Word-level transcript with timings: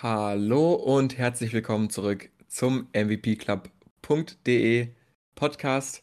Hallo 0.00 0.74
und 0.74 1.18
herzlich 1.18 1.52
willkommen 1.52 1.88
zurück 1.88 2.28
zum 2.48 2.88
MVPclub.de 2.92 4.88
Podcast. 5.36 6.02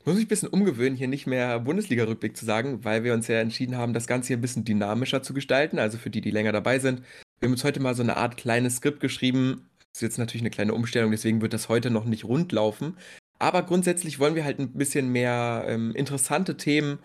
Ich 0.00 0.06
muss 0.06 0.14
mich 0.14 0.24
ein 0.24 0.28
bisschen 0.28 0.48
umgewöhnen, 0.48 0.96
hier 0.96 1.08
nicht 1.08 1.26
mehr 1.26 1.60
Bundesliga-Rückblick 1.60 2.34
zu 2.34 2.46
sagen, 2.46 2.84
weil 2.84 3.04
wir 3.04 3.12
uns 3.12 3.28
ja 3.28 3.38
entschieden 3.38 3.76
haben, 3.76 3.92
das 3.92 4.06
Ganze 4.06 4.28
hier 4.28 4.38
ein 4.38 4.40
bisschen 4.40 4.64
dynamischer 4.64 5.22
zu 5.22 5.34
gestalten. 5.34 5.78
Also 5.78 5.98
für 5.98 6.08
die, 6.08 6.22
die 6.22 6.30
länger 6.30 6.52
dabei 6.52 6.78
sind. 6.78 7.02
Wir 7.38 7.48
haben 7.48 7.52
uns 7.52 7.64
heute 7.64 7.80
mal 7.80 7.94
so 7.94 8.02
eine 8.02 8.16
Art 8.16 8.38
kleines 8.38 8.76
Skript 8.76 9.00
geschrieben. 9.00 9.68
Das 9.78 9.98
ist 9.98 10.02
jetzt 10.02 10.18
natürlich 10.18 10.42
eine 10.42 10.50
kleine 10.50 10.72
Umstellung, 10.72 11.10
deswegen 11.10 11.42
wird 11.42 11.52
das 11.52 11.68
heute 11.68 11.90
noch 11.90 12.06
nicht 12.06 12.24
rund 12.24 12.50
laufen. 12.50 12.96
Aber 13.38 13.62
grundsätzlich 13.62 14.20
wollen 14.20 14.36
wir 14.36 14.44
halt 14.44 14.58
ein 14.58 14.72
bisschen 14.72 15.12
mehr 15.12 15.66
ähm, 15.68 15.94
interessante 15.94 16.56
Themen 16.56 16.98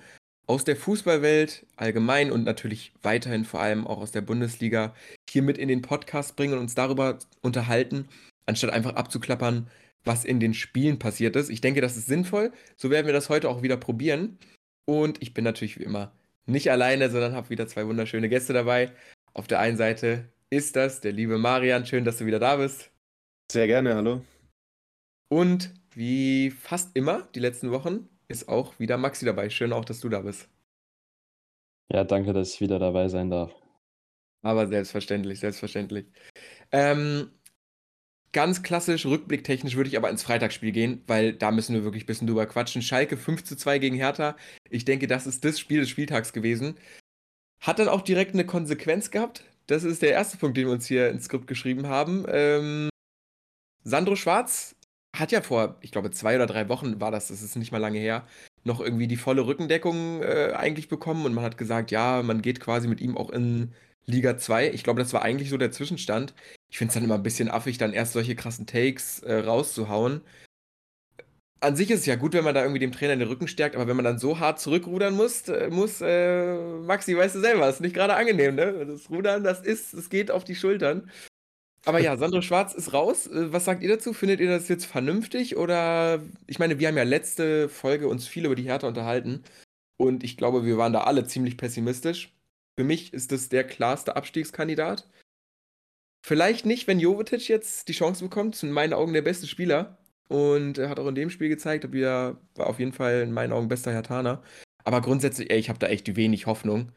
aus 0.47 0.63
der 0.63 0.77
Fußballwelt 0.77 1.65
allgemein 1.75 2.31
und 2.31 2.43
natürlich 2.43 2.93
weiterhin 3.03 3.45
vor 3.45 3.59
allem 3.59 3.85
auch 3.85 3.99
aus 3.99 4.11
der 4.11 4.21
Bundesliga 4.21 4.95
hier 5.29 5.43
mit 5.43 5.57
in 5.57 5.67
den 5.67 5.81
Podcast 5.81 6.35
bringen 6.35 6.53
und 6.53 6.59
uns 6.59 6.73
darüber 6.73 7.19
unterhalten, 7.41 8.07
anstatt 8.45 8.71
einfach 8.71 8.95
abzuklappern, 8.95 9.69
was 10.05 10.23
in 10.23 10.39
den 10.39 10.53
Spielen 10.53 10.99
passiert 10.99 11.35
ist. 11.35 11.49
Ich 11.49 11.59
denke, 11.59 11.81
das 11.81 11.97
ist 11.97 12.07
sinnvoll. 12.07 12.53
So 12.77 12.89
werden 12.89 13.05
wir 13.05 13.13
das 13.13 13.29
heute 13.29 13.49
auch 13.49 13.61
wieder 13.61 13.75
probieren. 13.75 14.39
Und 14.85 15.21
ich 15.21 15.33
bin 15.33 15.43
natürlich 15.43 15.77
wie 15.77 15.83
immer 15.83 16.13
nicht 16.45 16.71
alleine, 16.71 17.09
sondern 17.09 17.33
habe 17.33 17.49
wieder 17.49 17.67
zwei 17.67 17.85
wunderschöne 17.85 18.29
Gäste 18.29 18.53
dabei. 18.53 18.93
Auf 19.33 19.47
der 19.47 19.59
einen 19.59 19.75
Seite 19.75 20.29
ist 20.49 20.77
das 20.77 21.01
der 21.01 21.11
liebe 21.11 21.37
Marian. 21.37 21.85
Schön, 21.85 22.05
dass 22.05 22.19
du 22.19 22.25
wieder 22.25 22.39
da 22.39 22.55
bist. 22.55 22.89
Sehr 23.51 23.67
gerne, 23.67 23.95
hallo. 23.95 24.21
Und 25.27 25.73
wie 25.93 26.51
fast 26.51 26.95
immer 26.95 27.27
die 27.35 27.41
letzten 27.41 27.71
Wochen 27.71 28.07
ist 28.27 28.49
auch 28.49 28.79
wieder 28.79 28.97
Maxi 28.97 29.25
dabei. 29.25 29.49
Schön 29.49 29.73
auch, 29.73 29.85
dass 29.85 29.99
du 29.99 30.09
da 30.09 30.21
bist. 30.21 30.49
Ja, 31.91 32.03
danke, 32.03 32.33
dass 32.33 32.53
ich 32.53 32.61
wieder 32.61 32.79
dabei 32.79 33.07
sein 33.07 33.29
darf. 33.29 33.53
Aber 34.41 34.67
selbstverständlich, 34.67 35.39
selbstverständlich. 35.39 36.05
Ähm, 36.71 37.31
ganz 38.33 38.61
klassisch, 38.61 39.05
rückblicktechnisch 39.05 39.75
würde 39.75 39.89
ich 39.89 39.97
aber 39.97 40.09
ins 40.09 40.23
Freitagsspiel 40.23 40.71
gehen, 40.71 41.03
weil 41.07 41.33
da 41.33 41.51
müssen 41.51 41.73
wir 41.73 41.83
wirklich 41.83 42.03
ein 42.03 42.07
bisschen 42.07 42.27
drüber 42.27 42.45
quatschen. 42.45 42.81
Schalke 42.81 43.17
5 43.17 43.43
zu 43.43 43.55
2 43.55 43.79
gegen 43.79 43.95
Hertha. 43.95 44.35
Ich 44.69 44.85
denke, 44.85 45.07
das 45.07 45.27
ist 45.27 45.43
das 45.43 45.59
Spiel 45.59 45.79
des 45.79 45.89
Spieltags 45.89 46.33
gewesen. 46.33 46.77
Hat 47.61 47.79
dann 47.79 47.87
auch 47.89 48.01
direkt 48.01 48.33
eine 48.33 48.45
Konsequenz 48.45 49.11
gehabt. 49.11 49.43
Das 49.65 49.83
ist 49.83 50.01
der 50.01 50.11
erste 50.11 50.37
Punkt, 50.37 50.57
den 50.57 50.67
wir 50.67 50.73
uns 50.73 50.85
hier 50.87 51.09
ins 51.09 51.25
Skript 51.25 51.47
geschrieben 51.47 51.87
haben. 51.87 52.25
Ähm, 52.29 52.89
Sandro 53.83 54.15
Schwarz 54.15 54.76
hat 55.19 55.31
ja 55.31 55.41
vor, 55.41 55.77
ich 55.81 55.91
glaube, 55.91 56.11
zwei 56.11 56.35
oder 56.35 56.45
drei 56.45 56.69
Wochen 56.69 56.99
war 57.01 57.11
das, 57.11 57.27
das 57.29 57.41
ist 57.41 57.55
nicht 57.55 57.71
mal 57.71 57.77
lange 57.79 57.99
her, 57.99 58.25
noch 58.63 58.79
irgendwie 58.81 59.07
die 59.07 59.17
volle 59.17 59.45
Rückendeckung 59.45 60.21
äh, 60.23 60.53
eigentlich 60.55 60.87
bekommen 60.89 61.25
und 61.25 61.33
man 61.33 61.43
hat 61.43 61.57
gesagt, 61.57 61.91
ja, 61.91 62.21
man 62.23 62.41
geht 62.41 62.59
quasi 62.59 62.87
mit 62.87 63.01
ihm 63.01 63.17
auch 63.17 63.29
in 63.29 63.73
Liga 64.05 64.37
2. 64.37 64.71
Ich 64.71 64.83
glaube, 64.83 65.01
das 65.01 65.13
war 65.13 65.21
eigentlich 65.21 65.49
so 65.49 65.57
der 65.57 65.71
Zwischenstand. 65.71 66.33
Ich 66.69 66.77
finde 66.77 66.89
es 66.89 66.93
dann 66.95 67.03
immer 67.03 67.15
ein 67.15 67.23
bisschen 67.23 67.49
affig, 67.49 67.77
dann 67.77 67.93
erst 67.93 68.13
solche 68.13 68.35
krassen 68.35 68.65
Takes 68.65 69.19
äh, 69.19 69.35
rauszuhauen. 69.39 70.21
An 71.59 71.75
sich 71.75 71.89
ist 71.89 72.01
es 72.01 72.05
ja 72.05 72.15
gut, 72.15 72.33
wenn 72.33 72.43
man 72.43 72.53
da 72.53 72.61
irgendwie 72.61 72.79
dem 72.79 72.91
Trainer 72.91 73.15
den 73.15 73.27
Rücken 73.27 73.47
stärkt, 73.47 73.75
aber 73.75 73.87
wenn 73.87 73.95
man 73.95 74.05
dann 74.05 74.19
so 74.19 74.39
hart 74.39 74.59
zurückrudern 74.59 75.15
muss, 75.15 75.47
äh, 75.49 75.69
muss 75.69 76.01
äh, 76.01 76.55
Maxi, 76.83 77.17
weißt 77.17 77.35
du 77.35 77.39
selber, 77.39 77.67
ist 77.67 77.81
nicht 77.81 77.95
gerade 77.95 78.15
angenehm, 78.15 78.55
ne? 78.55 78.85
Das 78.85 79.09
Rudern, 79.09 79.43
das 79.43 79.61
ist, 79.61 79.93
es 79.93 80.09
geht 80.09 80.29
auf 80.29 80.43
die 80.43 80.55
Schultern. 80.55 81.09
Aber 81.85 81.99
ja, 81.99 82.17
Sandro 82.17 82.41
Schwarz 82.41 82.73
ist 82.73 82.93
raus. 82.93 83.27
Äh, 83.27 83.53
was 83.53 83.65
sagt 83.65 83.81
ihr 83.83 83.89
dazu? 83.89 84.13
Findet 84.13 84.39
ihr 84.39 84.49
das 84.49 84.67
jetzt 84.67 84.85
vernünftig? 84.85 85.57
Oder, 85.57 86.21
ich 86.47 86.59
meine, 86.59 86.79
wir 86.79 86.87
haben 86.87 86.97
ja 86.97 87.03
letzte 87.03 87.69
Folge 87.69 88.07
uns 88.07 88.27
viel 88.27 88.45
über 88.45 88.55
die 88.55 88.67
Härte 88.67 88.87
unterhalten. 88.87 89.43
Und 89.97 90.23
ich 90.23 90.37
glaube, 90.37 90.65
wir 90.65 90.77
waren 90.77 90.93
da 90.93 91.01
alle 91.01 91.25
ziemlich 91.25 91.57
pessimistisch. 91.57 92.33
Für 92.77 92.83
mich 92.83 93.13
ist 93.13 93.31
das 93.31 93.49
der 93.49 93.63
klarste 93.63 94.15
Abstiegskandidat. 94.15 95.09
Vielleicht 96.25 96.65
nicht, 96.65 96.87
wenn 96.87 96.99
Jovetic 96.99 97.47
jetzt 97.47 97.87
die 97.87 97.93
Chance 97.93 98.23
bekommt. 98.23 98.61
In 98.61 98.71
meinen 98.71 98.93
Augen 98.93 99.13
der 99.13 99.21
beste 99.21 99.47
Spieler. 99.47 99.97
Und 100.27 100.77
er 100.77 100.89
hat 100.89 100.99
auch 100.99 101.07
in 101.07 101.15
dem 101.15 101.29
Spiel 101.29 101.49
gezeigt, 101.49 101.85
er 101.85 102.37
war 102.55 102.67
auf 102.67 102.79
jeden 102.79 102.91
Fall 102.91 103.21
in 103.21 103.31
meinen 103.31 103.53
Augen 103.53 103.69
bester 103.69 103.93
Hertaner. 103.93 104.43
Aber 104.83 105.01
grundsätzlich, 105.01 105.49
ey, 105.49 105.57
ich 105.57 105.69
habe 105.69 105.79
da 105.79 105.87
echt 105.87 106.15
wenig 106.15 106.45
Hoffnung. 106.45 106.91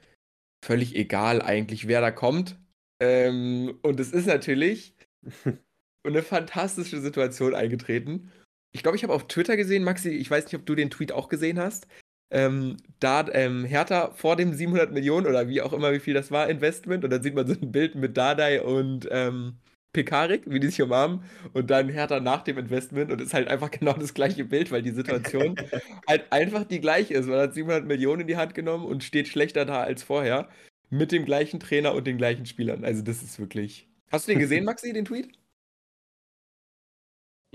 Völlig 0.64 0.94
egal 0.96 1.40
eigentlich, 1.40 1.86
wer 1.86 2.00
da 2.00 2.10
kommt. 2.10 2.58
Ähm, 3.00 3.78
und 3.82 3.98
es 3.98 4.12
ist 4.12 4.26
natürlich 4.26 4.94
eine 6.04 6.22
fantastische 6.22 7.00
Situation 7.00 7.54
eingetreten. 7.54 8.30
Ich 8.72 8.82
glaube, 8.82 8.96
ich 8.96 9.02
habe 9.02 9.14
auf 9.14 9.26
Twitter 9.26 9.56
gesehen, 9.56 9.82
Maxi, 9.82 10.10
ich 10.10 10.30
weiß 10.30 10.44
nicht, 10.44 10.54
ob 10.54 10.66
du 10.66 10.74
den 10.74 10.90
Tweet 10.90 11.12
auch 11.12 11.28
gesehen 11.28 11.58
hast. 11.58 11.88
Ähm, 12.32 12.76
da 13.00 13.26
ähm, 13.32 13.64
Hertha 13.64 14.12
vor 14.12 14.36
dem 14.36 14.54
700 14.54 14.92
Millionen 14.92 15.26
oder 15.26 15.48
wie 15.48 15.62
auch 15.62 15.72
immer, 15.72 15.92
wie 15.92 15.98
viel 15.98 16.14
das 16.14 16.30
war, 16.30 16.48
Investment. 16.48 17.02
Und 17.02 17.10
dann 17.10 17.22
sieht 17.22 17.34
man 17.34 17.46
so 17.46 17.54
ein 17.54 17.72
Bild 17.72 17.96
mit 17.96 18.16
Dardai 18.16 18.62
und 18.62 19.08
ähm, 19.10 19.58
Pekarik, 19.92 20.42
wie 20.46 20.60
die 20.60 20.68
sich 20.68 20.80
umarmen. 20.80 21.24
Und 21.52 21.70
dann 21.70 21.88
Hertha 21.88 22.20
nach 22.20 22.42
dem 22.42 22.58
Investment. 22.58 23.10
Und 23.10 23.20
es 23.20 23.28
ist 23.28 23.34
halt 23.34 23.48
einfach 23.48 23.70
genau 23.72 23.94
das 23.94 24.14
gleiche 24.14 24.44
Bild, 24.44 24.70
weil 24.70 24.82
die 24.82 24.92
Situation 24.92 25.56
halt 26.06 26.30
einfach 26.30 26.64
die 26.64 26.80
gleiche 26.80 27.14
ist. 27.14 27.26
Man 27.26 27.40
hat 27.40 27.54
700 27.54 27.84
Millionen 27.86 28.22
in 28.22 28.28
die 28.28 28.36
Hand 28.36 28.54
genommen 28.54 28.84
und 28.84 29.02
steht 29.02 29.26
schlechter 29.26 29.64
da 29.64 29.82
als 29.82 30.04
vorher 30.04 30.48
mit 30.90 31.12
dem 31.12 31.24
gleichen 31.24 31.60
Trainer 31.60 31.94
und 31.94 32.06
den 32.06 32.18
gleichen 32.18 32.46
Spielern. 32.46 32.84
Also 32.84 33.02
das 33.02 33.22
ist 33.22 33.38
wirklich. 33.38 33.88
Hast 34.10 34.28
du 34.28 34.32
den 34.32 34.40
gesehen, 34.40 34.64
Maxi, 34.66 34.92
den 34.92 35.04
Tweet? 35.04 35.30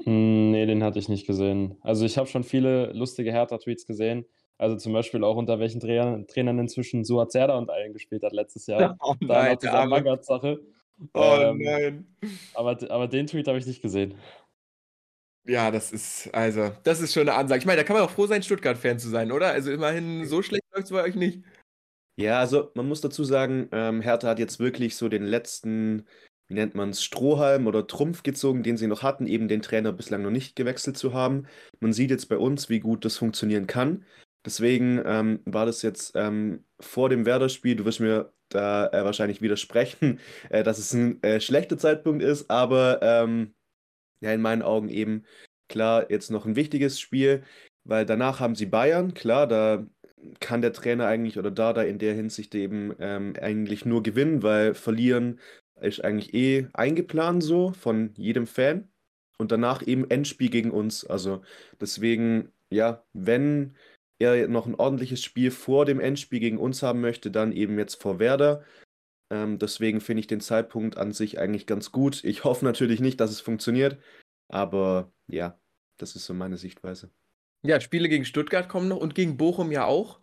Hm, 0.03 0.51
nee, 0.51 0.66
den 0.66 0.84
hatte 0.84 1.00
ich 1.00 1.09
nicht 1.09 1.28
gesehen. 1.28 1.78
Also 1.81 2.06
ich 2.06 2.18
habe 2.18 2.28
schon 2.28 2.44
viele 2.44 2.91
lustige 2.94 3.31
Hertha-Tweets 3.31 3.85
gesehen. 3.85 4.25
Also 4.57 4.78
zum 4.78 4.94
Beispiel 4.94 5.23
auch 5.23 5.35
unter 5.35 5.59
welchen 5.59 5.81
Trainern, 5.81 6.28
Trainern 6.28 6.59
inzwischen 6.59 7.03
Suat 7.03 7.31
Serdar 7.31 7.57
und 7.57 7.69
allen 7.69 7.94
gespielt 7.94 8.23
hat 8.23 8.34
letztes 8.34 8.68
Jahr. 8.68 8.97
Oh 9.01 9.16
nein, 9.19 9.29
da 9.29 9.44
nach 9.44 9.57
dieser 9.57 9.85
Magath-Sache. 9.85 10.59
Oh 11.13 11.38
ähm, 11.40 11.57
nein. 11.57 12.16
Aber, 12.53 12.78
aber 12.90 13.07
den 13.07 13.28
Tweet 13.28 13.47
habe 13.47 13.57
ich 13.57 13.66
nicht 13.66 13.81
gesehen. 13.81 14.16
Ja, 15.47 15.69
das 15.69 15.91
ist, 15.91 16.34
also, 16.34 16.72
das 16.84 17.02
ist 17.02 17.13
schon 17.13 17.28
eine 17.29 17.34
Ansage. 17.34 17.59
Ich 17.59 17.66
meine, 17.66 17.78
da 17.78 17.84
kann 17.84 17.96
man 17.96 18.06
auch 18.06 18.09
froh 18.09 18.25
sein, 18.25 18.41
Stuttgart-Fan 18.41 18.97
zu 18.97 19.09
sein, 19.09 19.31
oder? 19.31 19.50
Also 19.50 19.72
immerhin, 19.72 20.25
so 20.25 20.41
schlecht 20.41 20.63
läuft 20.73 20.85
es 20.85 20.91
bei 20.91 21.03
euch 21.03 21.16
nicht. 21.16 21.44
Ja, 22.17 22.39
also 22.39 22.71
man 22.75 22.87
muss 22.87 23.01
dazu 23.01 23.23
sagen, 23.25 23.67
ähm, 23.73 24.01
Hertha 24.01 24.29
hat 24.29 24.39
jetzt 24.39 24.59
wirklich 24.59 24.95
so 24.95 25.09
den 25.09 25.23
letzten, 25.25 26.07
wie 26.47 26.53
nennt 26.53 26.73
man 26.73 26.91
es, 26.91 27.03
Strohhalm 27.03 27.67
oder 27.67 27.87
Trumpf 27.87 28.23
gezogen, 28.23 28.63
den 28.63 28.77
sie 28.77 28.87
noch 28.87 29.03
hatten, 29.03 29.27
eben 29.27 29.49
den 29.49 29.61
Trainer 29.61 29.91
bislang 29.91 30.21
noch 30.21 30.31
nicht 30.31 30.55
gewechselt 30.55 30.97
zu 30.97 31.13
haben. 31.13 31.47
Man 31.81 31.91
sieht 31.91 32.11
jetzt 32.11 32.27
bei 32.29 32.37
uns, 32.37 32.69
wie 32.69 32.79
gut 32.79 33.03
das 33.03 33.17
funktionieren 33.17 33.67
kann. 33.67 34.05
Deswegen 34.45 35.01
ähm, 35.05 35.41
war 35.45 35.65
das 35.65 35.81
jetzt 35.81 36.13
ähm, 36.15 36.63
vor 36.79 37.09
dem 37.09 37.25
Werder-Spiel, 37.25 37.75
du 37.75 37.83
wirst 37.83 37.99
mir 37.99 38.31
da 38.47 38.87
äh, 38.87 39.03
wahrscheinlich 39.03 39.41
widersprechen, 39.41 40.19
äh, 40.49 40.63
dass 40.63 40.77
es 40.77 40.93
ein 40.93 41.21
äh, 41.23 41.41
schlechter 41.41 41.77
Zeitpunkt 41.77 42.23
ist, 42.23 42.49
aber 42.49 43.01
ähm, 43.01 43.55
ja, 44.21 44.31
in 44.33 44.41
meinen 44.41 44.61
Augen 44.61 44.89
eben 44.89 45.25
klar 45.67 46.09
jetzt 46.11 46.31
noch 46.31 46.45
ein 46.45 46.55
wichtiges 46.55 46.99
Spiel, 46.99 47.43
weil 47.83 48.05
danach 48.05 48.39
haben 48.39 48.55
sie 48.55 48.65
Bayern, 48.65 49.13
klar, 49.13 49.47
da 49.47 49.85
kann 50.39 50.61
der 50.61 50.73
Trainer 50.73 51.07
eigentlich 51.07 51.37
oder 51.37 51.51
Dada 51.51 51.83
in 51.83 51.99
der 51.99 52.13
Hinsicht 52.13 52.55
eben 52.55 52.95
ähm, 52.99 53.33
eigentlich 53.39 53.85
nur 53.85 54.03
gewinnen, 54.03 54.43
weil 54.43 54.73
verlieren 54.73 55.39
ist 55.81 56.03
eigentlich 56.03 56.33
eh 56.33 56.67
eingeplant 56.73 57.43
so 57.43 57.73
von 57.73 58.13
jedem 58.15 58.47
Fan. 58.47 58.89
Und 59.37 59.51
danach 59.51 59.85
eben 59.85 60.09
Endspiel 60.09 60.49
gegen 60.49 60.71
uns. 60.71 61.05
Also 61.05 61.41
deswegen, 61.81 62.53
ja, 62.69 63.03
wenn 63.11 63.75
er 64.17 64.47
noch 64.47 64.65
ein 64.65 64.75
ordentliches 64.75 65.21
Spiel 65.21 65.51
vor 65.51 65.85
dem 65.85 65.99
Endspiel 65.99 66.39
gegen 66.39 66.57
uns 66.57 66.81
haben 66.81 67.01
möchte, 67.01 67.31
dann 67.31 67.51
eben 67.51 67.77
jetzt 67.77 68.01
vor 68.01 68.19
Werder. 68.19 68.63
Ähm, 69.29 69.59
deswegen 69.59 69.99
finde 69.99 70.21
ich 70.21 70.27
den 70.27 70.39
Zeitpunkt 70.39 70.97
an 70.97 71.11
sich 71.11 71.39
eigentlich 71.39 71.65
ganz 71.65 71.91
gut. 71.91 72.23
Ich 72.23 72.45
hoffe 72.45 72.63
natürlich 72.63 73.01
nicht, 73.01 73.19
dass 73.19 73.31
es 73.31 73.41
funktioniert, 73.41 73.97
aber 74.47 75.11
ja, 75.27 75.59
das 75.97 76.15
ist 76.15 76.25
so 76.25 76.33
meine 76.33 76.57
Sichtweise. 76.57 77.11
Ja, 77.65 77.79
Spiele 77.79 78.09
gegen 78.09 78.25
Stuttgart 78.25 78.69
kommen 78.69 78.87
noch 78.87 78.97
und 78.97 79.15
gegen 79.15 79.37
Bochum 79.37 79.71
ja 79.71 79.85
auch, 79.85 80.19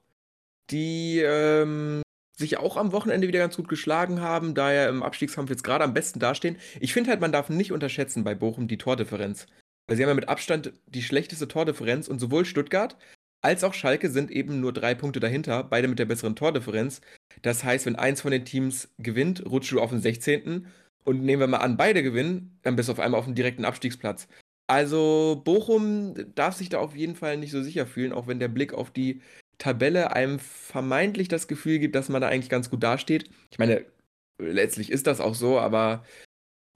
die 0.70 1.20
ähm, 1.20 2.02
sich 2.36 2.56
auch 2.58 2.76
am 2.76 2.92
Wochenende 2.92 3.28
wieder 3.28 3.40
ganz 3.40 3.56
gut 3.56 3.68
geschlagen 3.68 4.20
haben, 4.20 4.54
da 4.54 4.72
ja 4.72 4.88
im 4.88 5.02
Abstiegskampf 5.02 5.50
jetzt 5.50 5.64
gerade 5.64 5.84
am 5.84 5.94
besten 5.94 6.20
dastehen. 6.20 6.56
Ich 6.80 6.92
finde 6.92 7.10
halt, 7.10 7.20
man 7.20 7.32
darf 7.32 7.48
nicht 7.48 7.72
unterschätzen 7.72 8.24
bei 8.24 8.34
Bochum 8.34 8.68
die 8.68 8.78
Tordifferenz. 8.78 9.46
Weil 9.86 9.96
sie 9.96 10.04
haben 10.04 10.10
ja 10.10 10.14
mit 10.14 10.28
Abstand 10.28 10.72
die 10.86 11.02
schlechteste 11.02 11.48
Tordifferenz 11.48 12.08
und 12.08 12.20
sowohl 12.20 12.44
Stuttgart 12.44 12.96
als 13.42 13.64
auch 13.64 13.74
Schalke 13.74 14.08
sind 14.08 14.30
eben 14.30 14.60
nur 14.60 14.72
drei 14.72 14.94
Punkte 14.94 15.18
dahinter, 15.18 15.64
beide 15.64 15.88
mit 15.88 15.98
der 15.98 16.04
besseren 16.04 16.36
Tordifferenz. 16.36 17.00
Das 17.42 17.64
heißt, 17.64 17.86
wenn 17.86 17.96
eins 17.96 18.20
von 18.20 18.30
den 18.30 18.44
Teams 18.44 18.88
gewinnt, 18.98 19.44
rutscht 19.44 19.72
du 19.72 19.80
auf 19.80 19.90
den 19.90 20.00
16. 20.00 20.68
Und 21.04 21.22
nehmen 21.24 21.40
wir 21.40 21.48
mal 21.48 21.58
an, 21.58 21.76
beide 21.76 22.04
gewinnen, 22.04 22.56
dann 22.62 22.76
bist 22.76 22.88
du 22.88 22.92
auf 22.92 23.00
einmal 23.00 23.18
auf 23.18 23.24
dem 23.24 23.34
direkten 23.34 23.64
Abstiegsplatz. 23.64 24.28
Also 24.72 25.42
Bochum 25.44 26.14
darf 26.34 26.54
sich 26.54 26.70
da 26.70 26.78
auf 26.78 26.96
jeden 26.96 27.14
Fall 27.14 27.36
nicht 27.36 27.50
so 27.50 27.62
sicher 27.62 27.86
fühlen, 27.86 28.14
auch 28.14 28.26
wenn 28.26 28.40
der 28.40 28.48
Blick 28.48 28.72
auf 28.72 28.90
die 28.90 29.20
Tabelle 29.58 30.16
einem 30.16 30.38
vermeintlich 30.38 31.28
das 31.28 31.46
Gefühl 31.46 31.78
gibt, 31.78 31.94
dass 31.94 32.08
man 32.08 32.22
da 32.22 32.28
eigentlich 32.28 32.48
ganz 32.48 32.70
gut 32.70 32.82
dasteht. 32.82 33.28
Ich 33.50 33.58
meine, 33.58 33.84
letztlich 34.38 34.90
ist 34.90 35.06
das 35.06 35.20
auch 35.20 35.34
so, 35.34 35.58
aber 35.58 36.06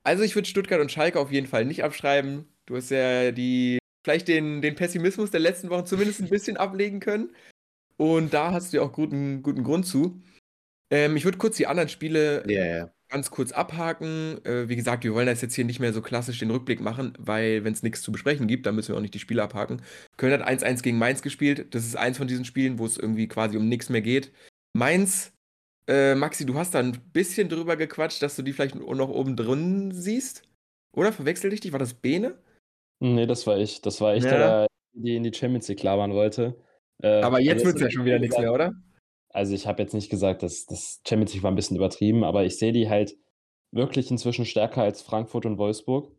also 0.04 0.24
ich 0.24 0.34
würde 0.34 0.46
Stuttgart 0.46 0.82
und 0.82 0.92
Schalke 0.92 1.18
auf 1.18 1.32
jeden 1.32 1.46
Fall 1.46 1.64
nicht 1.64 1.84
abschreiben. 1.84 2.44
Du 2.66 2.76
hast 2.76 2.90
ja 2.90 3.32
die 3.32 3.78
vielleicht 4.04 4.28
den, 4.28 4.60
den 4.60 4.74
Pessimismus 4.74 5.30
der 5.30 5.40
letzten 5.40 5.70
Wochen 5.70 5.86
zumindest 5.86 6.20
ein 6.20 6.28
bisschen 6.28 6.58
ablegen 6.58 7.00
können. 7.00 7.34
Und 7.96 8.34
da 8.34 8.52
hast 8.52 8.74
du 8.74 8.76
ja 8.76 8.82
auch 8.82 8.92
guten, 8.92 9.42
guten 9.42 9.64
Grund 9.64 9.86
zu. 9.86 10.20
Ähm, 10.90 11.16
ich 11.16 11.24
würde 11.24 11.38
kurz 11.38 11.56
die 11.56 11.66
anderen 11.66 11.88
Spiele 11.88 12.44
yeah. 12.46 12.92
Ganz 13.08 13.30
kurz 13.30 13.52
abhaken. 13.52 14.44
Äh, 14.44 14.68
wie 14.68 14.76
gesagt, 14.76 15.04
wir 15.04 15.14
wollen 15.14 15.26
das 15.26 15.40
jetzt 15.40 15.54
hier 15.54 15.64
nicht 15.64 15.80
mehr 15.80 15.92
so 15.92 16.02
klassisch 16.02 16.38
den 16.38 16.50
Rückblick 16.50 16.80
machen, 16.80 17.12
weil 17.18 17.64
wenn 17.64 17.72
es 17.72 17.82
nichts 17.82 18.02
zu 18.02 18.12
besprechen 18.12 18.46
gibt, 18.46 18.66
dann 18.66 18.74
müssen 18.74 18.88
wir 18.92 18.96
auch 18.96 19.02
nicht 19.02 19.14
die 19.14 19.18
Spiele 19.18 19.42
abhaken. 19.42 19.82
Köln 20.16 20.32
hat 20.32 20.46
1-1 20.46 20.82
gegen 20.82 20.98
Mainz 20.98 21.22
gespielt. 21.22 21.74
Das 21.74 21.84
ist 21.84 21.96
eins 21.96 22.18
von 22.18 22.26
diesen 22.28 22.44
Spielen, 22.44 22.78
wo 22.78 22.86
es 22.86 22.96
irgendwie 22.98 23.28
quasi 23.28 23.56
um 23.56 23.68
nichts 23.68 23.88
mehr 23.88 24.02
geht. 24.02 24.32
Mainz, 24.74 25.32
äh, 25.88 26.14
Maxi, 26.14 26.44
du 26.46 26.54
hast 26.54 26.74
da 26.74 26.80
ein 26.80 26.98
bisschen 27.12 27.48
drüber 27.48 27.76
gequatscht, 27.76 28.22
dass 28.22 28.36
du 28.36 28.42
die 28.42 28.52
vielleicht 28.52 28.74
noch 28.74 29.08
oben 29.08 29.36
drin 29.36 29.92
siehst. 29.92 30.42
Oder 30.94 31.12
verwechsel 31.12 31.52
ich 31.52 31.60
dich? 31.60 31.72
War 31.72 31.78
das 31.78 31.94
Bene? 31.94 32.38
Nee, 33.00 33.26
das 33.26 33.46
war 33.46 33.58
ich. 33.58 33.82
Das 33.82 34.00
war 34.00 34.16
ich, 34.16 34.24
Ja. 34.24 34.30
der 34.30 34.66
die 34.94 35.16
in 35.16 35.22
die 35.22 35.32
Champions 35.34 35.68
League 35.68 35.82
labern 35.82 36.12
wollte. 36.12 36.56
Äh, 37.02 37.20
Aber 37.20 37.38
jetzt 37.40 37.64
also 37.64 37.66
wird 37.66 37.76
es 37.76 37.82
ja 37.82 37.90
schon 37.90 38.04
wieder 38.06 38.18
nichts 38.18 38.38
mehr, 38.38 38.52
oder? 38.52 38.72
Also 39.36 39.54
ich 39.54 39.66
habe 39.66 39.82
jetzt 39.82 39.92
nicht 39.92 40.08
gesagt, 40.08 40.42
dass 40.42 40.64
das 40.64 41.02
Champions 41.06 41.34
League 41.34 41.42
war 41.42 41.52
ein 41.52 41.56
bisschen 41.56 41.76
übertrieben, 41.76 42.24
aber 42.24 42.46
ich 42.46 42.58
sehe 42.58 42.72
die 42.72 42.88
halt 42.88 43.18
wirklich 43.70 44.10
inzwischen 44.10 44.46
stärker 44.46 44.80
als 44.80 45.02
Frankfurt 45.02 45.44
und 45.44 45.58
Wolfsburg. 45.58 46.10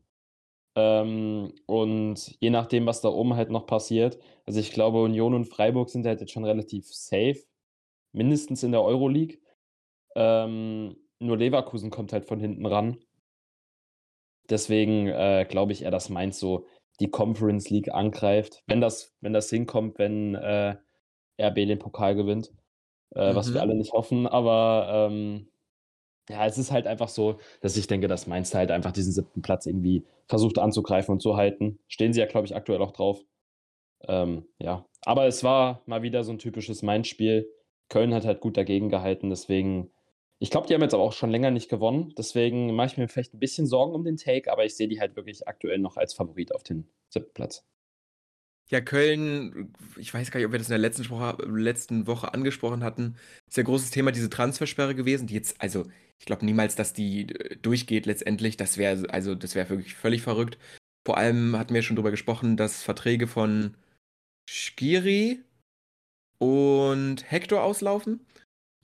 Ähm, 0.75 1.51
und 1.65 2.37
je 2.39 2.51
nachdem, 2.51 2.85
was 2.85 3.01
da 3.01 3.09
oben 3.09 3.35
halt 3.35 3.49
noch 3.49 3.65
passiert, 3.65 4.19
also 4.45 4.59
ich 4.59 4.71
glaube, 4.71 5.01
Union 5.01 5.33
und 5.33 5.45
Freiburg 5.45 5.89
sind 5.89 6.05
halt 6.05 6.21
jetzt 6.21 6.31
schon 6.31 6.45
relativ 6.45 6.85
safe, 6.93 7.39
mindestens 8.13 8.61
in 8.61 8.71
der 8.71 8.83
Euroleague. 8.83 9.39
Ähm, 10.15 10.95
nur 11.17 11.37
Leverkusen 11.37 11.89
kommt 11.89 12.13
halt 12.13 12.25
von 12.25 12.39
hinten 12.39 12.67
ran. 12.67 12.99
Deswegen 14.47 15.07
äh, 15.07 15.47
glaube 15.49 15.71
ich 15.71 15.81
eher, 15.81 15.91
dass 15.91 16.09
Mainz 16.09 16.37
so 16.39 16.67
die 16.99 17.09
Conference 17.09 17.71
League 17.71 17.91
angreift, 17.91 18.61
wenn 18.67 18.79
das, 18.79 19.15
wenn 19.21 19.33
das 19.33 19.49
hinkommt, 19.49 19.97
wenn 19.97 20.35
äh, 20.35 20.77
RB 21.41 21.55
den 21.55 21.79
Pokal 21.79 22.13
gewinnt 22.13 22.53
äh, 23.15 23.35
was 23.35 23.47
wir 23.53 23.55
Mhm. 23.55 23.69
alle 23.69 23.75
nicht 23.75 23.93
hoffen. 23.93 24.27
Aber 24.27 25.09
ähm, 25.11 25.47
ja, 26.29 26.45
es 26.45 26.57
ist 26.57 26.71
halt 26.71 26.87
einfach 26.87 27.09
so, 27.09 27.39
dass 27.61 27.77
ich 27.77 27.87
denke, 27.87 28.07
dass 28.07 28.27
Mainz 28.27 28.53
halt 28.53 28.71
einfach 28.71 28.91
diesen 28.91 29.13
siebten 29.13 29.41
Platz 29.41 29.65
irgendwie 29.65 30.03
versucht 30.27 30.59
anzugreifen 30.59 31.13
und 31.13 31.21
zu 31.21 31.37
halten. 31.37 31.79
Stehen 31.87 32.13
sie 32.13 32.19
ja, 32.19 32.25
glaube 32.25 32.47
ich, 32.47 32.55
aktuell 32.55 32.81
auch 32.81 32.91
drauf. 32.91 33.23
Ähm, 34.07 34.45
ja, 34.59 34.85
aber 35.05 35.25
es 35.27 35.43
war 35.43 35.81
mal 35.85 36.01
wieder 36.03 36.23
so 36.23 36.31
ein 36.31 36.39
typisches 36.39 36.83
Mainz-Spiel. 36.83 37.49
Köln 37.89 38.13
hat 38.13 38.25
halt 38.25 38.41
gut 38.41 38.57
dagegen 38.57 38.89
gehalten, 38.89 39.29
deswegen. 39.29 39.91
Ich 40.39 40.51
glaube, 40.51 40.67
die 40.67 40.75
haben 40.75 40.83
jetzt 40.83 40.93
aber 40.93 41.01
auch 41.03 41.13
schon 41.13 41.31
länger 41.31 41.49
nicht 41.49 41.67
gewonnen. 41.67 42.13
Deswegen 42.15 42.75
mache 42.75 42.87
ich 42.87 42.97
mir 42.97 43.07
vielleicht 43.07 43.33
ein 43.33 43.39
bisschen 43.39 43.65
Sorgen 43.65 43.95
um 43.95 44.03
den 44.03 44.17
Take, 44.17 44.51
aber 44.51 44.65
ich 44.65 44.75
sehe 44.75 44.87
die 44.87 44.99
halt 44.99 45.15
wirklich 45.15 45.47
aktuell 45.47 45.79
noch 45.79 45.97
als 45.97 46.13
Favorit 46.13 46.53
auf 46.53 46.61
den 46.61 46.87
siebten 47.09 47.33
Platz. 47.33 47.65
Ja, 48.69 48.81
Köln, 48.81 49.73
ich 49.95 50.13
weiß 50.13 50.29
gar 50.29 50.39
nicht, 50.39 50.45
ob 50.45 50.51
wir 50.51 50.59
das 50.59 50.67
in 50.67 50.71
der 50.73 50.79
letzten 50.79 51.09
Woche, 51.09 51.37
letzten 51.45 52.05
Woche 52.05 52.33
angesprochen 52.33 52.83
hatten. 52.83 53.15
Ist 53.47 53.55
ja 53.55 53.63
großes 53.63 53.91
Thema 53.91 54.11
diese 54.11 54.29
Transfersperre 54.29 54.93
gewesen, 54.93 55.27
die 55.27 55.35
jetzt, 55.35 55.61
also 55.61 55.85
ich 56.19 56.25
glaube 56.25 56.45
niemals, 56.45 56.75
dass 56.75 56.93
die 56.93 57.29
äh, 57.29 57.55
durchgeht 57.57 58.05
letztendlich. 58.05 58.57
Das 58.57 58.77
wäre, 58.77 59.09
also 59.09 59.35
das 59.35 59.55
wäre 59.55 59.69
wirklich 59.69 59.95
völlig 59.95 60.21
verrückt. 60.21 60.57
Vor 61.05 61.17
allem 61.17 61.57
hatten 61.57 61.73
wir 61.73 61.81
schon 61.81 61.95
drüber 61.95 62.11
gesprochen, 62.11 62.57
dass 62.57 62.83
Verträge 62.83 63.27
von 63.27 63.75
Skiri 64.49 65.39
und 66.39 67.31
Hector 67.31 67.63
auslaufen. 67.63 68.25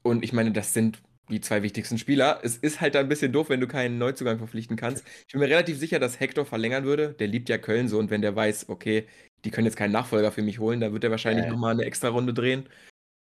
Und 0.02 0.24
ich 0.24 0.32
meine, 0.32 0.54
das 0.54 0.74
sind 0.74 1.02
die 1.30 1.42
zwei 1.42 1.64
wichtigsten 1.64 1.98
Spieler. 1.98 2.40
Es 2.44 2.58
ist 2.58 2.82
halt 2.82 2.96
ein 2.96 3.08
bisschen 3.08 3.32
doof, 3.32 3.50
wenn 3.50 3.60
du 3.62 3.68
keinen 3.68 3.98
Neuzugang 3.98 4.38
verpflichten 4.38 4.76
kannst. 4.76 5.04
Ich 5.28 5.34
bin 5.34 5.40
mir 5.42 5.48
relativ 5.50 5.78
sicher, 5.78 6.00
dass 6.00 6.20
Hector 6.20 6.46
verlängern 6.46 6.84
würde. 6.84 7.14
Der 7.14 7.28
liebt 7.28 7.50
ja 7.50 7.58
Köln 7.58 7.88
so 7.88 7.98
und 8.00 8.10
wenn 8.10 8.22
der 8.22 8.36
weiß, 8.36 8.70
okay, 8.70 9.08
die 9.46 9.52
können 9.52 9.66
jetzt 9.66 9.78
keinen 9.78 9.92
Nachfolger 9.92 10.32
für 10.32 10.42
mich 10.42 10.60
holen, 10.60 10.80
dann 10.80 10.94
wird 10.94 11.04
er 11.04 11.12
wahrscheinlich 11.12 11.46
Ja, 11.46 11.52
nochmal 11.52 11.74
eine 11.74 11.84
extra 11.84 12.10
Runde 12.10 12.34
drehen. 12.34 12.68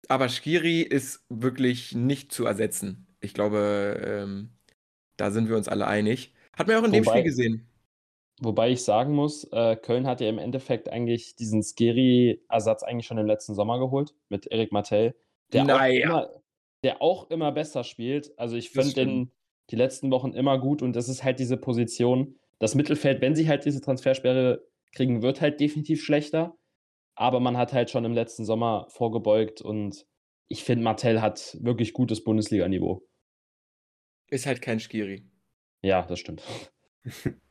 Aber 0.10 0.28
Skiri 0.30 0.82
ist 0.82 1.24
wirklich 1.30 1.94
nicht 1.96 2.32
zu 2.32 2.46
ersetzen. 2.46 3.08
Ich 3.22 3.34
glaube, 3.34 4.02
ähm, 4.06 4.50
da 5.18 5.32
sind 5.32 5.48
wir 5.48 5.56
uns 5.56 5.68
alle 5.68 5.88
einig. 5.88 6.34
Hat 6.58 6.68
man 6.68 6.76
ja 6.76 6.82
auch 6.82 6.86
in 6.86 6.92
dem 6.92 7.06
Wobei- 7.06 7.12
Spiel 7.20 7.24
gesehen. 7.24 7.68
Wobei 8.42 8.72
ich 8.72 8.84
sagen 8.84 9.14
muss, 9.14 9.46
äh, 9.54 9.76
Köln 9.78 10.08
hat 10.08 10.20
ja 10.20 10.28
im 10.28 10.40
Endeffekt 10.40 10.90
eigentlich 10.90 11.36
diesen 11.36 11.62
Skeri-Ersatz 11.64 12.84
eigentlich 12.84 13.06
schon 13.06 13.20
im 13.20 13.28
letzten 13.28 13.54
Sommer 13.54 13.80
geholt 13.80 14.14
mit 14.30 14.48
Erik 14.48 14.72
Martell, 14.72 15.16
der, 15.54 15.64
Naja. 15.64 16.04
auch 16.04 16.10
immer, 16.10 16.30
der 16.84 17.02
auch 17.02 17.30
immer 17.30 17.52
besser 17.52 17.84
spielt. 17.84 18.38
Also 18.38 18.56
ich 18.56 18.72
finde 18.72 18.94
den 18.94 19.32
die 19.70 19.76
letzten 19.76 20.12
Wochen 20.12 20.34
immer 20.34 20.60
gut 20.60 20.82
und 20.82 20.96
das 20.96 21.08
ist 21.08 21.24
halt 21.24 21.40
diese 21.40 21.58
Position. 21.58 22.36
Das 22.60 22.76
Mittelfeld, 22.76 23.22
wenn 23.22 23.36
sie 23.36 23.48
halt 23.48 23.66
diese 23.66 23.82
Transfersperre 23.82 24.62
kriegen, 24.94 25.22
wird 25.22 25.42
halt 25.42 25.60
definitiv 25.60 26.04
schlechter. 26.04 26.58
Aber 27.16 27.40
man 27.40 27.58
hat 27.58 27.74
halt 27.74 27.90
schon 27.90 28.06
im 28.06 28.14
letzten 28.14 28.44
Sommer 28.44 28.88
vorgebeugt 28.90 29.62
und 29.62 30.06
ich 30.48 30.64
finde, 30.64 30.84
Martell 30.84 31.22
hat 31.22 31.58
wirklich 31.62 31.94
gutes 31.94 32.24
Bundesliga-Niveau. 32.24 33.08
Ist 34.30 34.46
halt 34.46 34.62
kein 34.62 34.80
Skiri. 34.80 35.26
Ja, 35.82 36.04
das 36.04 36.20
stimmt. 36.20 36.44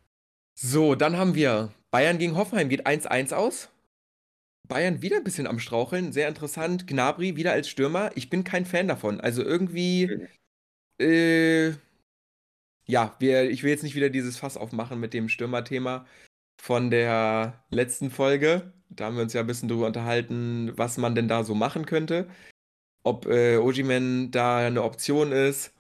So, 0.54 0.94
dann 0.94 1.16
haben 1.16 1.34
wir 1.34 1.72
Bayern 1.90 2.18
gegen 2.18 2.36
Hoffenheim, 2.36 2.68
geht 2.68 2.86
1-1 2.86 3.32
aus. 3.34 3.70
Bayern 4.68 5.02
wieder 5.02 5.16
ein 5.16 5.24
bisschen 5.24 5.46
am 5.46 5.58
Straucheln, 5.58 6.12
sehr 6.12 6.28
interessant. 6.28 6.86
Gnabry 6.86 7.36
wieder 7.36 7.52
als 7.52 7.68
Stürmer. 7.68 8.10
Ich 8.14 8.30
bin 8.30 8.44
kein 8.44 8.64
Fan 8.64 8.88
davon. 8.88 9.20
Also 9.20 9.42
irgendwie, 9.42 10.28
äh, 11.00 11.72
ja, 12.86 13.16
wir, 13.18 13.50
ich 13.50 13.62
will 13.62 13.70
jetzt 13.70 13.82
nicht 13.82 13.94
wieder 13.94 14.10
dieses 14.10 14.36
Fass 14.38 14.56
aufmachen 14.56 15.00
mit 15.00 15.14
dem 15.14 15.28
Stürmerthema 15.28 16.06
von 16.60 16.90
der 16.90 17.64
letzten 17.70 18.10
Folge. 18.10 18.72
Da 18.88 19.06
haben 19.06 19.16
wir 19.16 19.22
uns 19.22 19.32
ja 19.32 19.40
ein 19.40 19.46
bisschen 19.46 19.68
drüber 19.68 19.86
unterhalten, 19.86 20.72
was 20.76 20.98
man 20.98 21.14
denn 21.14 21.28
da 21.28 21.44
so 21.44 21.54
machen 21.54 21.86
könnte. 21.86 22.28
Ob 23.04 23.26
äh, 23.26 23.56
Ojimen 23.56 24.30
da 24.30 24.58
eine 24.58 24.82
Option 24.82 25.32
ist. 25.32 25.74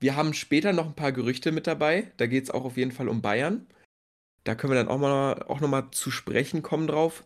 Wir 0.00 0.16
haben 0.16 0.34
später 0.34 0.72
noch 0.72 0.86
ein 0.86 0.96
paar 0.96 1.12
Gerüchte 1.12 1.52
mit 1.52 1.68
dabei. 1.68 2.10
Da 2.16 2.26
geht 2.26 2.44
es 2.44 2.50
auch 2.50 2.64
auf 2.64 2.76
jeden 2.76 2.90
Fall 2.90 3.08
um 3.08 3.22
Bayern. 3.22 3.66
Da 4.44 4.56
können 4.56 4.72
wir 4.72 4.82
dann 4.82 4.88
auch, 4.88 4.98
mal, 4.98 5.42
auch 5.44 5.60
noch 5.60 5.68
mal 5.68 5.92
zu 5.92 6.10
sprechen 6.10 6.62
kommen 6.62 6.88
drauf. 6.88 7.24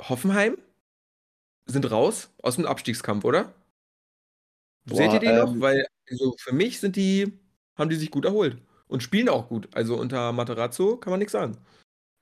Hoffenheim 0.00 0.58
sind 1.66 1.90
raus 1.90 2.30
aus 2.42 2.56
dem 2.56 2.66
Abstiegskampf, 2.66 3.24
oder? 3.24 3.54
Seht 4.86 5.00
ihr 5.00 5.08
Boah, 5.08 5.20
die 5.20 5.26
noch? 5.26 5.52
ähm, 5.52 5.60
Weil 5.60 5.86
also 6.08 6.34
für 6.38 6.54
mich 6.54 6.78
sind 6.80 6.96
die, 6.96 7.32
haben 7.76 7.90
die 7.90 7.96
sich 7.96 8.10
gut 8.10 8.24
erholt 8.24 8.62
und 8.86 9.02
spielen 9.02 9.28
auch 9.28 9.48
gut. 9.48 9.68
Also 9.74 9.98
unter 9.98 10.32
Materazzo 10.32 10.96
kann 10.96 11.10
man 11.10 11.18
nichts 11.18 11.32
sagen. 11.32 11.56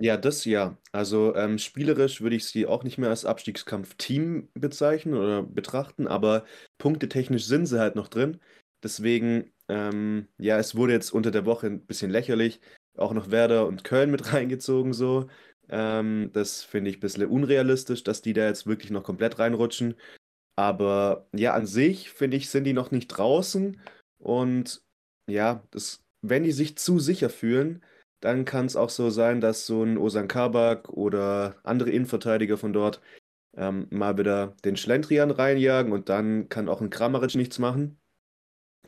Ja, 0.01 0.17
das 0.17 0.45
ja. 0.45 0.77
Also 0.93 1.35
ähm, 1.37 1.59
spielerisch 1.59 2.21
würde 2.21 2.35
ich 2.37 2.47
sie 2.47 2.67
auch 2.67 2.83
nicht 2.83 2.99
mehr 2.99 3.11
als 3.11 3.25
Abstiegskampf-Team 3.25 4.49
bezeichnen 4.55 5.15
oder 5.15 5.43
betrachten, 5.43 6.09
aber 6.09 6.45
punktetechnisch 6.79 7.45
sind 7.45 7.67
sie 7.67 7.79
halt 7.79 7.95
noch 7.95 8.09
drin. 8.09 8.41
Deswegen, 8.83 9.53
ähm, 9.69 10.29
ja, 10.39 10.59
es 10.59 10.75
wurde 10.75 10.93
jetzt 10.93 11.13
unter 11.13 11.31
der 11.31 11.47
Woche 11.47 11.69
ein 11.69 11.87
bisschen 11.87 12.11
lächerlich. 12.11 12.61
Auch 12.97 13.13
noch 13.13 13.31
Werder 13.31 13.67
und 13.67 13.85
Köln 13.85 14.11
mit 14.11 14.21
reingezogen 14.33 14.93
so. 14.93 15.29
Ähm, 15.69 16.31
das 16.33 16.63
finde 16.63 16.91
ich 16.91 16.99
ein 16.99 17.01
bisschen 17.01 17.27
unrealistisch, 17.27 18.03
dass 18.05 18.23
die 18.23 18.33
da 18.33 18.47
jetzt 18.47 18.67
wirklich 18.67 18.91
noch 18.91 19.03
komplett 19.03 19.39
reinrutschen. 19.39 19.95
Aber 20.57 21.27
ja, 21.35 21.55
an 21.55 21.67
sich 21.67 22.11
finde 22.11 22.37
ich, 22.37 22.51
sind 22.51 22.65
die 22.65 22.73
noch 22.73 22.91
nicht 22.91 23.09
draußen. 23.09 23.81
Und 24.19 24.83
ja, 25.29 25.63
das, 25.71 26.03
wenn 26.23 26.45
die 26.45 26.53
sich 26.53 26.77
zu 26.79 26.99
sicher 26.99 27.31
fühlen, 27.31 27.85
dann 28.21 28.45
kann 28.45 28.67
es 28.67 28.77
auch 28.77 28.91
so 28.91 29.11
sein, 29.11 29.41
dass 29.41 29.67
so 29.67 29.83
ein 29.83 29.99
Osan 29.99 30.29
Kabak 30.29 30.89
oder 30.89 31.57
andere 31.63 31.91
Innenverteidiger 31.91 32.57
von 32.57 32.73
dort 32.73 33.01
ähm, 33.57 33.87
mal 33.91 34.17
wieder 34.19 34.57
den 34.65 34.77
Schlendrian 34.77 35.31
reinjagen 35.31 35.93
und 35.93 36.09
dann 36.09 36.49
kann 36.49 36.69
auch 36.69 36.81
ein 36.81 36.91
Kramaric 36.91 37.35
nichts 37.35 37.59
machen. 37.59 37.99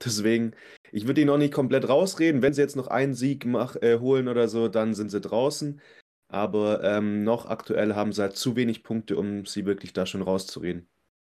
Deswegen, 0.05 0.53
ich 0.93 1.07
würde 1.07 1.23
ihn 1.23 1.27
noch 1.27 1.39
nicht 1.39 1.55
komplett 1.55 1.89
rausreden. 1.89 2.43
Wenn 2.43 2.53
sie 2.53 2.61
jetzt 2.61 2.77
noch 2.77 2.89
einen 2.89 3.15
Sieg 3.15 3.47
mach, 3.47 3.77
äh, 3.77 3.99
holen 3.99 4.29
oder 4.29 4.49
so, 4.49 4.69
dann 4.69 4.95
sind 4.95 5.11
sie 5.11 5.21
draußen. 5.21 5.81
Aber 6.29 6.83
ähm, 6.83 7.23
noch 7.25 7.47
aktuell 7.47 7.95
haben 7.95 8.13
sie 8.13 8.23
halt 8.23 8.37
zu 8.37 8.57
wenig 8.57 8.83
Punkte, 8.83 9.17
um 9.17 9.47
sie 9.47 9.65
wirklich 9.65 9.93
da 9.93 10.07
schon 10.07 10.23
rauszureden. 10.23 10.89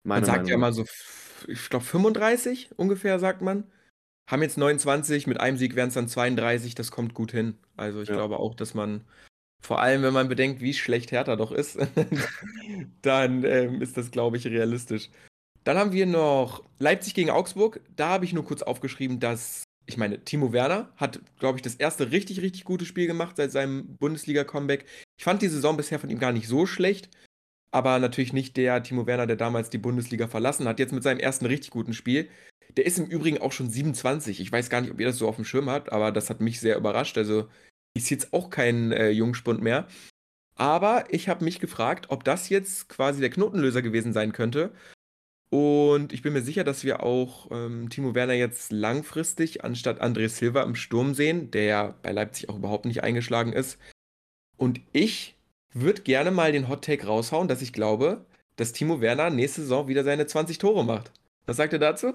Man 0.03 0.21
Meiner 0.21 0.25
sagt 0.25 0.37
Meinung 0.37 0.49
ja 0.49 0.55
immer 0.55 0.73
so, 0.73 0.85
ich 1.47 1.69
glaube 1.69 1.85
35 1.85 2.71
ungefähr, 2.77 3.19
sagt 3.19 3.41
man. 3.41 3.71
Haben 4.29 4.43
jetzt 4.43 4.57
29, 4.57 5.27
mit 5.27 5.39
einem 5.39 5.57
Sieg 5.57 5.75
wären 5.75 5.89
es 5.89 5.95
dann 5.95 6.07
32, 6.07 6.75
das 6.75 6.91
kommt 6.91 7.13
gut 7.13 7.31
hin. 7.31 7.57
Also 7.77 8.01
ich 8.01 8.09
Ja. 8.09 8.15
glaube 8.15 8.37
auch, 8.39 8.55
dass 8.55 8.73
man, 8.73 9.03
vor 9.61 9.81
allem 9.81 10.03
wenn 10.03 10.13
man 10.13 10.29
bedenkt, 10.29 10.61
wie 10.61 10.73
schlecht 10.73 11.11
Hertha 11.11 11.35
doch 11.35 11.51
ist, 11.51 11.77
dann 13.01 13.43
ähm, 13.43 13.81
ist 13.81 13.97
das, 13.97 14.11
glaube 14.11 14.37
ich, 14.37 14.45
realistisch. 14.47 15.09
Dann 15.63 15.77
haben 15.77 15.91
wir 15.91 16.05
noch 16.05 16.63
Leipzig 16.79 17.13
gegen 17.13 17.29
Augsburg. 17.31 17.81
Da 17.95 18.09
habe 18.09 18.25
ich 18.25 18.33
nur 18.33 18.45
kurz 18.45 18.61
aufgeschrieben, 18.61 19.19
dass, 19.19 19.63
ich 19.89 19.97
meine, 19.97 20.23
Timo 20.23 20.53
Werner 20.53 20.93
hat, 20.95 21.19
glaube 21.39 21.57
ich, 21.57 21.61
das 21.61 21.75
erste 21.75 22.11
richtig, 22.11 22.41
richtig 22.41 22.63
gute 22.63 22.85
Spiel 22.85 23.07
gemacht 23.07 23.35
seit 23.37 23.51
seinem 23.51 23.97
Bundesliga-Comeback. 23.97 24.85
Ich 25.17 25.23
fand 25.23 25.41
die 25.41 25.47
Saison 25.47 25.75
bisher 25.75 25.99
von 25.99 26.09
ihm 26.09 26.19
gar 26.19 26.31
nicht 26.31 26.47
so 26.47 26.65
schlecht, 26.65 27.09
aber 27.71 27.99
natürlich 27.99 28.31
nicht 28.31 28.55
der 28.55 28.81
Timo 28.83 29.07
Werner, 29.07 29.27
der 29.27 29.35
damals 29.35 29.69
die 29.69 29.77
Bundesliga 29.79 30.27
verlassen 30.27 30.67
hat. 30.67 30.79
Jetzt 30.79 30.93
mit 30.93 31.03
seinem 31.03 31.19
ersten 31.19 31.45
richtig 31.47 31.71
guten 31.71 31.93
Spiel. 31.93 32.29
Der 32.77 32.85
ist 32.85 32.99
im 32.99 33.07
Übrigen 33.07 33.39
auch 33.39 33.51
schon 33.51 33.69
27. 33.69 34.39
Ich 34.39 34.51
weiß 34.51 34.69
gar 34.69 34.81
nicht, 34.81 34.91
ob 34.91 34.99
ihr 34.99 35.07
das 35.07 35.17
so 35.17 35.27
auf 35.27 35.35
dem 35.35 35.45
Schirm 35.45 35.69
habt, 35.69 35.91
aber 35.91 36.11
das 36.11 36.29
hat 36.29 36.39
mich 36.39 36.59
sehr 36.59 36.77
überrascht. 36.77 37.17
Also 37.17 37.47
ist 37.95 38.11
jetzt 38.11 38.31
auch 38.31 38.51
kein 38.51 38.91
äh, 38.91 39.09
Jungspund 39.09 39.61
mehr. 39.61 39.87
Aber 40.55 41.05
ich 41.09 41.29
habe 41.29 41.43
mich 41.43 41.59
gefragt, 41.59 42.07
ob 42.09 42.23
das 42.23 42.49
jetzt 42.49 42.89
quasi 42.89 43.21
der 43.21 43.31
Knotenlöser 43.31 43.81
gewesen 43.81 44.13
sein 44.13 44.33
könnte. 44.33 44.71
Und 45.51 46.13
ich 46.13 46.21
bin 46.21 46.33
mir 46.33 46.41
sicher, 46.41 46.63
dass 46.63 46.83
wir 46.83 47.01
auch 47.01 47.49
ähm, 47.51 47.89
Timo 47.89 48.13
Werner 48.13 48.33
jetzt 48.33 48.71
langfristig 48.71 49.63
anstatt 49.63 50.01
André 50.01 50.29
Silva 50.29 50.61
im 50.61 50.75
Sturm 50.75 51.15
sehen, 51.15 51.49
der 51.49 51.63
ja 51.63 51.95
bei 52.03 52.11
Leipzig 52.11 52.49
auch 52.49 52.57
überhaupt 52.57 52.85
nicht 52.85 53.03
eingeschlagen 53.03 53.51
ist. 53.51 53.79
Und 54.57 54.79
ich 54.91 55.35
würde 55.73 56.03
gerne 56.03 56.29
mal 56.29 56.51
den 56.51 56.69
Hot 56.69 56.83
Take 56.83 57.07
raushauen, 57.07 57.47
dass 57.47 57.63
ich 57.63 57.73
glaube, 57.73 58.25
dass 58.57 58.73
Timo 58.73 59.01
Werner 59.01 59.31
nächste 59.31 59.61
Saison 59.61 59.87
wieder 59.87 60.03
seine 60.03 60.27
20 60.27 60.59
Tore 60.59 60.85
macht. 60.85 61.11
Was 61.47 61.57
sagt 61.57 61.73
ihr 61.73 61.79
dazu? 61.79 62.13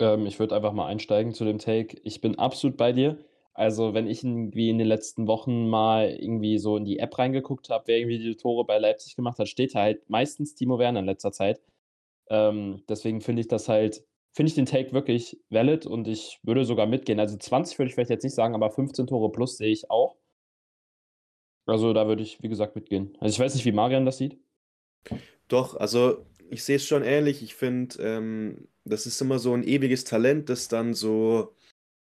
Ähm, 0.00 0.26
ich 0.26 0.38
würde 0.38 0.56
einfach 0.56 0.72
mal 0.72 0.86
einsteigen 0.86 1.34
zu 1.34 1.44
dem 1.44 1.58
Take. 1.58 1.98
Ich 2.02 2.20
bin 2.20 2.38
absolut 2.38 2.76
bei 2.76 2.92
dir. 2.92 3.18
Also, 3.52 3.94
wenn 3.94 4.08
ich 4.08 4.24
irgendwie 4.24 4.70
in 4.70 4.78
den 4.78 4.88
letzten 4.88 5.26
Wochen 5.28 5.68
mal 5.68 6.10
irgendwie 6.10 6.58
so 6.58 6.76
in 6.76 6.84
die 6.84 6.98
App 6.98 7.18
reingeguckt 7.18 7.70
habe, 7.70 7.84
wer 7.86 7.98
irgendwie 7.98 8.18
die 8.18 8.36
Tore 8.36 8.64
bei 8.64 8.78
Leipzig 8.78 9.16
gemacht 9.16 9.38
hat, 9.38 9.48
steht 9.48 9.74
da 9.74 9.80
halt 9.80 10.08
meistens 10.10 10.54
Timo 10.54 10.78
Werner 10.78 11.00
in 11.00 11.06
letzter 11.06 11.30
Zeit. 11.30 11.60
Ähm, 12.28 12.82
deswegen 12.88 13.20
finde 13.20 13.40
ich 13.40 13.48
das 13.48 13.68
halt, 13.68 14.04
finde 14.32 14.48
ich 14.48 14.54
den 14.54 14.66
Take 14.66 14.92
wirklich 14.92 15.40
valid 15.50 15.86
und 15.86 16.08
ich 16.08 16.40
würde 16.42 16.64
sogar 16.64 16.86
mitgehen. 16.86 17.20
Also 17.20 17.36
20 17.36 17.78
würde 17.78 17.88
ich 17.88 17.94
vielleicht 17.94 18.10
jetzt 18.10 18.24
nicht 18.24 18.34
sagen, 18.34 18.54
aber 18.54 18.70
15 18.70 19.06
Tore 19.06 19.30
plus 19.30 19.56
sehe 19.56 19.72
ich 19.72 19.90
auch. 19.90 20.16
Also 21.66 21.92
da 21.92 22.06
würde 22.06 22.22
ich, 22.22 22.42
wie 22.42 22.48
gesagt, 22.48 22.76
mitgehen. 22.76 23.16
Also 23.20 23.34
ich 23.34 23.40
weiß 23.40 23.54
nicht, 23.54 23.64
wie 23.64 23.72
Marian 23.72 24.04
das 24.04 24.18
sieht. 24.18 24.38
Doch, 25.48 25.76
also 25.76 26.26
ich 26.50 26.64
sehe 26.64 26.76
es 26.76 26.86
schon 26.86 27.02
ähnlich. 27.02 27.42
Ich 27.42 27.54
finde, 27.54 28.02
ähm, 28.02 28.68
das 28.84 29.06
ist 29.06 29.20
immer 29.20 29.38
so 29.38 29.54
ein 29.54 29.62
ewiges 29.64 30.04
Talent, 30.04 30.48
das 30.48 30.68
dann 30.68 30.94
so 30.94 31.54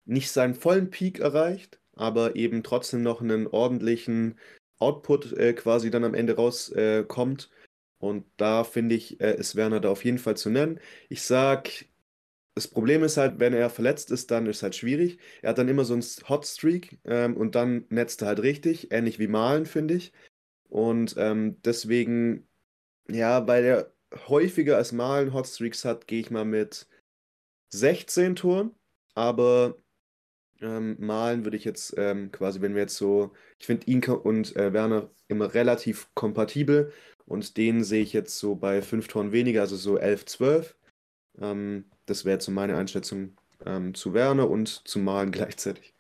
nicht 0.06 0.32
seinen 0.32 0.56
vollen 0.56 0.90
Peak 0.90 1.20
erreicht, 1.20 1.80
aber 1.96 2.36
eben 2.36 2.64
trotzdem 2.64 3.04
noch 3.04 3.22
einen 3.22 3.48
ordentlichen 3.48 4.40
Output 4.80 5.34
äh, 5.34 5.54
quasi 5.54 5.92
dann 5.92 6.04
am 6.04 6.16
Ende 6.16 6.36
rauskommt. 6.36 7.50
Äh, 7.52 7.61
und 8.02 8.26
da 8.38 8.64
finde 8.66 8.96
ich, 8.96 9.22
äh, 9.22 9.38
ist 9.38 9.56
Werner 9.56 9.80
da 9.80 9.90
auf 9.92 10.06
jeden 10.06 10.20
Fall 10.20 10.38
zu 10.38 10.50
nennen. 10.50 10.80
Ich 11.10 11.24
sag, 11.24 11.86
das 12.56 12.68
Problem 12.68 13.04
ist 13.04 13.18
halt, 13.18 13.40
wenn 13.40 13.54
er 13.54 13.70
verletzt 13.70 14.12
ist, 14.12 14.32
dann 14.32 14.46
ist 14.48 14.58
es 14.58 14.64
halt 14.64 14.76
schwierig. 14.76 15.20
Er 15.42 15.52
hat 15.52 15.58
dann 15.58 15.70
immer 15.70 15.86
so 15.86 15.94
einen 15.94 16.04
Hotstreak 16.04 17.00
ähm, 17.06 17.38
und 17.38 17.56
dann 17.56 17.86
netzt 17.90 18.22
er 18.22 18.28
halt 18.30 18.42
richtig, 18.42 18.92
ähnlich 18.92 19.20
wie 19.20 19.28
Malen, 19.28 19.66
finde 19.66 19.96
ich. 19.96 20.14
Und 20.70 21.16
ähm, 21.18 21.62
deswegen, 21.64 22.48
ja, 23.10 23.48
weil 23.48 23.66
er 23.66 23.94
häufiger 24.30 24.78
als 24.78 24.92
Malen 24.94 25.34
Hotstreaks 25.34 25.86
hat, 25.86 26.08
gehe 26.08 26.22
ich 26.22 26.32
mal 26.32 26.46
mit 26.46 26.88
16 27.72 28.36
Toren. 28.36 28.76
Aber 29.16 29.78
ähm, 30.62 30.96
Malen 31.00 31.44
würde 31.46 31.58
ich 31.58 31.66
jetzt 31.66 31.96
ähm, 31.98 32.32
quasi, 32.32 32.62
wenn 32.62 32.76
wir 32.76 32.82
jetzt 32.84 32.98
so, 32.98 33.34
ich 33.60 33.66
finde 33.66 33.88
ihn 33.88 34.04
und 34.06 34.56
äh, 34.56 34.74
Werner 34.74 35.10
immer 35.28 35.54
relativ 35.54 36.10
kompatibel. 36.14 36.92
Und 37.26 37.58
den 37.58 37.84
sehe 37.84 38.04
ich 38.04 38.14
jetzt 38.14 38.38
so 38.38 38.56
bei 38.56 38.82
fünf 38.82 39.08
Toren 39.08 39.32
weniger, 39.32 39.62
also 39.62 39.76
so 39.76 39.98
11, 39.98 40.26
12. 40.26 40.76
Ähm, 41.40 41.86
das 42.06 42.26
wäre 42.26 42.36
jetzt 42.36 42.46
so 42.46 42.52
meine 42.52 42.78
Einschätzung 42.78 43.38
ähm, 43.66 43.94
zu 43.94 44.14
Werner 44.14 44.50
und 44.50 44.88
zu 44.88 45.00
Malen 45.00 45.32
gleichzeitig. 45.32 45.94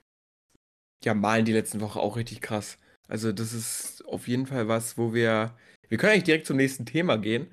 Ja, 1.04 1.14
Malen 1.14 1.46
die 1.46 1.54
letzten 1.54 1.82
Woche 1.82 2.00
auch 2.00 2.16
richtig 2.16 2.42
krass. 2.42 2.78
Also, 3.08 3.32
das 3.32 3.54
ist 3.54 4.06
auf 4.06 4.28
jeden 4.28 4.46
Fall 4.46 4.68
was, 4.68 4.98
wo 4.98 5.14
wir. 5.14 5.56
Wir 5.90 5.98
können 5.98 6.14
eigentlich 6.14 6.24
direkt 6.24 6.48
zum 6.48 6.58
nächsten 6.58 6.86
Thema 6.86 7.18
gehen. 7.18 7.48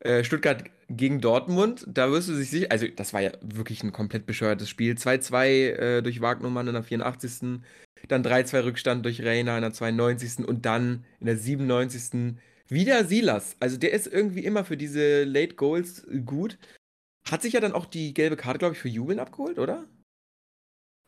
Äh, 0.00 0.24
Stuttgart 0.24 0.64
gegen 0.88 1.20
Dortmund, 1.20 1.84
da 1.88 2.10
wirst 2.12 2.28
du 2.28 2.34
sich 2.34 2.50
sicher. 2.50 2.68
Also, 2.70 2.86
das 2.88 3.12
war 3.12 3.20
ja 3.20 3.32
wirklich 3.40 3.82
ein 3.82 3.92
komplett 3.92 4.26
bescheuertes 4.26 4.68
Spiel. 4.68 4.94
2-2 4.94 5.46
äh, 5.46 6.02
durch 6.02 6.20
Wagnumann 6.20 6.68
in 6.68 6.74
der 6.74 6.82
84. 6.84 7.60
Dann 8.08 8.24
3-2 8.24 8.64
Rückstand 8.64 9.04
durch 9.04 9.22
Reina 9.24 9.56
in 9.56 9.62
der 9.62 9.72
92. 9.72 10.46
Und 10.46 10.66
dann 10.66 11.04
in 11.20 11.26
der 11.26 11.38
97. 11.38 12.36
Wieder 12.72 13.04
Silas. 13.04 13.56
Also 13.60 13.76
der 13.76 13.92
ist 13.92 14.06
irgendwie 14.06 14.44
immer 14.44 14.64
für 14.64 14.76
diese 14.76 15.24
Late 15.24 15.56
Goals 15.56 16.06
gut. 16.24 16.58
Hat 17.28 17.42
sich 17.42 17.52
ja 17.52 17.60
dann 17.60 17.72
auch 17.72 17.84
die 17.84 18.14
gelbe 18.14 18.36
Karte, 18.36 18.58
glaube 18.58 18.74
ich, 18.74 18.80
für 18.80 18.88
Jubeln 18.88 19.18
abgeholt, 19.18 19.58
oder? 19.58 19.84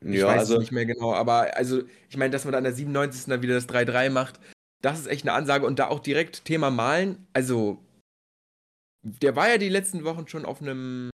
Ich 0.05 0.21
Ja, 0.21 0.27
weiß 0.27 0.43
es 0.43 0.49
also 0.51 0.59
nicht 0.59 0.73
mehr 0.73 0.85
genau, 0.85 1.15
aber 1.15 1.57
also 1.57 1.83
ich 2.11 2.17
meine, 2.19 2.31
dass 2.31 2.45
man 2.45 2.53
dann 2.53 2.59
an 2.59 2.65
der 2.65 2.75
97. 2.75 3.25
dann 3.27 3.43
wieder 3.43 3.55
das 3.55 3.69
3-3 3.69 4.11
macht, 4.11 4.39
das 4.83 5.01
ist 5.01 5.07
echt 5.07 5.23
eine 5.23 5.33
Ansage 5.33 5.67
und 5.67 5.79
da 5.79 5.89
auch 5.89 6.01
direkt 6.01 6.45
Thema 6.45 6.71
Malen. 6.71 7.27
Also 7.33 7.83
der 9.03 9.35
war 9.35 9.49
ja 9.49 9.57
die 9.57 9.71
letzten 9.71 10.05
Wochen 10.05 10.29
schon 10.29 10.45
auf 10.45 10.61
einem 10.61 11.09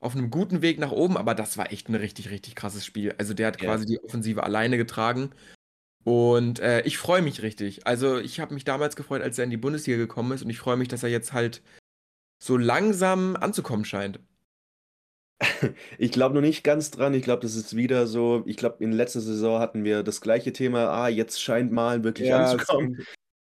auf 0.00 0.14
einem 0.14 0.30
guten 0.30 0.62
Weg 0.62 0.78
nach 0.78 0.92
oben, 0.92 1.16
aber 1.16 1.34
das 1.34 1.58
war 1.58 1.70
echt 1.72 1.88
ein 1.88 1.94
richtig, 1.94 2.30
richtig 2.30 2.56
krasses 2.56 2.84
Spiel. 2.84 3.14
Also 3.18 3.34
der 3.34 3.48
hat 3.48 3.60
ja. 3.60 3.68
quasi 3.68 3.86
die 3.86 4.02
Offensive 4.02 4.42
alleine 4.42 4.76
getragen 4.76 5.32
und 6.04 6.60
äh, 6.60 6.82
ich 6.82 6.98
freue 6.98 7.22
mich 7.22 7.42
richtig. 7.42 7.86
Also 7.86 8.18
ich 8.18 8.40
habe 8.40 8.54
mich 8.54 8.64
damals 8.64 8.96
gefreut, 8.96 9.22
als 9.22 9.38
er 9.38 9.44
in 9.44 9.50
die 9.50 9.56
Bundesliga 9.56 9.98
gekommen 9.98 10.32
ist 10.32 10.42
und 10.42 10.50
ich 10.50 10.58
freue 10.58 10.76
mich, 10.76 10.88
dass 10.88 11.02
er 11.02 11.10
jetzt 11.10 11.32
halt 11.32 11.62
so 12.42 12.56
langsam 12.56 13.36
anzukommen 13.36 13.84
scheint. 13.84 14.20
Ich 15.98 16.12
glaube 16.12 16.34
noch 16.34 16.40
nicht 16.40 16.64
ganz 16.64 16.90
dran. 16.90 17.14
Ich 17.14 17.22
glaube, 17.22 17.42
das 17.42 17.54
ist 17.54 17.76
wieder 17.76 18.06
so. 18.06 18.42
Ich 18.46 18.56
glaube, 18.56 18.82
in 18.82 18.92
letzter 18.92 19.20
Saison 19.20 19.58
hatten 19.60 19.84
wir 19.84 20.02
das 20.02 20.20
gleiche 20.20 20.52
Thema. 20.52 20.88
Ah, 20.88 21.08
jetzt 21.08 21.40
scheint 21.42 21.72
Malen 21.72 22.04
wirklich 22.04 22.28
Ja, 22.28 22.52
anzukommen. 22.52 23.04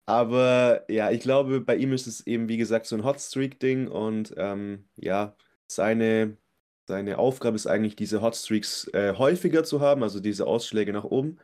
Aber 0.05 0.83
ja, 0.89 1.11
ich 1.11 1.21
glaube, 1.21 1.61
bei 1.61 1.75
ihm 1.75 1.93
ist 1.93 2.07
es 2.07 2.25
eben, 2.27 2.47
wie 2.47 2.57
gesagt, 2.57 2.85
so 2.85 2.95
ein 2.95 3.03
Hotstreak-Ding. 3.03 3.87
Und 3.87 4.33
ähm, 4.37 4.85
ja, 4.95 5.35
seine, 5.67 6.37
seine 6.87 7.17
Aufgabe 7.17 7.55
ist 7.55 7.67
eigentlich, 7.67 7.95
diese 7.95 8.21
Hotstreaks 8.21 8.87
äh, 8.93 9.13
häufiger 9.17 9.63
zu 9.63 9.81
haben, 9.81 10.03
also 10.03 10.19
diese 10.19 10.45
Ausschläge 10.47 10.93
nach 10.93 11.05
oben. 11.05 11.39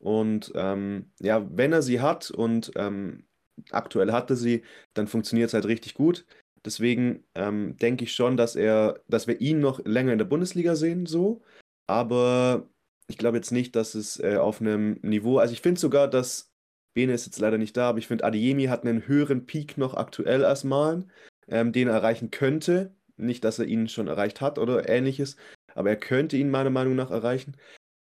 Und 0.00 0.52
ähm, 0.54 1.12
ja, 1.20 1.46
wenn 1.56 1.72
er 1.72 1.82
sie 1.82 2.00
hat 2.00 2.30
und 2.30 2.72
ähm, 2.76 3.24
aktuell 3.70 4.12
hatte 4.12 4.34
sie, 4.34 4.62
dann 4.94 5.06
funktioniert 5.06 5.48
es 5.48 5.54
halt 5.54 5.66
richtig 5.66 5.94
gut. 5.94 6.26
Deswegen 6.64 7.24
ähm, 7.34 7.76
denke 7.76 8.04
ich 8.04 8.14
schon, 8.14 8.36
dass 8.36 8.56
er, 8.56 9.00
dass 9.08 9.26
wir 9.26 9.40
ihn 9.40 9.60
noch 9.60 9.84
länger 9.84 10.12
in 10.12 10.18
der 10.18 10.26
Bundesliga 10.26 10.74
sehen, 10.74 11.06
so. 11.06 11.42
Aber 11.86 12.68
ich 13.08 13.18
glaube 13.18 13.36
jetzt 13.36 13.50
nicht, 13.50 13.76
dass 13.76 13.94
es 13.94 14.20
äh, 14.20 14.36
auf 14.36 14.60
einem 14.60 14.98
Niveau, 15.02 15.38
also 15.38 15.52
ich 15.52 15.60
finde 15.60 15.80
sogar, 15.80 16.08
dass 16.08 16.50
Bene 16.94 17.12
ist 17.12 17.26
jetzt 17.26 17.38
leider 17.38 17.58
nicht 17.58 17.76
da, 17.76 17.90
aber 17.90 17.98
ich 17.98 18.06
finde, 18.06 18.24
Adeyemi 18.24 18.64
hat 18.64 18.84
einen 18.84 19.06
höheren 19.06 19.46
Peak 19.46 19.78
noch 19.78 19.94
aktuell 19.94 20.44
als 20.44 20.64
Malen, 20.64 21.10
ähm, 21.48 21.72
den 21.72 21.88
er 21.88 21.94
erreichen 21.94 22.30
könnte. 22.30 22.94
Nicht, 23.16 23.44
dass 23.44 23.58
er 23.58 23.66
ihn 23.66 23.88
schon 23.88 24.08
erreicht 24.08 24.40
hat 24.40 24.58
oder 24.58 24.88
ähnliches, 24.88 25.36
aber 25.74 25.90
er 25.90 25.96
könnte 25.96 26.36
ihn 26.36 26.50
meiner 26.50 26.70
Meinung 26.70 26.96
nach 26.96 27.10
erreichen. 27.10 27.56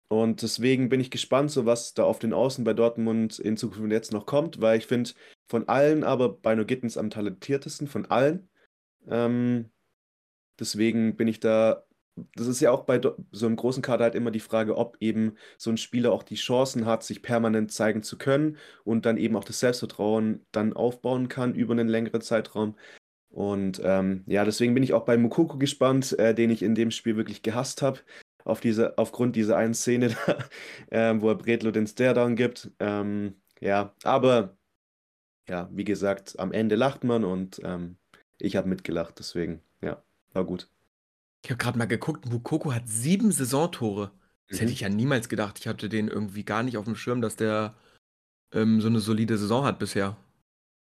Und 0.07 0.43
deswegen 0.43 0.89
bin 0.89 1.00
ich 1.00 1.09
gespannt, 1.09 1.51
so 1.51 1.65
was 1.65 1.93
da 1.93 2.03
auf 2.03 2.19
den 2.19 2.33
Außen 2.33 2.63
bei 2.63 2.74
Dortmund 2.74 3.39
in 3.39 3.57
Zukunft 3.57 3.91
jetzt 3.91 4.13
noch 4.13 4.25
kommt, 4.25 4.62
weil 4.62 4.77
ich 4.77 4.85
finde, 4.85 5.12
von 5.47 5.67
allen 5.67 6.03
aber 6.03 6.29
Bino 6.29 6.65
Gittens 6.65 6.97
am 6.97 7.09
talentiertesten, 7.09 7.88
von 7.88 8.05
allen. 8.05 8.47
Ähm, 9.07 9.71
deswegen 10.59 11.15
bin 11.15 11.27
ich 11.27 11.39
da, 11.39 11.85
das 12.35 12.47
ist 12.47 12.62
ja 12.62 12.71
auch 12.71 12.83
bei 12.83 13.01
so 13.31 13.45
einem 13.45 13.55
großen 13.55 13.81
Kader 13.81 14.05
halt 14.05 14.15
immer 14.15 14.31
die 14.31 14.39
Frage, 14.39 14.77
ob 14.77 14.97
eben 15.00 15.38
so 15.57 15.71
ein 15.71 15.77
Spieler 15.77 16.12
auch 16.12 16.24
die 16.24 16.35
Chancen 16.35 16.85
hat, 16.85 17.03
sich 17.03 17.24
permanent 17.24 17.71
zeigen 17.71 18.03
zu 18.03 18.17
können 18.17 18.57
und 18.83 19.07
dann 19.07 19.17
eben 19.17 19.35
auch 19.35 19.43
das 19.43 19.59
Selbstvertrauen 19.59 20.45
dann 20.51 20.74
aufbauen 20.74 21.29
kann 21.29 21.55
über 21.55 21.74
einen 21.74 21.89
längeren 21.89 22.21
Zeitraum. 22.21 22.75
Und 23.29 23.81
ähm, 23.83 24.24
ja, 24.27 24.45
deswegen 24.45 24.75
bin 24.75 24.83
ich 24.83 24.93
auch 24.93 25.03
bei 25.03 25.17
Mukoko 25.17 25.57
gespannt, 25.57 26.17
äh, 26.19 26.33
den 26.33 26.51
ich 26.51 26.62
in 26.62 26.75
dem 26.75 26.91
Spiel 26.91 27.17
wirklich 27.17 27.41
gehasst 27.41 27.81
habe 27.81 28.00
auf 28.45 28.61
diese, 28.61 28.97
aufgrund 28.97 29.35
dieser 29.35 29.57
einen 29.57 29.73
Szene 29.73 30.09
da, 30.27 30.37
ähm, 30.91 31.21
wo 31.21 31.29
er 31.29 31.35
Bredlo 31.35 31.71
den 31.71 31.87
Staredown 31.87 32.35
gibt. 32.37 32.71
Ähm, 32.79 33.35
ja, 33.59 33.93
aber 34.03 34.55
ja, 35.49 35.69
wie 35.73 35.83
gesagt, 35.83 36.39
am 36.39 36.51
Ende 36.53 36.75
lacht 36.75 37.03
man 37.03 37.23
und 37.25 37.59
ähm, 37.63 37.97
ich 38.39 38.55
habe 38.55 38.69
mitgelacht, 38.69 39.19
deswegen, 39.19 39.61
ja, 39.81 40.01
war 40.33 40.45
gut. 40.45 40.69
Ich 41.43 41.51
habe 41.51 41.57
gerade 41.59 41.77
mal 41.77 41.85
geguckt, 41.85 42.25
Mukoko 42.27 42.73
hat 42.73 42.87
sieben 42.87 43.31
Saisontore. 43.31 44.11
Das 44.47 44.59
hätte 44.59 44.69
Mhm. 44.69 44.73
ich 44.73 44.79
ja 44.81 44.89
niemals 44.89 45.29
gedacht. 45.29 45.59
Ich 45.59 45.67
hatte 45.67 45.89
den 45.89 46.07
irgendwie 46.07 46.43
gar 46.43 46.63
nicht 46.63 46.77
auf 46.77 46.85
dem 46.85 46.95
Schirm, 46.95 47.21
dass 47.21 47.35
der 47.35 47.75
ähm, 48.53 48.81
so 48.81 48.87
eine 48.87 48.99
solide 48.99 49.37
Saison 49.37 49.65
hat 49.65 49.79
bisher. 49.79 50.17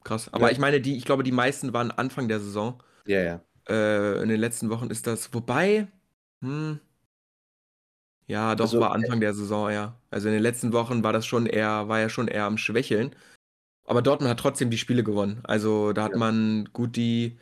Krass. 0.03 0.31
Aber 0.33 0.47
Ja. 0.47 0.51
ich 0.51 0.59
meine, 0.59 0.81
die, 0.81 0.97
ich 0.97 1.05
glaube, 1.05 1.23
die 1.23 1.31
meisten 1.31 1.73
waren 1.73 1.91
Anfang 1.91 2.27
der 2.27 2.39
Saison. 2.39 2.81
Ja, 3.05 3.21
ja. 3.21 3.41
Äh, 3.67 4.21
in 4.21 4.29
den 4.29 4.39
letzten 4.39 4.69
Wochen 4.69 4.89
ist 4.89 5.07
das. 5.07 5.33
Wobei, 5.33 5.87
hm, 6.43 6.79
ja, 8.27 8.55
doch, 8.55 8.65
Also, 8.65 8.79
war 8.79 8.91
Anfang 8.93 9.19
der 9.19 9.33
Saison, 9.33 9.71
ja. 9.71 9.95
Also 10.11 10.27
in 10.27 10.33
den 10.33 10.43
letzten 10.43 10.73
Wochen 10.73 11.03
war 11.03 11.13
das 11.13 11.25
schon 11.25 11.45
eher, 11.45 11.87
war 11.87 11.99
ja 11.99 12.09
schon 12.09 12.27
eher 12.27 12.45
am 12.45 12.57
Schwächeln. 12.57 13.15
Aber 13.85 14.01
Dortmund 14.01 14.29
hat 14.31 14.39
trotzdem 14.39 14.69
die 14.71 14.77
Spiele 14.79 15.03
gewonnen. 15.03 15.41
Also 15.43 15.93
da 15.93 16.03
hat 16.05 16.13
Ja. 16.13 16.17
man 16.17 16.69
gut 16.73 16.95
die, 16.95 17.37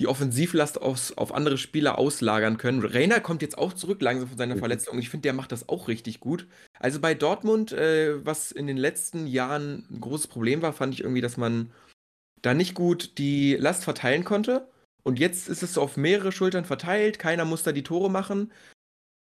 die 0.00 0.06
Offensivlast 0.08 0.80
aufs, 0.82 1.12
auf 1.12 1.34
andere 1.34 1.58
Spieler 1.58 1.98
auslagern 1.98 2.58
können. 2.58 2.84
Reiner 2.84 3.20
kommt 3.20 3.42
jetzt 3.42 3.58
auch 3.58 3.74
zurück 3.74 4.00
langsam 4.02 4.28
von 4.28 4.38
seiner 4.38 4.56
Mhm. 4.56 4.60
Verletzung. 4.60 4.98
Ich 4.98 5.10
finde, 5.10 5.22
der 5.24 5.34
macht 5.34 5.52
das 5.52 5.68
auch 5.68 5.88
richtig 5.88 6.20
gut. 6.20 6.46
Also 6.78 7.00
bei 7.00 7.14
Dortmund, 7.14 7.72
äh, 7.72 8.24
was 8.24 8.52
in 8.52 8.66
den 8.66 8.78
letzten 8.78 9.26
Jahren 9.26 9.86
ein 9.90 10.00
großes 10.00 10.28
Problem 10.28 10.62
war, 10.62 10.72
fand 10.72 10.94
ich 10.94 11.02
irgendwie, 11.02 11.20
dass 11.20 11.36
man 11.36 11.72
da 12.42 12.54
nicht 12.54 12.74
gut 12.74 13.18
die 13.18 13.56
Last 13.56 13.84
verteilen 13.84 14.24
konnte. 14.24 14.68
Und 15.02 15.18
jetzt 15.18 15.48
ist 15.48 15.62
es 15.62 15.74
so 15.74 15.82
auf 15.82 15.96
mehrere 15.98 16.32
Schultern 16.32 16.64
verteilt. 16.64 17.18
Keiner 17.18 17.44
muss 17.44 17.62
da 17.62 17.72
die 17.72 17.82
Tore 17.84 18.10
machen. 18.10 18.52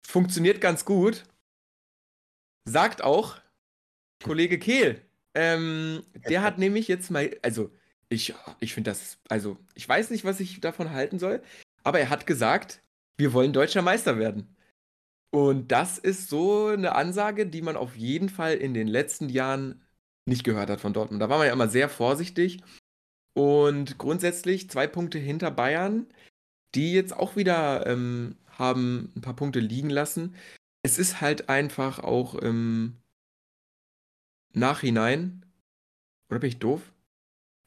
Funktioniert 0.06 0.60
ganz 0.60 0.84
gut. 0.84 1.24
Sagt 2.64 3.02
auch 3.02 3.36
Kollege 4.24 4.58
Kehl. 4.58 5.02
Ähm, 5.34 6.02
der 6.28 6.42
hat 6.42 6.58
nämlich 6.58 6.88
jetzt 6.88 7.10
mal, 7.10 7.36
also 7.42 7.70
Ich, 8.08 8.34
ich 8.60 8.72
finde 8.72 8.90
das, 8.90 9.18
also, 9.28 9.58
ich 9.74 9.88
weiß 9.88 10.10
nicht, 10.10 10.24
was 10.24 10.40
ich 10.40 10.60
davon 10.60 10.92
halten 10.92 11.18
soll, 11.18 11.42
aber 11.82 11.98
er 11.98 12.08
hat 12.08 12.26
gesagt, 12.26 12.80
wir 13.18 13.32
wollen 13.32 13.52
deutscher 13.52 13.82
Meister 13.82 14.16
werden. 14.18 14.56
Und 15.32 15.72
das 15.72 15.98
ist 15.98 16.28
so 16.28 16.68
eine 16.68 16.94
Ansage, 16.94 17.46
die 17.46 17.62
man 17.62 17.76
auf 17.76 17.96
jeden 17.96 18.28
Fall 18.28 18.54
in 18.54 18.74
den 18.74 18.88
letzten 18.88 19.28
Jahren 19.28 19.82
nicht 20.24 20.44
gehört 20.44 20.70
hat 20.70 20.80
von 20.80 20.92
Dortmund. 20.92 21.20
Da 21.20 21.28
war 21.28 21.38
man 21.38 21.48
ja 21.48 21.52
immer 21.52 21.68
sehr 21.68 21.88
vorsichtig. 21.88 22.62
Und 23.34 23.98
grundsätzlich 23.98 24.70
zwei 24.70 24.86
Punkte 24.86 25.18
hinter 25.18 25.50
Bayern, 25.50 26.06
die 26.74 26.92
jetzt 26.94 27.12
auch 27.12 27.36
wieder 27.36 27.86
ähm, 27.86 28.36
haben 28.58 29.12
ein 29.16 29.20
paar 29.20 29.36
Punkte 29.36 29.60
liegen 29.60 29.90
lassen. 29.90 30.34
Es 30.82 30.98
ist 30.98 31.20
halt 31.20 31.48
einfach 31.48 31.98
auch 31.98 32.34
im 32.34 32.96
Nachhinein. 34.52 35.44
Oder 36.30 36.40
bin 36.40 36.48
ich 36.48 36.58
doof? 36.58 36.92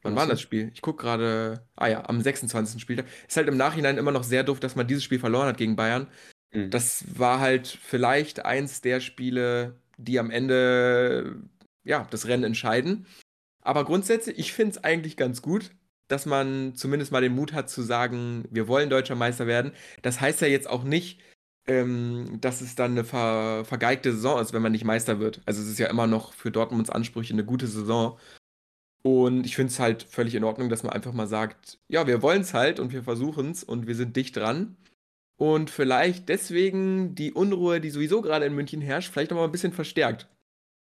Wann 0.02 0.16
war 0.16 0.28
das 0.28 0.42
Spiel? 0.42 0.72
Ich 0.74 0.82
gucke 0.82 1.04
gerade. 1.04 1.68
Ah 1.76 1.88
ja, 1.88 2.08
am 2.08 2.22
26. 2.22 2.82
Spieltag. 2.82 3.06
Ist 3.28 3.38
halt 3.38 3.48
im 3.48 3.58
Nachhinein 3.58 3.98
immer 3.98 4.12
noch 4.12 4.24
sehr 4.24 4.44
doof, 4.44 4.60
dass 4.60 4.76
man 4.76 4.88
dieses 4.88 5.04
Spiel 5.04 5.20
verloren 5.20 5.48
hat 5.48 5.58
gegen 5.58 5.76
Bayern. 5.76 6.08
Mhm. 6.54 6.70
Das 6.70 7.04
war 7.18 7.40
halt 7.40 7.68
vielleicht 7.68 8.46
eins 8.46 8.82
der 8.82 9.02
Spiele, 9.02 9.76
die 9.98 10.20
am 10.20 10.32
Ende 10.32 11.42
ja, 11.84 12.08
das 12.10 12.28
Rennen 12.28 12.44
entscheiden. 12.44 13.06
Aber 13.62 13.84
grundsätzlich, 13.84 14.40
ich 14.40 14.54
finde 14.54 14.72
es 14.72 14.84
eigentlich 14.84 15.18
ganz 15.18 15.42
gut, 15.42 15.72
dass 16.10 16.26
man 16.26 16.76
zumindest 16.76 17.12
mal 17.12 17.22
den 17.22 17.36
Mut 17.36 17.54
hat 17.54 17.70
zu 17.70 17.82
sagen, 17.82 18.46
wir 18.52 18.68
wollen 18.68 18.90
deutscher 18.90 19.16
Meister 19.16 19.48
werden. 19.48 19.72
Das 20.02 20.20
heißt 20.20 20.42
ja 20.42 20.48
jetzt 20.48 20.70
auch 20.70 20.84
nicht, 20.84 21.22
ähm, 21.68 22.40
dass 22.42 22.62
es 22.62 22.76
dann 22.76 22.92
eine 22.92 23.04
ver 23.06 23.64
vergeigte 23.66 24.12
Saison 24.12 24.42
ist, 24.42 24.54
wenn 24.54 24.62
man 24.62 24.72
nicht 24.72 24.84
Meister 24.86 25.20
wird. 25.20 25.42
Also 25.46 25.62
es 25.62 25.70
ist 25.70 25.80
ja 25.80 25.88
immer 25.88 26.08
noch 26.08 26.34
für 26.34 26.52
Dortmunds 26.52 26.90
Ansprüche 26.90 27.34
eine 27.34 27.46
gute 27.46 27.68
Saison. 27.68 28.20
Und 29.02 29.46
ich 29.46 29.56
finde 29.56 29.72
es 29.72 29.80
halt 29.80 30.04
völlig 30.04 30.36
in 30.36 30.44
Ordnung, 30.44 30.70
dass 30.70 30.84
man 30.84 30.92
einfach 30.92 31.14
mal 31.14 31.28
sagt, 31.28 31.80
ja, 31.88 32.06
wir 32.08 32.22
wollen 32.22 32.42
es 32.42 32.54
halt 32.54 32.80
und 32.80 32.92
wir 32.92 33.04
versuchen 33.04 33.52
es 33.52 33.64
und 33.64 33.88
wir 33.88 33.96
sind 33.96 34.16
dicht 34.16 34.36
dran. 34.36 34.76
Und 35.38 35.70
vielleicht 35.70 36.28
deswegen 36.28 37.16
die 37.16 37.32
Unruhe, 37.32 37.80
die 37.80 37.92
sowieso 37.92 38.22
gerade 38.22 38.46
in 38.46 38.56
München 38.56 38.82
herrscht, 38.82 39.12
vielleicht 39.12 39.32
nochmal 39.32 39.48
ein 39.48 39.54
bisschen 39.54 39.72
verstärkt. 39.72 40.28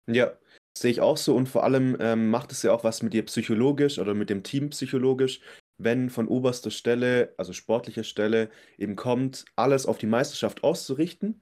Ja, 0.08 0.32
sehe 0.80 0.92
ich 0.92 1.02
auch 1.02 1.18
so. 1.18 1.36
Und 1.36 1.48
vor 1.50 1.64
allem 1.64 1.98
ähm, 2.00 2.30
macht 2.30 2.52
es 2.52 2.64
ja 2.64 2.72
auch 2.74 2.84
was 2.84 3.04
mit 3.04 3.14
dir 3.14 3.26
psychologisch 3.26 4.00
oder 4.00 4.14
mit 4.14 4.30
dem 4.30 4.44
Team 4.44 4.70
psychologisch, 4.70 5.42
wenn 5.78 6.10
von 6.10 6.28
oberster 6.28 6.72
Stelle, 6.72 7.34
also 7.38 7.54
sportlicher 7.54 8.04
Stelle, 8.04 8.50
eben 8.78 8.96
kommt, 8.96 9.46
alles 9.56 9.86
auf 9.86 9.98
die 9.98 10.08
Meisterschaft 10.08 10.64
auszurichten. 10.64 11.42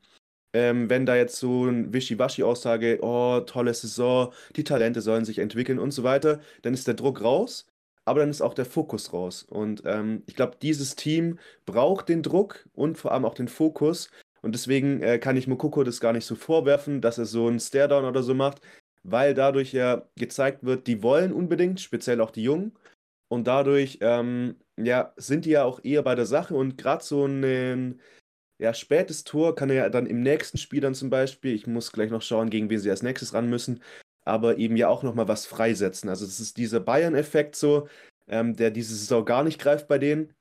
Ähm, 0.54 0.90
wenn 0.90 1.06
da 1.06 1.16
jetzt 1.16 1.38
so 1.38 1.66
ein 1.66 1.94
Wischiwaschi-Aussage, 1.94 3.00
oh, 3.02 3.42
tolle 3.42 3.74
Saison, 3.74 4.34
die 4.56 4.64
Talente 4.64 5.02
sollen 5.02 5.26
sich 5.26 5.40
entwickeln 5.40 5.80
und 5.80 5.92
so 5.92 6.04
weiter, 6.04 6.40
dann 6.62 6.74
ist 6.74 6.88
der 6.88 6.94
Druck 6.94 7.22
raus, 7.22 7.68
aber 8.06 8.22
dann 8.22 8.30
ist 8.30 8.42
auch 8.42 8.54
der 8.54 8.66
Fokus 8.66 9.12
raus. 9.12 9.44
Und 9.44 9.84
ähm, 9.86 10.24
ich 10.28 10.36
glaube, 10.36 10.58
dieses 10.62 10.96
Team 10.96 11.40
braucht 11.66 12.08
den 12.08 12.24
Druck 12.24 12.70
und 12.74 12.98
vor 12.98 13.12
allem 13.12 13.26
auch 13.26 13.34
den 13.34 13.50
Fokus. 13.50 14.10
Und 14.42 14.54
deswegen 14.54 15.02
äh, 15.02 15.20
kann 15.20 15.36
ich 15.38 15.48
Mokoko 15.48 15.84
das 15.84 16.00
gar 16.00 16.14
nicht 16.14 16.26
so 16.26 16.36
vorwerfen, 16.36 17.02
dass 17.02 17.18
er 17.18 17.26
so 17.26 17.48
einen 17.48 17.60
Staredown 17.60 18.06
oder 18.06 18.24
so 18.24 18.34
macht, 18.36 18.62
weil 19.06 19.34
dadurch 19.34 19.72
ja 19.74 20.08
gezeigt 20.18 20.64
wird, 20.64 20.88
die 20.88 21.04
wollen 21.04 21.32
unbedingt, 21.32 21.80
speziell 21.80 22.22
auch 22.22 22.32
die 22.32 22.44
Jungen. 22.44 22.74
Und 23.28 23.48
dadurch 23.48 24.00
ähm, 24.02 24.56
ja, 24.78 25.14
sind 25.18 25.46
die 25.46 25.52
ja 25.52 25.64
auch 25.64 25.84
eher 25.84 26.04
bei 26.04 26.16
der 26.16 26.26
Sache 26.26 26.56
und 26.56 26.78
gerade 26.78 27.04
so 27.04 27.26
ein 27.26 28.00
ja, 28.58 28.74
spätes 28.74 29.24
Tor 29.24 29.56
kann 29.56 29.70
er 29.70 29.76
ja 29.76 29.90
dann 29.90 30.06
im 30.06 30.22
nächsten 30.22 30.58
Spiel 30.58 30.82
dann 30.82 30.96
zum 30.96 31.10
Beispiel, 31.10 31.54
ich 31.54 31.68
muss 31.68 31.92
gleich 31.92 32.10
noch 32.10 32.22
schauen, 32.22 32.50
gegen 32.50 32.70
wen 32.70 32.80
sie 32.80 32.90
als 32.90 33.04
nächstes 33.04 33.34
ran 33.34 33.50
müssen, 33.50 33.82
aber 34.26 34.58
eben 34.58 34.78
ja 34.78 34.88
auch 34.88 35.04
nochmal 35.04 35.28
was 35.28 35.46
freisetzen. 35.46 36.10
Also 36.10 36.26
das 36.26 36.40
ist 36.40 36.58
dieser 36.58 36.80
Bayern-Effekt 36.80 37.56
so, 37.56 37.88
ähm, 38.28 38.56
der 38.56 38.72
diese 38.72 38.96
Saison 38.96 39.26
gar 39.26 39.44
nicht 39.44 39.60
greift 39.60 39.88
bei 39.88 39.98
denen. 39.98 40.34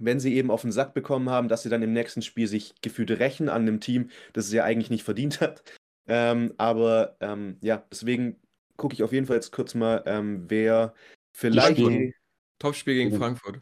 Wenn 0.00 0.20
sie 0.20 0.34
eben 0.34 0.50
auf 0.50 0.62
den 0.62 0.72
Sack 0.72 0.94
bekommen 0.94 1.28
haben, 1.28 1.48
dass 1.48 1.62
sie 1.62 1.68
dann 1.68 1.82
im 1.82 1.92
nächsten 1.92 2.22
Spiel 2.22 2.46
sich 2.46 2.74
gefühlt 2.80 3.10
rächen 3.10 3.50
an 3.50 3.62
einem 3.62 3.80
Team, 3.80 4.10
das 4.32 4.46
es 4.46 4.52
ja 4.52 4.64
eigentlich 4.64 4.90
nicht 4.90 5.04
verdient 5.04 5.40
hat. 5.40 5.62
Ähm, 6.06 6.54
aber 6.58 7.16
ähm, 7.20 7.58
ja, 7.60 7.84
deswegen 7.90 8.40
gucke 8.76 8.94
ich 8.94 9.02
auf 9.02 9.12
jeden 9.12 9.26
Fall 9.26 9.36
jetzt 9.36 9.52
kurz 9.52 9.74
mal, 9.74 10.02
ähm, 10.06 10.44
wer 10.48 10.94
vielleicht. 11.32 11.78
Topspiel, 11.78 12.14
Topspiel 12.58 12.94
gegen 12.94 13.16
Frankfurt. 13.16 13.60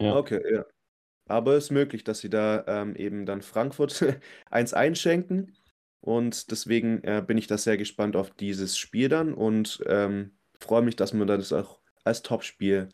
Ja. 0.00 0.16
Okay, 0.16 0.40
ja. 0.52 0.64
Aber 1.28 1.54
es 1.54 1.64
ist 1.64 1.70
möglich, 1.70 2.04
dass 2.04 2.20
sie 2.20 2.30
da 2.30 2.64
ähm, 2.66 2.96
eben 2.96 3.26
dann 3.26 3.42
Frankfurt 3.42 4.02
eins 4.50 4.74
einschenken. 4.74 5.56
Und 6.00 6.50
deswegen 6.50 7.02
äh, 7.02 7.22
bin 7.26 7.38
ich 7.38 7.48
da 7.48 7.58
sehr 7.58 7.76
gespannt 7.76 8.16
auf 8.16 8.30
dieses 8.30 8.78
Spiel 8.78 9.08
dann 9.08 9.34
und 9.34 9.82
ähm, 9.86 10.38
freue 10.60 10.82
mich, 10.82 10.96
dass 10.96 11.12
man 11.12 11.26
das 11.26 11.52
auch 11.52 11.80
als 12.04 12.22
Topspiel 12.22 12.88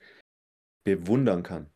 bewundern 0.84 1.42
kann. 1.42 1.70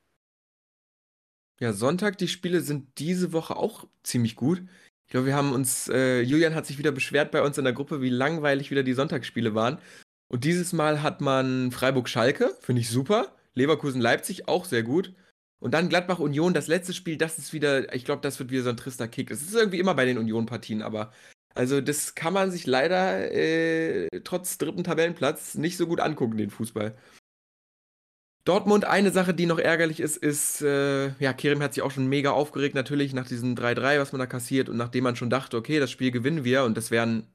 Ja, 1.60 1.72
Sonntag, 1.72 2.18
die 2.18 2.28
Spiele 2.28 2.60
sind 2.60 2.98
diese 2.98 3.32
Woche 3.32 3.56
auch 3.56 3.86
ziemlich 4.02 4.36
gut. 4.36 4.62
Ich 5.08 5.12
glaube, 5.12 5.24
wir 5.24 5.34
haben 5.34 5.52
uns, 5.52 5.88
äh, 5.88 6.20
Julian 6.20 6.54
hat 6.54 6.66
sich 6.66 6.76
wieder 6.76 6.92
beschwert 6.92 7.30
bei 7.30 7.40
uns 7.40 7.56
in 7.56 7.64
der 7.64 7.72
Gruppe, 7.72 8.02
wie 8.02 8.10
langweilig 8.10 8.70
wieder 8.70 8.82
die 8.82 8.92
Sonntagsspiele 8.92 9.54
waren. 9.54 9.78
Und 10.30 10.44
dieses 10.44 10.74
Mal 10.74 11.02
hat 11.02 11.22
man 11.22 11.72
Freiburg-Schalke, 11.72 12.54
finde 12.60 12.82
ich 12.82 12.90
super. 12.90 13.34
Leverkusen-Leipzig 13.54 14.48
auch 14.48 14.66
sehr 14.66 14.82
gut. 14.82 15.14
Und 15.60 15.72
dann 15.72 15.88
Gladbach-Union, 15.88 16.52
das 16.52 16.66
letzte 16.66 16.92
Spiel, 16.92 17.16
das 17.16 17.38
ist 17.38 17.54
wieder, 17.54 17.94
ich 17.94 18.04
glaube, 18.04 18.20
das 18.20 18.38
wird 18.38 18.50
wieder 18.50 18.64
so 18.64 18.68
ein 18.68 18.76
trister 18.76 19.08
Kick. 19.08 19.30
Das 19.30 19.40
ist 19.40 19.54
irgendwie 19.54 19.78
immer 19.78 19.94
bei 19.94 20.04
den 20.04 20.18
Union-Partien, 20.18 20.82
aber 20.82 21.10
also 21.54 21.80
das 21.80 22.14
kann 22.14 22.34
man 22.34 22.50
sich 22.50 22.66
leider 22.66 23.32
äh, 23.32 24.08
trotz 24.24 24.58
dritten 24.58 24.84
Tabellenplatz 24.84 25.54
nicht 25.54 25.78
so 25.78 25.86
gut 25.86 26.00
angucken, 26.00 26.36
den 26.36 26.50
Fußball. 26.50 26.94
Dortmund, 28.48 28.86
eine 28.86 29.10
Sache, 29.10 29.34
die 29.34 29.44
noch 29.44 29.58
ärgerlich 29.58 30.00
ist, 30.00 30.16
ist, 30.16 30.62
äh, 30.62 31.08
ja, 31.18 31.34
Kerem 31.34 31.62
hat 31.62 31.74
sich 31.74 31.82
auch 31.82 31.90
schon 31.90 32.06
mega 32.06 32.30
aufgeregt, 32.30 32.74
natürlich, 32.74 33.12
nach 33.12 33.28
diesem 33.28 33.54
3-3, 33.54 34.00
was 34.00 34.12
man 34.12 34.20
da 34.20 34.26
kassiert 34.26 34.70
und 34.70 34.78
nachdem 34.78 35.04
man 35.04 35.16
schon 35.16 35.28
dachte, 35.28 35.58
okay, 35.58 35.78
das 35.78 35.90
Spiel 35.90 36.10
gewinnen 36.10 36.44
wir 36.44 36.64
und 36.64 36.74
das 36.74 36.90
wären 36.90 37.26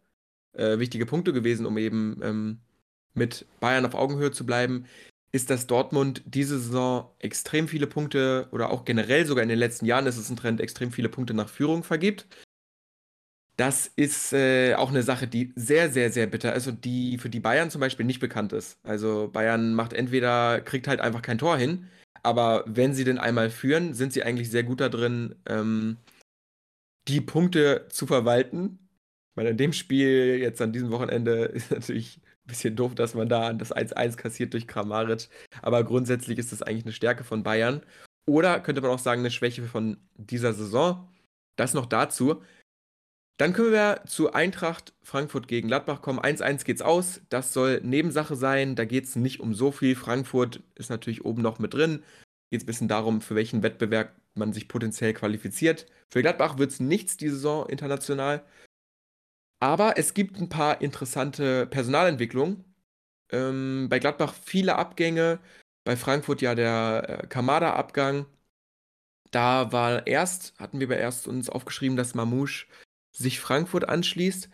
äh, 0.53 0.79
wichtige 0.79 1.05
Punkte 1.05 1.31
gewesen, 1.31 1.67
um 1.67 1.77
eben 1.77 2.19
ähm, 2.23 2.59
mit 3.13 3.45
Bayern 3.59 3.85
auf 3.85 3.93
Augenhöhe 3.93 4.31
zu 4.31 4.43
bleiben, 4.43 4.85
ist, 5.31 5.51
dass 5.51 5.67
Dortmund 5.67 6.23
diese 6.25 6.57
Saison 6.57 7.11
extrem 7.19 7.67
viele 7.67 7.85
Punkte 7.85 8.47
oder 8.51 8.71
auch 8.71 8.83
generell 8.83 9.27
sogar 9.27 9.43
in 9.43 9.49
den 9.49 9.59
letzten 9.59 9.85
Jahren 9.85 10.07
ist 10.07 10.17
es 10.17 10.31
ein 10.31 10.35
Trend, 10.35 10.61
extrem 10.61 10.91
viele 10.91 11.09
Punkte 11.09 11.35
nach 11.35 11.49
Führung 11.49 11.83
vergibt. 11.83 12.25
Das 13.55 13.87
ist 13.95 14.33
äh, 14.33 14.73
auch 14.75 14.89
eine 14.89 15.03
Sache, 15.03 15.27
die 15.27 15.53
sehr, 15.55 15.91
sehr, 15.91 16.11
sehr 16.11 16.25
bitter 16.25 16.55
ist 16.55 16.67
und 16.67 16.85
die 16.85 17.19
für 17.19 17.29
die 17.29 17.39
Bayern 17.39 17.69
zum 17.69 17.81
Beispiel 17.81 18.05
nicht 18.05 18.19
bekannt 18.19 18.51
ist. 18.51 18.79
Also 18.83 19.29
Bayern 19.31 19.75
macht 19.75 19.93
entweder, 19.93 20.59
kriegt 20.61 20.87
halt 20.87 21.01
einfach 21.01 21.21
kein 21.21 21.37
Tor 21.37 21.57
hin, 21.57 21.87
aber 22.23 22.63
wenn 22.67 22.93
sie 22.95 23.03
denn 23.03 23.19
einmal 23.19 23.49
führen, 23.51 23.93
sind 23.93 24.13
sie 24.13 24.23
eigentlich 24.23 24.49
sehr 24.49 24.63
gut 24.63 24.81
da 24.81 24.89
drin, 24.89 25.35
ähm, 25.47 25.97
die 27.07 27.21
Punkte 27.21 27.87
zu 27.89 28.07
verwalten. 28.07 28.79
Weil 29.35 29.47
in 29.47 29.57
dem 29.57 29.73
Spiel 29.73 30.37
jetzt 30.39 30.61
an 30.61 30.73
diesem 30.73 30.91
Wochenende 30.91 31.45
ist 31.53 31.71
natürlich 31.71 32.17
ein 32.17 32.47
bisschen 32.47 32.75
doof, 32.75 32.95
dass 32.95 33.13
man 33.13 33.29
da 33.29 33.53
das 33.53 33.75
1-1 33.75 34.17
kassiert 34.17 34.53
durch 34.53 34.67
Kramaric. 34.67 35.29
Aber 35.61 35.83
grundsätzlich 35.83 36.39
ist 36.39 36.51
das 36.51 36.61
eigentlich 36.61 36.85
eine 36.85 36.93
Stärke 36.93 37.23
von 37.23 37.43
Bayern. 37.43 37.81
Oder 38.25 38.59
könnte 38.61 38.81
man 38.81 38.91
auch 38.91 38.99
sagen, 38.99 39.21
eine 39.21 39.31
Schwäche 39.31 39.63
von 39.63 39.97
dieser 40.15 40.53
Saison. 40.53 41.09
Das 41.55 41.73
noch 41.73 41.85
dazu. 41.85 42.41
Dann 43.37 43.53
können 43.53 43.71
wir 43.71 44.01
zu 44.05 44.33
Eintracht 44.33 44.93
Frankfurt 45.01 45.47
gegen 45.47 45.67
Gladbach 45.67 46.01
kommen. 46.01 46.19
1-1 46.19 46.65
geht's 46.65 46.81
aus. 46.81 47.21
Das 47.29 47.51
soll 47.51 47.81
Nebensache 47.83 48.35
sein. 48.35 48.75
Da 48.75 48.85
geht 48.85 49.05
es 49.05 49.15
nicht 49.15 49.39
um 49.39 49.55
so 49.55 49.71
viel. 49.71 49.95
Frankfurt 49.95 50.61
ist 50.75 50.89
natürlich 50.89 51.25
oben 51.25 51.41
noch 51.41 51.57
mit 51.57 51.73
drin. 51.73 52.03
Geht 52.51 52.61
es 52.61 52.63
ein 52.63 52.67
bisschen 52.67 52.87
darum, 52.87 53.21
für 53.21 53.35
welchen 53.35 53.63
Wettbewerb 53.63 54.13
man 54.35 54.53
sich 54.53 54.67
potenziell 54.67 55.13
qualifiziert. 55.13 55.87
Für 56.09 56.21
Gladbach 56.21 56.57
wird 56.59 56.71
es 56.71 56.79
nichts 56.79 57.17
die 57.17 57.29
Saison 57.29 57.67
international. 57.67 58.43
Aber 59.59 59.97
es 59.97 60.13
gibt 60.13 60.39
ein 60.39 60.49
paar 60.49 60.81
interessante 60.81 61.65
Personalentwicklungen. 61.67 62.63
Ähm, 63.31 63.87
bei 63.89 63.97
Gladbach 63.99 64.33
viele 64.33 64.75
Abgänge. 64.75 65.39
Bei 65.85 65.97
Frankfurt 65.97 66.41
ja 66.41 66.53
der 66.53 67.23
äh, 67.23 67.27
Kamada-Abgang. 67.27 68.27
Da 69.31 69.71
war 69.71 70.05
erst, 70.05 70.53
hatten 70.59 70.79
wir 70.79 70.87
bei 70.87 70.97
erst 70.97 71.27
uns 71.27 71.49
aufgeschrieben, 71.49 71.97
dass 71.97 72.13
Mamouche 72.13 72.67
sich 73.15 73.39
Frankfurt 73.39 73.87
anschließt. 73.87 74.49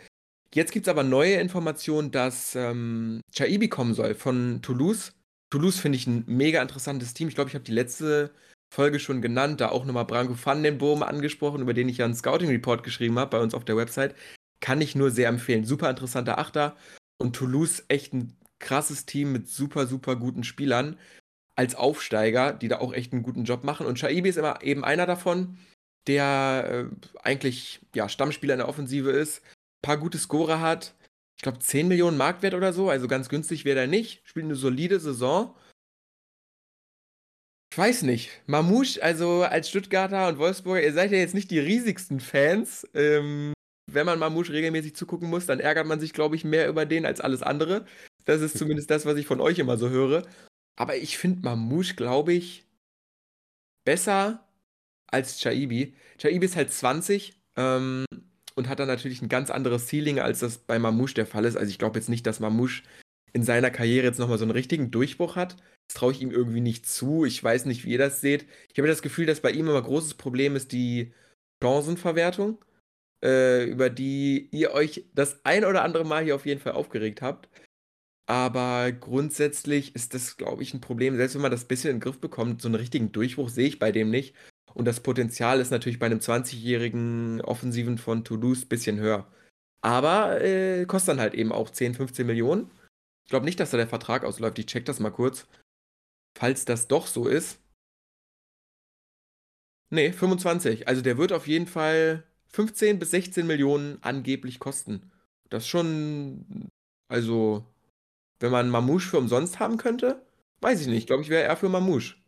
Jetzt 0.54 0.72
gibt 0.72 0.88
es 0.88 0.90
aber 0.90 1.04
neue 1.04 1.36
Informationen, 1.36 2.12
dass 2.12 2.56
ähm, 2.56 3.22
Chaibi 3.32 3.70
kommen 3.70 3.94
soll 3.94 4.16
von 4.16 4.62
Toulouse. 4.62 5.14
Toulouse 5.52 5.80
finde 5.80 5.98
ich 5.98 6.08
ein 6.08 6.24
mega 6.28 6.62
interessantes 6.62 7.14
Team. 7.14 7.28
Ich 7.28 7.36
glaube, 7.36 7.50
ich 7.50 7.56
habe 7.56 7.66
die 7.66 7.72
letzte 7.72 8.32
Folge 8.74 9.00
schon 9.00 9.22
genannt, 9.22 9.62
da 9.62 9.70
auch 9.70 9.86
nochmal 9.86 10.06
Branko 10.06 10.36
van 10.44 10.64
den 10.64 10.78
Boom 10.78 11.04
angesprochen, 11.04 11.62
über 11.62 11.74
den 11.74 11.90
ich 11.90 11.98
ja 11.98 12.06
einen 12.06 12.16
Scouting-Report 12.16 12.84
geschrieben 12.84 13.18
habe 13.18 13.32
bei 13.32 13.40
uns 13.40 13.54
auf 13.54 13.66
der 13.66 13.78
Website. 13.78 14.16
Kann 14.60 14.82
ich 14.82 14.96
nur 14.96 15.12
sehr 15.12 15.30
empfehlen. 15.30 15.66
Super 15.66 15.90
interessanter 15.90 16.38
Achter. 16.38 16.76
Und 17.18 17.36
Toulouse 17.36 17.84
echt 17.88 18.14
ein 18.14 18.36
krasses 18.60 19.06
Team 19.06 19.32
mit 19.32 19.48
super, 19.48 19.88
super 19.88 20.16
guten 20.16 20.44
Spielern 20.44 20.98
als 21.56 21.76
Aufsteiger, 21.76 22.54
die 22.54 22.68
da 22.68 22.80
auch 22.80 22.94
echt 22.94 23.14
einen 23.14 23.24
guten 23.24 23.44
Job 23.44 23.64
machen. 23.64 23.86
Und 23.86 24.00
Shaibi 24.00 24.30
ist 24.30 24.38
immer 24.38 24.62
eben 24.62 24.84
einer 24.84 25.06
davon 25.06 25.58
der 26.08 26.90
äh, 26.92 27.20
eigentlich 27.22 27.82
ja, 27.94 28.10
Stammspieler 28.10 28.54
in 28.54 28.60
der 28.60 28.70
Offensive 28.70 29.12
ist, 29.12 29.42
ein 29.44 29.82
paar 29.84 29.98
gute 29.98 30.18
Scorer 30.18 30.62
hat. 30.62 30.96
Ich 31.38 31.44
glaube, 31.44 31.60
10 31.60 31.88
Millionen 31.88 32.18
Marktwert 32.18 32.54
oder 32.54 32.74
so, 32.74 32.90
also 32.90 33.08
ganz 33.08 33.30
günstig 33.30 33.66
wäre 33.66 33.80
er 33.80 33.88
nicht. 33.88 34.22
Spielt 34.28 34.46
eine 34.46 34.56
solide 34.56 35.00
Saison. 35.00 35.56
weiß 37.76 38.02
nicht. 38.02 38.30
Mamouche, 38.46 39.02
also 39.02 39.44
als 39.44 39.70
Stuttgarter 39.70 40.28
und 40.28 40.38
Wolfsburger, 40.38 40.84
ihr 40.84 40.94
seid 40.94 41.12
ja 41.12 41.18
jetzt 41.18 41.36
nicht 41.36 41.52
die 41.52 41.60
riesigsten 41.60 42.20
Fans. 42.20 42.88
Ähm, 42.94 43.54
wenn 43.92 44.06
man 44.06 44.20
Mamouche 44.20 44.54
regelmäßig 44.54 44.96
zugucken 44.96 45.30
muss, 45.30 45.46
dann 45.46 45.60
ärgert 45.60 45.88
man 45.88 46.00
sich, 46.00 46.14
glaube 46.14 46.36
ich, 46.36 46.44
mehr 46.44 46.68
über 46.68 46.86
den 46.86 47.06
als 47.06 47.22
alles 47.22 47.42
andere. 47.42 47.86
Das 48.26 48.42
ist 48.42 48.58
zumindest 48.58 48.92
das, 48.92 49.06
was 49.06 49.18
ich 49.18 49.26
von 49.26 49.40
euch 49.42 49.60
immer 49.60 49.78
so 49.78 49.90
höre. 49.90 50.28
Aber 50.76 50.98
ich 50.98 51.18
finde 51.18 51.42
Mamouche, 51.42 51.96
glaube 51.96 52.34
ich, 52.34 52.66
besser 53.86 54.49
als 55.12 55.40
Chaibi. 55.40 55.94
Chaibi 56.18 56.46
ist 56.46 56.56
halt 56.56 56.72
20 56.72 57.34
ähm, 57.58 58.06
und 58.56 58.68
hat 58.70 58.80
dann 58.80 58.88
natürlich 58.88 59.22
ein 59.22 59.30
ganz 59.30 59.50
anderes 59.50 59.88
Ceiling, 59.88 60.20
als 60.20 60.40
das 60.40 60.58
bei 60.58 60.80
Mamouche 60.80 61.14
der 61.14 61.26
Fall 61.26 61.46
ist. 61.46 61.58
Also 61.58 61.70
ich 61.70 61.80
glaube 61.80 62.00
jetzt 62.00 62.10
nicht, 62.10 62.26
dass 62.28 62.40
Mamouche 62.40 62.84
in 63.34 63.44
seiner 63.44 63.72
Karriere 63.72 64.06
jetzt 64.08 64.20
nochmal 64.20 64.38
so 64.38 64.46
einen 64.46 64.52
richtigen 64.52 64.92
Durchbruch 64.92 65.36
hat. 65.36 65.56
Das 65.88 65.96
traue 65.96 66.12
ich 66.12 66.22
ihm 66.22 66.32
irgendwie 66.32 66.62
nicht 66.62 66.88
zu. 66.88 67.26
Ich 67.26 67.44
weiß 67.44 67.66
nicht, 67.66 67.86
wie 67.86 67.92
ihr 67.92 67.98
das 67.98 68.22
seht. 68.22 68.46
Ich 68.72 68.78
habe 68.78 68.88
das 68.88 69.02
Gefühl, 69.02 69.26
dass 69.26 69.42
bei 69.42 69.52
ihm 69.52 69.68
immer 69.68 69.78
ein 69.78 69.84
großes 69.84 70.16
Problem 70.16 70.56
ist 70.56 70.72
die 70.72 71.14
Chancenverwertung, 71.62 72.64
äh, 73.24 73.66
über 73.66 73.90
die 73.90 74.50
ihr 74.52 74.72
euch 74.72 75.06
das 75.14 75.44
ein 75.46 75.66
oder 75.66 75.84
andere 75.84 76.06
Mal 76.06 76.24
hier 76.24 76.36
auf 76.36 76.46
jeden 76.46 76.62
Fall 76.62 76.74
aufgeregt 76.74 77.22
habt. 77.22 77.50
Aber 78.28 78.92
grundsätzlich 78.92 79.96
ist 79.96 80.14
das, 80.14 80.38
glaube 80.38 80.62
ich, 80.62 80.76
ein 80.76 80.82
Problem. 80.82 81.16
Selbst 81.18 81.34
wenn 81.34 81.42
man 81.42 81.50
das 81.50 81.64
ein 81.64 81.68
bisschen 81.68 81.90
in 81.90 81.96
den 81.96 82.04
Griff 82.04 82.20
bekommt, 82.20 82.62
so 82.62 82.68
einen 82.68 82.76
richtigen 82.76 83.12
Durchbruch 83.12 83.50
sehe 83.50 83.68
ich 83.68 83.80
bei 83.80 83.92
dem 83.92 84.12
nicht. 84.12 84.36
Und 84.74 84.86
das 84.86 85.02
Potenzial 85.02 85.60
ist 85.60 85.72
natürlich 85.72 86.00
bei 86.00 86.06
einem 86.06 86.20
20-jährigen 86.20 87.42
Offensiven 87.42 87.98
von 87.98 88.24
Toulouse 88.24 88.64
ein 88.64 88.70
bisschen 88.70 89.00
höher. 89.00 89.28
Aber 89.82 90.42
äh, 90.42 90.86
kostet 90.86 91.10
dann 91.10 91.20
halt 91.22 91.34
eben 91.34 91.52
auch 91.52 91.70
10, 91.70 91.96
15 91.96 92.26
Millionen. 92.26 92.70
Ich 93.26 93.30
glaube 93.30 93.46
nicht, 93.46 93.60
dass 93.60 93.72
da 93.72 93.78
der 93.78 93.88
Vertrag 93.88 94.24
ausläuft. 94.24 94.60
Ich 94.60 94.66
check 94.66 94.86
das 94.86 95.00
mal 95.00 95.12
kurz. 95.12 95.48
Falls 96.38 96.66
das 96.66 96.88
doch 96.88 97.08
so 97.08 97.28
ist. 97.28 97.60
Nee, 99.92 100.12
25. 100.12 100.88
Also 100.88 101.02
der 101.02 101.18
wird 101.18 101.32
auf 101.32 101.48
jeden 101.48 101.68
Fall 101.68 102.24
15 102.50 103.00
bis 103.00 103.12
16 103.12 103.48
Millionen 103.48 104.02
angeblich 104.02 104.60
kosten. 104.60 105.12
Das 105.50 105.64
ist 105.64 105.70
schon. 105.70 106.70
Also, 107.08 107.66
wenn 108.40 108.52
man 108.52 108.70
Mamouche 108.70 109.10
für 109.10 109.18
umsonst 109.18 109.60
haben 109.60 109.78
könnte, 109.78 110.26
weiß 110.62 110.82
ich 110.82 110.88
nicht. 110.88 111.00
Ich 111.00 111.08
glaube, 111.08 111.24
ich 111.24 111.30
wäre 111.30 111.44
eher 111.44 111.58
für 111.58 111.70
Mamouche. 111.70 112.19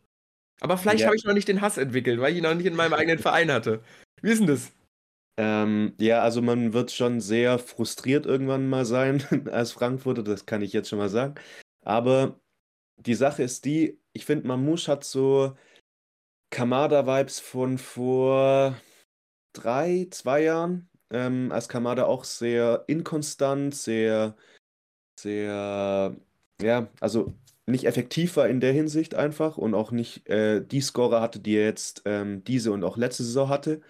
Aber 0.61 0.77
vielleicht 0.77 1.01
Ja. 1.01 1.07
habe 1.07 1.17
ich 1.17 1.25
noch 1.25 1.33
nicht 1.33 1.47
den 1.47 1.59
Hass 1.59 1.77
entwickelt, 1.77 2.21
weil 2.21 2.31
ich 2.31 2.37
ihn 2.37 2.43
noch 2.43 2.53
nicht 2.53 2.67
in 2.67 2.75
meinem 2.75 2.93
eigenen 2.93 3.19
Verein 3.19 3.51
hatte. 3.51 3.83
Wie 4.21 4.31
ist 4.31 4.39
denn 4.39 4.47
das? 4.47 4.71
Ähm, 5.37 5.93
ja, 5.99 6.21
also 6.21 6.41
man 6.41 6.73
wird 6.73 6.91
schon 6.91 7.19
sehr 7.19 7.57
frustriert 7.57 8.25
irgendwann 8.25 8.69
mal 8.69 8.85
sein 8.85 9.23
als 9.51 9.71
Frankfurter, 9.71 10.23
das 10.23 10.45
kann 10.45 10.61
ich 10.61 10.71
jetzt 10.71 10.89
schon 10.89 10.99
mal 10.99 11.09
sagen. 11.09 11.35
Aber 11.83 12.39
die 12.97 13.15
Sache 13.15 13.41
ist 13.43 13.65
die, 13.65 13.99
ich 14.13 14.25
finde, 14.25 14.47
Mamouche 14.47 14.91
hat 14.91 15.03
so 15.03 15.57
Kamada-Vibes 16.51 17.39
von 17.39 17.77
vor 17.77 18.79
drei, 19.53 20.07
zwei 20.11 20.43
Jahren, 20.43 20.89
ähm, 21.09 21.51
als 21.51 21.69
Kamada 21.69 22.05
auch 22.05 22.23
sehr 22.23 22.83
inkonstant, 22.87 23.73
sehr, 23.73 24.35
sehr, 25.19 26.15
ja, 26.61 26.89
also 26.99 27.33
nicht 27.71 27.85
effektiv 27.85 28.35
war 28.37 28.47
in 28.47 28.59
der 28.59 28.73
Hinsicht 28.73 29.15
einfach 29.15 29.57
und 29.57 29.73
auch 29.73 29.91
nicht 29.91 30.27
äh, 30.29 30.63
die 30.63 30.81
Scorer 30.81 31.21
hatte, 31.21 31.39
die 31.39 31.55
er 31.55 31.65
jetzt 31.65 32.03
ähm, 32.05 32.43
diese 32.43 32.71
und 32.71 32.83
auch 32.83 32.97
letzte 32.97 33.23
Saison 33.23 33.49
hatte 33.49 33.81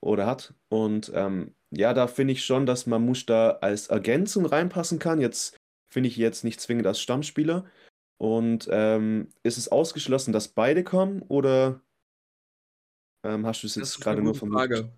oder 0.00 0.26
hat. 0.26 0.54
Und 0.68 1.12
ähm, 1.14 1.54
ja, 1.70 1.94
da 1.94 2.06
finde 2.06 2.32
ich 2.32 2.44
schon, 2.44 2.66
dass 2.66 2.86
Mamouche 2.86 3.26
da 3.26 3.50
als 3.60 3.88
Ergänzung 3.88 4.46
reinpassen 4.46 4.98
kann. 4.98 5.20
Jetzt 5.20 5.56
finde 5.92 6.08
ich 6.08 6.16
jetzt 6.16 6.44
nicht 6.44 6.60
zwingend 6.60 6.86
als 6.86 7.00
Stammspieler. 7.00 7.66
Und 8.18 8.68
ähm, 8.70 9.28
ist 9.42 9.56
es 9.56 9.68
ausgeschlossen, 9.68 10.32
dass 10.32 10.48
beide 10.48 10.84
kommen 10.84 11.22
oder 11.22 11.80
ähm, 13.24 13.46
hast 13.46 13.62
du 13.62 13.66
es 13.66 13.76
jetzt 13.76 14.00
gerade 14.00 14.22
nur 14.22 14.34
vermutet? 14.34 14.78
Frage. 14.78 14.92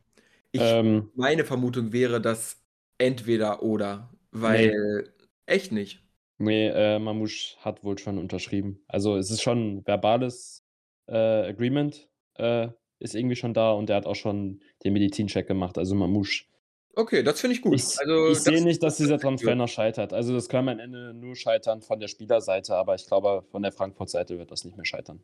Ich, 0.53 0.61
Ähm, 0.61 1.11
meine 1.15 1.45
Vermutung 1.45 1.93
wäre, 1.93 2.21
dass 2.21 2.61
entweder 2.99 3.63
oder, 3.63 4.11
weil 4.33 5.13
echt 5.47 5.73
nicht. 5.73 6.03
Nee, 6.43 6.69
äh, 6.69 6.99
Mamouche 6.99 7.57
hat 7.61 7.83
wohl 7.85 7.99
schon 7.99 8.19
unterschrieben. 8.19 8.83
Also 8.89 9.17
es 9.17 9.31
ist 9.31 9.43
schon 9.43 9.77
ein 9.77 9.87
verbales 9.87 10.63
äh, 11.07 11.17
Agreement, 11.17 12.09
äh, 12.35 12.69
ist 12.99 13.15
irgendwie 13.15 13.37
schon 13.37 13.55
da 13.55 13.73
und 13.73 13.89
der 13.89 13.97
hat 13.97 14.07
auch 14.07 14.17
schon 14.17 14.61
den 14.85 14.93
Medizincheck 14.93 15.47
gemacht. 15.47 15.79
Also 15.79 15.95
Mamouche. 15.95 16.45
Okay, 16.95 17.23
das 17.23 17.41
finde 17.41 17.57
ich 17.57 17.63
gut. 17.63 17.75
Ich, 17.75 17.99
also, 17.99 18.29
ich 18.29 18.39
sehe 18.39 18.63
nicht, 18.63 18.83
dass 18.83 18.99
das 18.99 19.07
dieser. 19.07 19.19
Transfer 19.19 19.55
noch 19.55 19.69
scheitert. 19.69 20.13
Also 20.13 20.35
das 20.35 20.49
kann 20.49 20.69
am 20.69 20.79
Ende 20.79 21.15
nur 21.15 21.35
scheitern 21.37 21.81
von 21.81 21.99
der 22.01 22.09
Spielerseite, 22.09 22.77
aber 22.77 22.95
ich 22.95 23.07
glaube, 23.07 23.45
von 23.51 23.63
der 23.63 23.73
Frankfurt-Seite 23.73 24.39
wird 24.39 24.51
das 24.51 24.65
nicht 24.65 24.77
mehr 24.77 24.85
scheitern. 24.85 25.21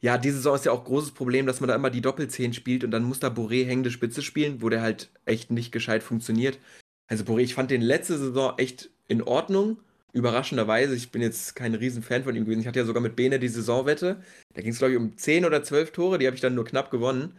Ja, 0.00 0.18
diese 0.18 0.36
Saison 0.36 0.54
ist 0.54 0.66
ja 0.66 0.72
auch 0.72 0.80
ein 0.80 0.84
großes 0.84 1.12
Problem, 1.12 1.46
dass 1.46 1.60
man 1.60 1.68
da 1.68 1.74
immer 1.74 1.88
die 1.88 2.02
Doppelzehn 2.02 2.52
spielt 2.52 2.84
und 2.84 2.90
dann 2.90 3.04
muss 3.04 3.20
da 3.20 3.28
Boré 3.28 3.64
hängende 3.64 3.90
Spitze 3.90 4.20
spielen, 4.20 4.60
wo 4.60 4.68
der 4.68 4.82
halt 4.82 5.10
echt 5.24 5.50
nicht 5.50 5.72
gescheit 5.72 6.02
funktioniert. 6.02 6.58
Also 7.06 7.24
Boré, 7.24 7.38
ich 7.38 7.54
fand 7.54 7.70
den 7.70 7.80
letzte 7.80 8.18
Saison 8.18 8.52
echt 8.58 8.90
in 9.08 9.22
Ordnung. 9.22 9.78
Überraschenderweise, 10.14 10.94
ich 10.94 11.10
bin 11.10 11.22
jetzt 11.22 11.56
kein 11.56 11.74
Riesenfan 11.74 12.22
von 12.22 12.36
ihm 12.36 12.44
gewesen. 12.44 12.60
Ich 12.60 12.66
hatte 12.68 12.78
ja 12.78 12.84
sogar 12.84 13.02
mit 13.02 13.16
Bene 13.16 13.40
die 13.40 13.48
Saisonwette. 13.48 14.22
Da 14.54 14.62
ging 14.62 14.70
es, 14.70 14.78
glaube 14.78 14.92
ich, 14.92 14.98
um 14.98 15.16
10 15.16 15.44
oder 15.44 15.62
12 15.64 15.90
Tore, 15.90 16.18
die 16.18 16.26
habe 16.26 16.36
ich 16.36 16.40
dann 16.40 16.54
nur 16.54 16.64
knapp 16.64 16.90
gewonnen. 16.92 17.36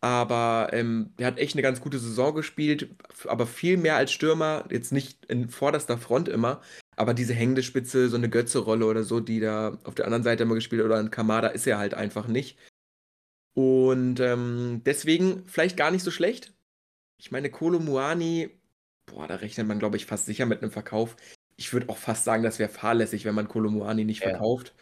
Aber 0.00 0.70
ähm, 0.72 1.14
der 1.18 1.28
hat 1.28 1.38
echt 1.38 1.54
eine 1.54 1.62
ganz 1.62 1.80
gute 1.80 2.00
Saison 2.00 2.34
gespielt, 2.34 2.88
aber 3.26 3.46
viel 3.46 3.76
mehr 3.76 3.94
als 3.94 4.10
Stürmer, 4.10 4.64
jetzt 4.68 4.90
nicht 4.90 5.24
in 5.26 5.48
vorderster 5.48 5.96
Front 5.96 6.28
immer, 6.28 6.60
aber 6.96 7.14
diese 7.14 7.34
hängende 7.34 7.62
Spitze, 7.62 8.08
so 8.08 8.16
eine 8.16 8.28
Götze-Rolle 8.28 8.84
oder 8.86 9.04
so, 9.04 9.20
die 9.20 9.38
da 9.38 9.78
auf 9.84 9.94
der 9.94 10.06
anderen 10.06 10.24
Seite 10.24 10.42
immer 10.42 10.56
gespielt 10.56 10.82
oder 10.82 10.98
ein 10.98 11.12
Kamada 11.12 11.48
ist 11.48 11.68
er 11.68 11.78
halt 11.78 11.94
einfach 11.94 12.26
nicht. 12.26 12.58
Und 13.54 14.18
ähm, 14.18 14.82
deswegen 14.84 15.46
vielleicht 15.46 15.76
gar 15.76 15.92
nicht 15.92 16.02
so 16.02 16.10
schlecht. 16.10 16.52
Ich 17.18 17.30
meine, 17.30 17.50
Kolo 17.50 17.78
Muani, 17.78 18.50
boah, 19.06 19.28
da 19.28 19.36
rechnet 19.36 19.68
man, 19.68 19.78
glaube 19.78 19.96
ich, 19.96 20.06
fast 20.06 20.26
sicher 20.26 20.46
mit 20.46 20.62
einem 20.62 20.72
Verkauf. 20.72 21.16
Ich 21.56 21.72
würde 21.72 21.88
auch 21.88 21.96
fast 21.98 22.24
sagen, 22.24 22.42
das 22.42 22.58
wäre 22.58 22.70
fahrlässig, 22.70 23.24
wenn 23.24 23.34
man 23.34 23.48
Kolo 23.48 23.70
Muani 23.70 24.04
nicht 24.04 24.22
Ja. 24.22 24.30
verkauft. 24.30 24.74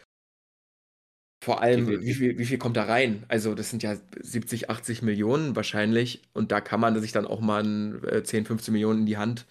Vor 1.43 1.61
allem, 1.61 1.87
wie 1.87 2.13
viel, 2.13 2.37
wie 2.37 2.45
viel 2.45 2.59
kommt 2.59 2.77
da 2.77 2.83
rein? 2.83 3.25
Also, 3.27 3.55
das 3.55 3.71
sind 3.71 3.81
ja 3.81 3.97
70, 4.19 4.69
80 4.69 5.01
Millionen 5.01 5.55
wahrscheinlich. 5.55 6.21
Und 6.33 6.51
da 6.51 6.61
kann 6.61 6.79
man 6.79 6.99
sich 7.01 7.11
dann 7.13 7.25
auch 7.25 7.41
mal 7.41 7.63
ein, 7.63 8.03
äh, 8.03 8.23
10, 8.23 8.45
15 8.45 8.71
Millionen 8.73 8.99
in 9.01 9.05
die 9.07 9.17
Hand 9.17 9.47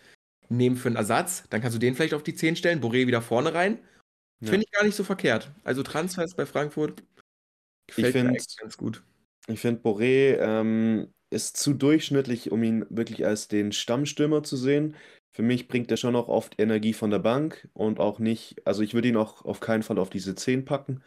nehmen 0.49 0.77
für 0.77 0.89
einen 0.89 0.97
Ersatz. 0.97 1.45
Dann 1.51 1.61
kannst 1.61 1.75
du 1.75 1.81
den 1.81 1.97
vielleicht 1.97 2.15
auf 2.15 2.23
die 2.23 2.35
10 2.35 2.55
stellen, 2.55 2.81
Boré 2.81 3.09
wieder 3.09 3.23
vorne 3.23 3.55
rein. 3.55 3.79
Ja. 4.41 4.51
Finde 4.51 4.67
ich 4.67 4.71
gar 4.73 4.85
nicht 4.85 4.95
so 4.95 5.03
verkehrt. 5.03 5.51
Also, 5.65 5.83
Transfers 5.83 6.35
bei 6.35 6.47
Frankfurt 6.47 7.03
gefällt 7.89 8.15
mir 8.15 8.21
find- 8.23 8.37
echt 8.37 8.59
ganz 8.59 8.77
gut. 8.77 9.03
Ich 9.49 9.59
finde, 9.59 9.81
Boré 9.83 10.37
ähm, 10.39 11.13
ist 11.31 11.57
zu 11.57 11.75
durchschnittlich, 11.75 12.53
um 12.53 12.63
ihn 12.63 12.87
wirklich 12.89 13.27
als 13.27 13.49
den 13.49 13.73
Stammstürmer 13.73 14.45
zu 14.45 14.57
sehen. 14.57 14.95
Für 15.33 15.43
mich 15.43 15.69
bringt 15.69 15.91
er 15.91 15.97
schon 15.97 16.17
auch 16.17 16.29
oft 16.29 16.61
Energie 16.61 16.93
von 16.93 17.11
der 17.11 17.21
Bank 17.21 17.69
und 17.73 18.01
auch 18.01 18.19
nicht, 18.19 18.67
also 18.67 18.83
ich 18.83 18.95
würde 18.95 19.09
ihn 19.09 19.17
auch 19.17 19.45
auf 19.45 19.61
keinen 19.61 19.83
Fall 19.83 19.99
auf 19.99 20.11
diese 20.11 20.35
10 20.35 20.65
packen. 20.65 21.03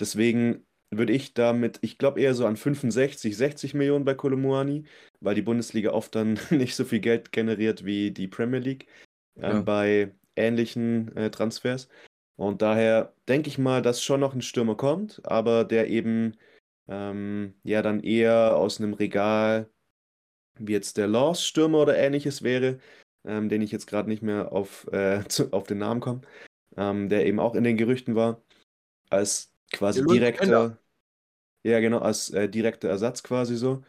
Deswegen 0.00 0.66
würde 0.90 1.12
ich 1.12 1.34
damit, 1.34 1.78
ich 1.82 1.98
glaube 1.98 2.20
eher 2.20 2.34
so 2.34 2.46
an 2.46 2.56
65, 2.56 3.36
60 3.36 3.74
Millionen 3.74 4.04
bei 4.04 4.14
Kolomuani, 4.14 4.84
weil 5.20 5.34
die 5.34 5.42
Bundesliga 5.42 5.90
oft 5.92 6.14
dann 6.14 6.38
nicht 6.50 6.74
so 6.76 6.84
viel 6.84 7.00
Geld 7.00 7.32
generiert 7.32 7.84
wie 7.84 8.10
die 8.10 8.28
Premier 8.28 8.60
League 8.60 8.86
ähm, 9.36 9.42
Ja. 9.42 9.62
bei 9.62 10.14
ähnlichen 10.36 11.14
äh, 11.16 11.30
Transfers. 11.30 11.88
Und 12.36 12.62
daher 12.62 13.14
denke 13.28 13.48
ich 13.48 13.58
mal, 13.58 13.82
dass 13.82 14.02
schon 14.02 14.20
noch 14.20 14.34
ein 14.34 14.42
Stürmer 14.42 14.76
kommt, 14.76 15.20
aber 15.24 15.64
der 15.64 15.88
eben 15.88 16.36
ähm, 16.88 17.54
ja 17.64 17.82
dann 17.82 18.00
eher 18.00 18.56
aus 18.56 18.80
einem 18.80 18.94
Regal, 18.94 19.70
wie 20.58 20.72
jetzt 20.72 20.96
der 20.96 21.06
Laws-Stürmer 21.08 21.78
oder 21.82 21.96
ähnliches 21.98 22.42
wäre, 22.42 22.78
ähm, 23.26 23.48
den 23.48 23.62
ich 23.62 23.72
jetzt 23.72 23.86
gerade 23.86 24.08
nicht 24.08 24.22
mehr 24.22 24.52
auf, 24.52 24.86
äh, 24.92 25.22
zu, 25.28 25.52
auf 25.52 25.64
den 25.64 25.78
Namen 25.78 26.00
komme, 26.00 26.20
ähm, 26.76 27.08
der 27.08 27.26
eben 27.26 27.40
auch 27.40 27.54
in 27.54 27.64
den 27.64 27.76
Gerüchten 27.76 28.14
war, 28.14 28.42
als 29.10 29.52
quasi 29.72 30.04
direkter, 30.04 30.78
ja 31.64 31.80
genau, 31.80 31.98
als 31.98 32.30
äh, 32.30 32.48
direkter 32.48 32.88
Ersatz 32.88 33.22
quasi 33.22 33.56
so. 33.56 33.82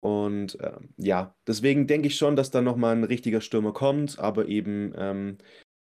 Und 0.00 0.58
ähm, 0.60 0.90
ja, 0.96 1.34
deswegen 1.46 1.86
denke 1.86 2.08
ich 2.08 2.16
schon, 2.16 2.36
dass 2.36 2.50
da 2.50 2.60
nochmal 2.60 2.94
ein 2.94 3.04
richtiger 3.04 3.40
Stürmer 3.40 3.72
kommt, 3.72 4.18
aber 4.18 4.46
eben 4.46 4.92
ähm, 4.96 5.38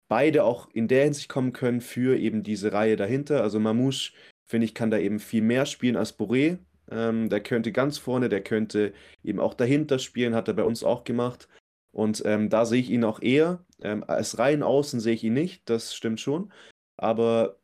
beide 0.08 0.44
auch 0.44 0.70
in 0.72 0.88
der 0.88 1.04
Hinsicht 1.04 1.28
kommen 1.28 1.52
können 1.52 1.80
für 1.80 2.16
eben 2.16 2.42
diese 2.42 2.72
Reihe 2.72 2.96
dahinter. 2.96 3.42
Also 3.42 3.60
Mamouche, 3.60 4.12
finde 4.46 4.64
ich, 4.64 4.74
kann 4.74 4.90
da 4.90 4.98
eben 4.98 5.18
viel 5.18 5.42
mehr 5.42 5.66
spielen 5.66 5.96
als 5.96 6.18
Boré. 6.18 6.58
Ähm, 6.90 7.28
der 7.28 7.42
könnte 7.42 7.72
ganz 7.72 7.98
vorne, 7.98 8.28
der 8.28 8.42
könnte 8.42 8.92
eben 9.24 9.40
auch 9.40 9.54
dahinter 9.54 9.98
spielen, 9.98 10.34
hat 10.34 10.48
er 10.48 10.54
bei 10.54 10.62
uns 10.62 10.84
auch 10.84 11.04
gemacht. 11.04 11.48
Und 11.96 12.22
ähm, 12.26 12.50
da 12.50 12.66
sehe 12.66 12.82
ich 12.82 12.90
ihn 12.90 13.04
auch 13.04 13.22
eher. 13.22 13.64
Ähm, 13.80 14.04
als 14.06 14.38
rein 14.38 14.62
außen 14.62 15.00
sehe 15.00 15.14
ich 15.14 15.24
ihn 15.24 15.32
nicht, 15.32 15.62
das 15.70 15.94
stimmt 15.94 16.20
schon. 16.20 16.52
Aber 16.98 17.58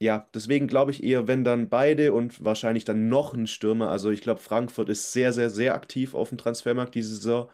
ja, 0.00 0.28
deswegen 0.34 0.66
glaube 0.66 0.90
ich 0.90 1.04
eher, 1.04 1.28
wenn 1.28 1.44
dann 1.44 1.68
beide 1.68 2.12
und 2.12 2.44
wahrscheinlich 2.44 2.84
dann 2.84 3.08
noch 3.08 3.34
ein 3.34 3.46
Stürmer. 3.46 3.88
Also 3.88 4.10
ich 4.10 4.20
glaube, 4.20 4.40
Frankfurt 4.40 4.88
ist 4.88 5.12
sehr, 5.12 5.32
sehr, 5.32 5.48
sehr 5.48 5.76
aktiv 5.76 6.14
auf 6.14 6.30
dem 6.30 6.38
Transfermarkt 6.38 6.96
diese 6.96 7.14
Saison. 7.14 7.50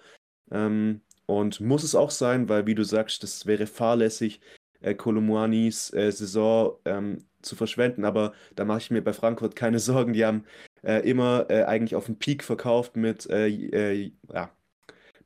Ähm, 0.50 1.02
und 1.26 1.60
muss 1.60 1.82
es 1.82 1.94
auch 1.94 2.10
sein, 2.10 2.48
weil, 2.48 2.64
wie 2.64 2.74
du 2.74 2.84
sagst, 2.84 3.22
das 3.22 3.44
wäre 3.44 3.66
fahrlässig, 3.66 4.40
äh, 4.80 4.92
äh, 4.94 6.10
Saison 6.10 6.78
ähm, 6.86 7.18
zu 7.42 7.54
verschwenden, 7.54 8.06
aber 8.06 8.32
da 8.56 8.64
mache 8.64 8.78
ich 8.78 8.90
mir 8.90 9.02
bei 9.02 9.12
Frankfurt 9.12 9.56
keine 9.56 9.78
Sorgen. 9.78 10.14
Die 10.14 10.24
haben 10.24 10.46
äh, 10.82 11.06
immer 11.06 11.50
äh, 11.50 11.64
eigentlich 11.64 11.96
auf 11.96 12.06
den 12.06 12.18
Peak 12.18 12.44
verkauft 12.44 12.96
mit, 12.96 13.28
äh, 13.28 13.48
äh, 13.48 14.12
ja, 14.32 14.50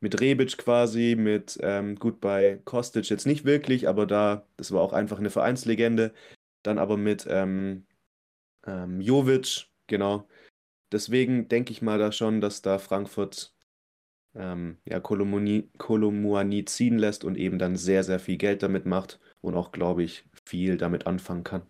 mit 0.03 0.21
Rebic 0.21 0.59
quasi, 0.59 1.15
mit, 1.17 1.59
ähm, 1.63 1.95
gut, 1.95 2.21
bei 2.21 2.61
Kostic 2.65 3.09
jetzt 3.09 3.25
nicht 3.25 3.45
wirklich, 3.45 3.89
aber 3.89 4.05
da, 4.05 4.47
das 4.57 4.73
war 4.73 4.83
auch 4.83 4.93
einfach 4.93 5.19
eine 5.19 5.31
Vereinslegende. 5.31 6.13
Dann 6.65 6.79
aber 6.79 6.97
mit 6.97 7.27
ähm, 7.29 7.87
ähm, 8.67 9.01
Jovic, 9.01 9.69
genau. 9.87 10.29
Deswegen 10.91 11.49
denke 11.49 11.73
ich 11.73 11.83
mal 11.83 11.99
da 11.99 12.11
schon, 12.11 12.41
dass 12.41 12.63
da 12.63 12.79
Frankfurt 12.79 13.55
ähm, 14.35 14.79
ja, 14.85 14.99
Kolomuani 14.99 16.65
ziehen 16.65 16.99
lässt 16.99 17.25
und 17.25 17.37
eben 17.37 17.59
dann 17.59 17.77
sehr, 17.77 18.03
sehr 18.03 18.19
viel 18.19 18.39
Geld 18.39 18.63
damit 18.65 18.87
macht 18.87 19.21
und 19.41 19.55
auch, 19.55 19.71
glaube 19.71 20.03
ich, 20.03 20.25
viel 20.45 20.79
damit 20.79 21.07
anfangen 21.07 21.45
kann. 21.45 21.63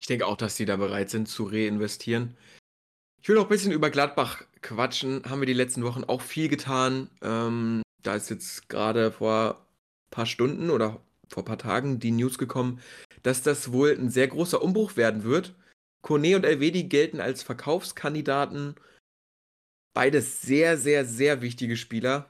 Ich 0.00 0.06
denke 0.06 0.26
auch, 0.26 0.36
dass 0.36 0.54
die 0.54 0.66
da 0.66 0.76
bereit 0.76 1.10
sind 1.10 1.28
zu 1.28 1.44
reinvestieren. 1.44 2.36
Ich 3.20 3.28
will 3.28 3.36
noch 3.36 3.44
ein 3.44 3.48
bisschen 3.48 3.72
über 3.72 3.90
Gladbach 3.90 4.44
quatschen. 4.64 5.22
Haben 5.28 5.40
wir 5.40 5.46
die 5.46 5.52
letzten 5.52 5.84
Wochen 5.84 6.02
auch 6.02 6.22
viel 6.22 6.48
getan. 6.48 7.08
Ähm, 7.22 7.82
da 8.02 8.16
ist 8.16 8.30
jetzt 8.30 8.68
gerade 8.68 9.12
vor 9.12 9.60
ein 9.60 10.10
paar 10.10 10.26
Stunden 10.26 10.70
oder 10.70 11.00
vor 11.28 11.42
ein 11.42 11.46
paar 11.46 11.58
Tagen 11.58 12.00
die 12.00 12.10
News 12.10 12.38
gekommen, 12.38 12.80
dass 13.22 13.42
das 13.42 13.72
wohl 13.72 13.92
ein 13.92 14.10
sehr 14.10 14.26
großer 14.26 14.60
Umbruch 14.60 14.96
werden 14.96 15.22
wird. 15.22 15.54
Kone 16.02 16.36
und 16.36 16.44
Elvedi 16.44 16.84
gelten 16.84 17.20
als 17.20 17.42
Verkaufskandidaten. 17.42 18.74
Beides 19.94 20.42
sehr, 20.42 20.76
sehr, 20.76 21.04
sehr 21.04 21.40
wichtige 21.40 21.76
Spieler. 21.76 22.28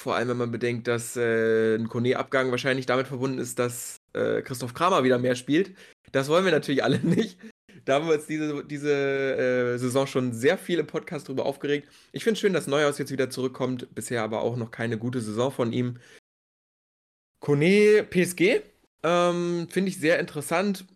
Vor 0.00 0.14
allem, 0.14 0.28
wenn 0.28 0.36
man 0.36 0.50
bedenkt, 0.50 0.88
dass 0.88 1.16
äh, 1.16 1.76
ein 1.76 1.88
Kone-Abgang 1.88 2.50
wahrscheinlich 2.50 2.86
damit 2.86 3.06
verbunden 3.06 3.38
ist, 3.38 3.58
dass 3.58 3.96
äh, 4.14 4.42
Christoph 4.42 4.74
Kramer 4.74 5.04
wieder 5.04 5.18
mehr 5.18 5.36
spielt. 5.36 5.76
Das 6.12 6.28
wollen 6.28 6.44
wir 6.44 6.52
natürlich 6.52 6.84
alle 6.84 6.98
nicht. 7.02 7.38
Da 7.84 7.94
haben 7.94 8.06
wir 8.06 8.14
uns 8.14 8.26
diese, 8.26 8.64
diese 8.64 8.92
äh, 9.74 9.78
Saison 9.78 10.06
schon 10.06 10.32
sehr 10.32 10.58
viel 10.58 10.78
im 10.78 10.86
Podcast 10.86 11.28
drüber 11.28 11.46
aufgeregt. 11.46 11.88
Ich 12.12 12.24
finde 12.24 12.34
es 12.34 12.40
schön, 12.40 12.52
dass 12.52 12.66
Neuhaus 12.66 12.98
jetzt 12.98 13.10
wieder 13.10 13.30
zurückkommt. 13.30 13.92
Bisher 13.94 14.22
aber 14.22 14.42
auch 14.42 14.56
noch 14.56 14.70
keine 14.70 14.98
gute 14.98 15.20
Saison 15.20 15.50
von 15.50 15.72
ihm. 15.72 15.98
Kone 17.40 18.04
PSG 18.08 18.62
ähm, 19.02 19.68
finde 19.68 19.88
ich 19.88 19.98
sehr 19.98 20.18
interessant. 20.20 20.86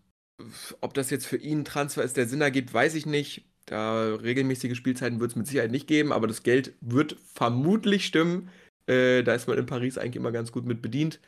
Ob 0.81 0.95
das 0.95 1.11
jetzt 1.11 1.27
für 1.27 1.39
ihn 1.39 1.65
Transfer 1.65 2.05
ist, 2.05 2.17
der 2.17 2.29
Sinn 2.29 2.41
ergibt, 2.41 2.73
weiß 2.73 2.95
ich 2.95 3.07
nicht. 3.07 3.45
Da 3.65 4.15
regelmäßige 4.15 4.77
Spielzeiten 4.77 5.19
wird 5.19 5.33
es 5.33 5.37
mit 5.37 5.49
Sicherheit 5.49 5.73
nicht 5.73 5.89
geben, 5.89 6.13
aber 6.13 6.29
das 6.29 6.45
Geld 6.45 6.75
wird 6.81 7.17
vermutlich 7.35 8.07
stimmen. 8.07 8.51
Äh, 8.87 9.25
da 9.25 9.35
ist 9.35 9.49
man 9.49 9.59
in 9.59 9.67
Paris 9.67 9.99
eigentlich 9.99 10.17
immer 10.17 10.31
ganz 10.31 10.53
gut 10.53 10.67
mit 10.67 10.83
bedient. 10.83 11.21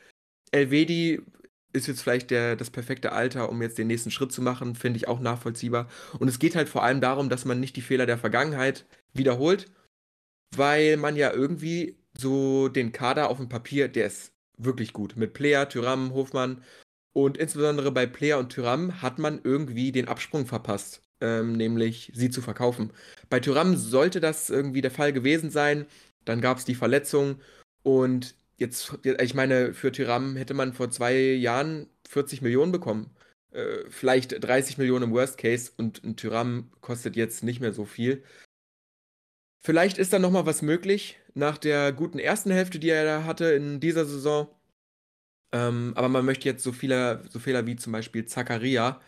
Elvedi 0.52 1.20
ist 1.72 1.86
jetzt 1.86 2.02
vielleicht 2.02 2.30
der, 2.30 2.56
das 2.56 2.70
perfekte 2.70 3.12
Alter, 3.12 3.50
um 3.50 3.60
jetzt 3.62 3.78
den 3.78 3.86
nächsten 3.86 4.10
Schritt 4.10 4.32
zu 4.32 4.42
machen, 4.42 4.74
finde 4.74 4.96
ich 4.96 5.08
auch 5.08 5.20
nachvollziehbar. 5.20 5.88
Und 6.18 6.28
es 6.28 6.38
geht 6.38 6.56
halt 6.56 6.68
vor 6.68 6.82
allem 6.82 7.00
darum, 7.00 7.28
dass 7.28 7.44
man 7.44 7.60
nicht 7.60 7.76
die 7.76 7.82
Fehler 7.82 8.06
der 8.06 8.18
Vergangenheit 8.18 8.86
wiederholt, 9.12 9.66
weil 10.56 10.96
man 10.96 11.16
ja 11.16 11.32
irgendwie 11.32 11.96
so 12.16 12.68
den 12.68 12.92
Kader 12.92 13.28
auf 13.30 13.38
dem 13.38 13.48
Papier, 13.48 13.88
der 13.88 14.06
ist 14.06 14.32
wirklich 14.56 14.92
gut. 14.92 15.16
Mit 15.16 15.34
Player, 15.34 15.68
Tyram, 15.68 16.12
Hofmann 16.14 16.62
und 17.12 17.36
insbesondere 17.36 17.92
bei 17.92 18.06
Player 18.06 18.38
und 18.38 18.50
Tyram 18.50 19.02
hat 19.02 19.18
man 19.18 19.40
irgendwie 19.44 19.92
den 19.92 20.08
Absprung 20.08 20.46
verpasst, 20.46 21.02
ähm, 21.20 21.52
nämlich 21.52 22.12
sie 22.14 22.30
zu 22.30 22.42
verkaufen. 22.42 22.92
Bei 23.28 23.40
Tyram 23.40 23.76
sollte 23.76 24.20
das 24.20 24.50
irgendwie 24.50 24.80
der 24.82 24.90
Fall 24.90 25.12
gewesen 25.12 25.50
sein. 25.50 25.86
Dann 26.24 26.40
gab 26.40 26.58
es 26.58 26.64
die 26.64 26.74
Verletzung 26.74 27.40
und 27.82 28.34
jetzt, 28.58 28.98
ich 29.04 29.34
meine, 29.34 29.72
für 29.74 29.92
Tyram 29.92 30.36
hätte 30.36 30.54
man 30.54 30.72
vor 30.74 30.90
zwei 30.90 31.16
Jahren 31.16 31.88
40 32.08 32.42
Millionen 32.42 32.72
bekommen. 32.72 33.10
Äh, 33.52 33.88
vielleicht 33.88 34.44
30 34.44 34.78
Millionen 34.78 35.04
im 35.04 35.12
Worst 35.12 35.38
Case 35.38 35.72
und 35.76 36.04
ein 36.04 36.16
Tyram 36.16 36.70
kostet 36.80 37.16
jetzt 37.16 37.42
nicht 37.42 37.60
mehr 37.60 37.72
so 37.72 37.84
viel. 37.84 38.22
Vielleicht 39.60 39.98
ist 39.98 40.12
da 40.12 40.18
nochmal 40.18 40.46
was 40.46 40.62
möglich 40.62 41.18
nach 41.34 41.58
der 41.58 41.92
guten 41.92 42.18
ersten 42.18 42.50
Hälfte, 42.50 42.78
die 42.78 42.90
er 42.90 43.04
da 43.04 43.24
hatte 43.24 43.46
in 43.46 43.80
dieser 43.80 44.04
Saison. 44.04 44.48
Ähm, 45.52 45.92
aber 45.96 46.08
man 46.08 46.24
möchte 46.24 46.48
jetzt 46.48 46.62
so 46.62 46.72
Fehler, 46.72 47.22
so 47.30 47.38
Fehler 47.38 47.66
wie 47.66 47.76
zum 47.76 47.92
Beispiel 47.92 48.26
Zakaria, 48.26 49.00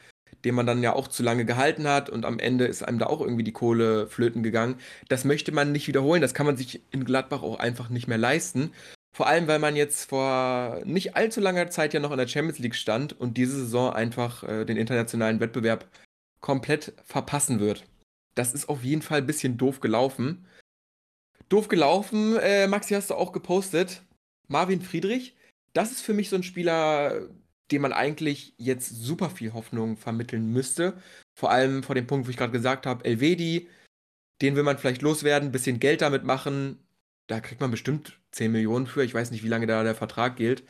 den 0.44 0.54
man 0.54 0.66
dann 0.66 0.82
ja 0.82 0.94
auch 0.94 1.08
zu 1.08 1.22
lange 1.22 1.44
gehalten 1.44 1.86
hat 1.88 2.08
und 2.08 2.24
am 2.24 2.38
Ende 2.38 2.66
ist 2.66 2.82
einem 2.82 2.98
da 2.98 3.06
auch 3.06 3.20
irgendwie 3.20 3.44
die 3.44 3.52
Kohle 3.52 4.06
flöten 4.06 4.42
gegangen. 4.42 4.76
Das 5.08 5.24
möchte 5.24 5.52
man 5.52 5.72
nicht 5.72 5.88
wiederholen. 5.88 6.22
Das 6.22 6.34
kann 6.34 6.46
man 6.46 6.56
sich 6.56 6.82
in 6.90 7.04
Gladbach 7.04 7.42
auch 7.42 7.58
einfach 7.58 7.90
nicht 7.90 8.08
mehr 8.08 8.18
leisten. 8.18 8.72
Vor 9.20 9.26
allem, 9.26 9.48
weil 9.48 9.58
man 9.58 9.76
jetzt 9.76 10.08
vor 10.08 10.80
nicht 10.86 11.14
allzu 11.14 11.42
langer 11.42 11.68
Zeit 11.68 11.92
ja 11.92 12.00
noch 12.00 12.10
in 12.10 12.16
der 12.16 12.26
Champions 12.26 12.58
League 12.58 12.74
stand 12.74 13.12
und 13.20 13.36
diese 13.36 13.52
Saison 13.52 13.92
einfach 13.92 14.44
äh, 14.44 14.64
den 14.64 14.78
internationalen 14.78 15.40
Wettbewerb 15.40 15.86
komplett 16.40 16.94
verpassen 17.04 17.60
wird. 17.60 17.84
Das 18.34 18.54
ist 18.54 18.70
auf 18.70 18.82
jeden 18.82 19.02
Fall 19.02 19.18
ein 19.18 19.26
bisschen 19.26 19.58
doof 19.58 19.80
gelaufen. 19.80 20.46
Doof 21.50 21.68
gelaufen, 21.68 22.38
äh, 22.38 22.66
Maxi, 22.66 22.94
hast 22.94 23.10
du 23.10 23.14
auch 23.14 23.32
gepostet. 23.32 24.00
Marvin 24.48 24.80
Friedrich, 24.80 25.36
das 25.74 25.92
ist 25.92 26.00
für 26.00 26.14
mich 26.14 26.30
so 26.30 26.36
ein 26.36 26.42
Spieler, 26.42 27.28
dem 27.70 27.82
man 27.82 27.92
eigentlich 27.92 28.54
jetzt 28.56 28.88
super 28.88 29.28
viel 29.28 29.52
Hoffnung 29.52 29.98
vermitteln 29.98 30.50
müsste. 30.50 30.94
Vor 31.38 31.50
allem 31.50 31.82
vor 31.82 31.94
dem 31.94 32.06
Punkt, 32.06 32.26
wo 32.26 32.30
ich 32.30 32.38
gerade 32.38 32.52
gesagt 32.52 32.86
habe, 32.86 33.04
Elvedi, 33.04 33.68
den 34.40 34.56
will 34.56 34.62
man 34.62 34.78
vielleicht 34.78 35.02
loswerden, 35.02 35.52
bisschen 35.52 35.78
Geld 35.78 36.00
damit 36.00 36.24
machen, 36.24 36.78
da 37.30 37.40
kriegt 37.40 37.60
man 37.60 37.70
bestimmt 37.70 38.18
10 38.32 38.50
Millionen 38.50 38.86
für. 38.86 39.04
Ich 39.04 39.14
weiß 39.14 39.30
nicht, 39.30 39.44
wie 39.44 39.48
lange 39.48 39.66
da 39.66 39.84
der 39.84 39.94
Vertrag 39.94 40.36
gilt. 40.36 40.64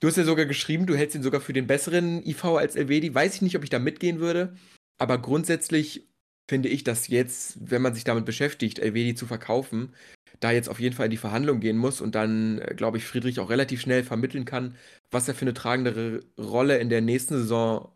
Du 0.00 0.08
hast 0.08 0.16
ja 0.16 0.24
sogar 0.24 0.46
geschrieben, 0.46 0.86
du 0.86 0.94
hältst 0.94 1.16
ihn 1.16 1.22
sogar 1.22 1.40
für 1.40 1.52
den 1.52 1.66
besseren 1.66 2.24
IV 2.26 2.44
als 2.44 2.76
Elvedi. 2.76 3.14
Weiß 3.14 3.36
ich 3.36 3.42
nicht, 3.42 3.56
ob 3.56 3.64
ich 3.64 3.70
da 3.70 3.78
mitgehen 3.78 4.20
würde. 4.20 4.56
Aber 4.98 5.18
grundsätzlich 5.18 6.08
finde 6.48 6.68
ich, 6.68 6.84
dass 6.84 7.08
jetzt, 7.08 7.70
wenn 7.70 7.82
man 7.82 7.94
sich 7.94 8.04
damit 8.04 8.26
beschäftigt, 8.26 8.78
Elvedi 8.78 9.14
zu 9.14 9.26
verkaufen, 9.26 9.94
da 10.40 10.50
jetzt 10.50 10.68
auf 10.68 10.80
jeden 10.80 10.94
Fall 10.94 11.06
in 11.06 11.10
die 11.10 11.16
Verhandlung 11.16 11.60
gehen 11.60 11.76
muss 11.76 12.00
und 12.00 12.14
dann, 12.14 12.58
äh, 12.58 12.74
glaube 12.74 12.98
ich, 12.98 13.04
Friedrich 13.04 13.40
auch 13.40 13.50
relativ 13.50 13.80
schnell 13.80 14.04
vermitteln 14.04 14.44
kann, 14.44 14.76
was 15.10 15.28
er 15.28 15.34
für 15.34 15.42
eine 15.42 15.54
tragendere 15.54 16.24
Rolle 16.38 16.78
in 16.78 16.88
der 16.88 17.00
nächsten 17.00 17.36
Saison 17.36 17.94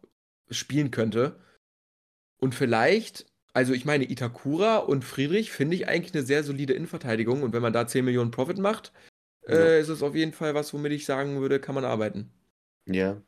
spielen 0.51 0.91
könnte. 0.91 1.41
Und 2.39 2.55
vielleicht 2.55 3.27
also 3.55 3.73
ich 3.73 3.85
meine, 3.85 4.11
Itakura 4.11 4.79
und 4.79 5.05
Friedrich 5.05 5.53
finde 5.53 5.77
ich 5.77 5.89
eigentlich 5.89 6.13
eine 6.13 6.25
sehr 6.25 6.43
solide 6.43 6.75
Innenverteidigung 6.75 7.43
und 7.43 7.53
wenn 7.53 7.63
man 7.63 7.73
da 7.73 7.87
10 7.87 8.05
Millionen 8.05 8.33
Profit 8.33 8.59
macht, 8.59 8.93
ja. 9.47 9.55
äh, 9.55 9.81
ist 9.81 9.89
es 9.89 10.03
auf 10.03 10.17
jeden 10.17 10.33
Fall 10.33 10.55
was, 10.55 10.75
womit 10.75 10.93
ich 10.93 11.07
sagen 11.07 11.41
würde, 11.41 11.61
kann 11.61 11.77
man 11.77 11.85
arbeiten. 11.85 12.31
Ja, 12.87 13.23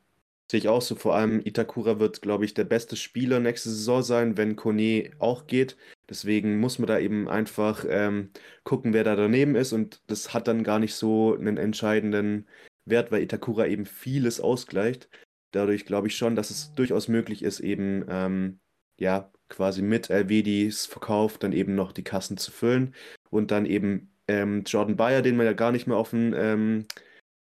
sehe 0.51 0.59
ich 0.59 0.67
auch 0.67 0.81
so. 0.81 0.95
Vor 0.95 1.15
allem 1.15 1.39
Itakura 1.45 1.99
wird, 1.99 2.21
glaube 2.21 2.43
ich, 2.43 2.53
der 2.53 2.65
beste 2.65 2.97
Spieler 2.97 3.39
nächste 3.39 3.69
Saison 3.69 4.03
sein, 4.03 4.37
wenn 4.37 4.57
Kone 4.57 5.11
auch 5.19 5.47
geht. 5.47 5.77
Deswegen 6.09 6.59
muss 6.59 6.77
man 6.77 6.87
da 6.87 6.99
eben 6.99 7.29
einfach 7.29 7.85
ähm, 7.87 8.31
gucken, 8.65 8.91
wer 8.93 9.05
da 9.05 9.15
daneben 9.15 9.55
ist 9.55 9.71
und 9.71 10.01
das 10.07 10.33
hat 10.33 10.49
dann 10.49 10.65
gar 10.65 10.79
nicht 10.79 10.95
so 10.95 11.35
einen 11.35 11.55
entscheidenden 11.55 12.47
Wert, 12.83 13.13
weil 13.13 13.23
Itakura 13.23 13.65
eben 13.65 13.85
vieles 13.85 14.41
ausgleicht. 14.41 15.09
Dadurch 15.51 15.85
glaube 15.85 16.07
ich 16.07 16.17
schon, 16.17 16.35
dass 16.35 16.49
es 16.49 16.73
durchaus 16.73 17.07
möglich 17.07 17.43
ist, 17.43 17.61
eben 17.61 18.05
ähm, 18.09 18.59
ja, 18.99 19.31
quasi 19.49 19.81
mit 19.81 20.09
LVDs 20.09 20.85
Verkauf 20.85 21.37
dann 21.37 21.53
eben 21.53 21.75
noch 21.75 21.91
die 21.91 22.03
Kassen 22.03 22.37
zu 22.37 22.51
füllen 22.51 22.93
und 23.29 23.51
dann 23.51 23.65
eben 23.65 24.11
ähm, 24.27 24.63
Jordan 24.65 24.97
Bayer, 24.97 25.21
den 25.21 25.37
man 25.37 25.45
ja 25.45 25.53
gar 25.53 25.71
nicht 25.71 25.87
mehr 25.87 25.97
auf 25.97 26.11
dem 26.11 26.33
ähm, 26.35 26.85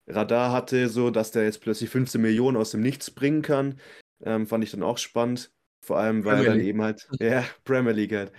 Radar 0.06 0.52
hatte, 0.52 0.88
so 0.88 1.10
dass 1.10 1.30
der 1.30 1.44
jetzt 1.44 1.60
plötzlich 1.60 1.90
15 1.90 2.20
Millionen 2.20 2.56
aus 2.56 2.70
dem 2.70 2.80
Nichts 2.80 3.10
bringen 3.10 3.42
kann, 3.42 3.78
ähm, 4.24 4.46
fand 4.46 4.64
ich 4.64 4.70
dann 4.70 4.82
auch 4.82 4.98
spannend. 4.98 5.52
Vor 5.82 5.98
allem, 5.98 6.24
weil 6.24 6.38
er 6.38 6.44
dann 6.44 6.60
eben 6.60 6.82
halt, 6.82 7.08
ja, 7.18 7.44
Premier 7.64 7.92
League 7.92 8.12
halt. 8.12 8.32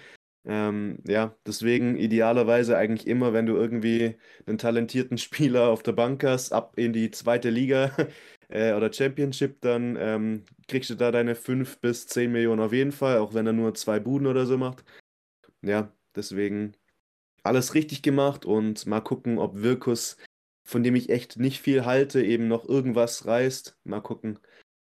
Ähm, 0.43 0.99
ja, 1.07 1.35
deswegen 1.45 1.97
idealerweise 1.97 2.75
eigentlich 2.77 3.07
immer, 3.07 3.31
wenn 3.33 3.45
du 3.45 3.55
irgendwie 3.55 4.17
einen 4.45 4.57
talentierten 4.57 5.17
Spieler 5.19 5.69
auf 5.69 5.83
der 5.83 5.91
Bank 5.91 6.23
hast, 6.23 6.51
ab 6.51 6.73
in 6.77 6.93
die 6.93 7.11
zweite 7.11 7.49
Liga 7.49 7.91
äh, 8.51 8.73
oder 8.73 8.91
Championship, 8.91 9.61
dann 9.61 9.97
ähm, 9.99 10.43
kriegst 10.67 10.89
du 10.89 10.95
da 10.95 11.11
deine 11.11 11.35
5 11.35 11.79
bis 11.79 12.07
10 12.07 12.31
Millionen 12.31 12.61
auf 12.61 12.73
jeden 12.73 12.91
Fall, 12.91 13.19
auch 13.19 13.33
wenn 13.33 13.47
er 13.47 13.53
nur 13.53 13.73
zwei 13.75 13.99
Buden 13.99 14.27
oder 14.27 14.45
so 14.45 14.57
macht. 14.57 14.83
Ja, 15.61 15.91
deswegen 16.15 16.73
alles 17.43 17.73
richtig 17.73 18.01
gemacht 18.03 18.45
und 18.45 18.85
mal 18.85 19.01
gucken, 19.01 19.39
ob 19.39 19.61
Wirkus, 19.61 20.17
von 20.63 20.83
dem 20.83 20.95
ich 20.95 21.09
echt 21.09 21.37
nicht 21.37 21.61
viel 21.61 21.85
halte, 21.85 22.23
eben 22.23 22.47
noch 22.47 22.67
irgendwas 22.67 23.25
reißt. 23.25 23.77
Mal 23.83 24.01
gucken. 24.01 24.39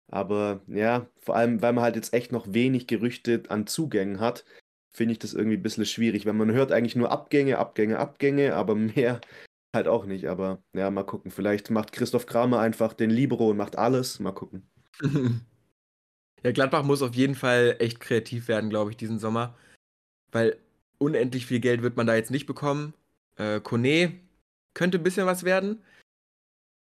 Aber 0.08 0.62
ja, 0.67 1.08
vor 1.17 1.36
allem, 1.36 1.62
weil 1.62 1.73
man 1.73 1.84
halt 1.84 1.95
jetzt 1.95 2.13
echt 2.13 2.32
noch 2.32 2.53
wenig 2.53 2.88
Gerüchte 2.88 3.43
an 3.49 3.67
Zugängen 3.67 4.19
hat, 4.19 4.43
finde 4.91 5.13
ich 5.13 5.19
das 5.19 5.34
irgendwie 5.34 5.58
ein 5.58 5.63
bisschen 5.63 5.86
schwierig, 5.86 6.25
weil 6.25 6.34
man 6.34 6.51
hört 6.51 6.71
eigentlich 6.71 6.95
nur 6.95 7.12
Abgänge, 7.12 7.60
Abgänge, 7.60 7.99
Abgänge, 7.99 8.55
aber 8.55 8.75
mehr 8.75 9.21
Halt 9.75 9.88
auch 9.88 10.05
nicht, 10.05 10.27
aber 10.27 10.63
ja, 10.73 10.89
mal 10.89 11.03
gucken. 11.03 11.29
Vielleicht 11.32 11.69
macht 11.69 11.91
Christoph 11.91 12.25
Kramer 12.25 12.60
einfach 12.60 12.93
den 12.93 13.12
Libero 13.12 13.49
und 13.49 13.58
macht 13.58 13.77
alles. 13.77 14.19
Mal 14.19 14.32
gucken. 14.32 14.67
ja, 16.43 16.51
Gladbach 16.51 16.84
muss 16.84 17.03
auf 17.03 17.13
jeden 17.13 17.36
Fall 17.36 17.75
echt 17.79 17.99
kreativ 17.99 18.47
werden, 18.47 18.69
glaube 18.71 18.91
ich, 18.91 18.97
diesen 18.97 19.19
Sommer. 19.19 19.55
Weil 20.32 20.58
unendlich 20.97 21.45
viel 21.45 21.60
Geld 21.60 21.84
wird 21.84 21.97
man 21.97 22.08
da 22.08 22.15
jetzt 22.15 22.32
nicht 22.32 22.47
bekommen. 22.47 22.93
Äh, 23.36 23.60
Kone 23.60 24.13
könnte 24.73 24.97
ein 24.97 25.03
bisschen 25.03 25.27
was 25.27 25.43
werden. 25.43 25.84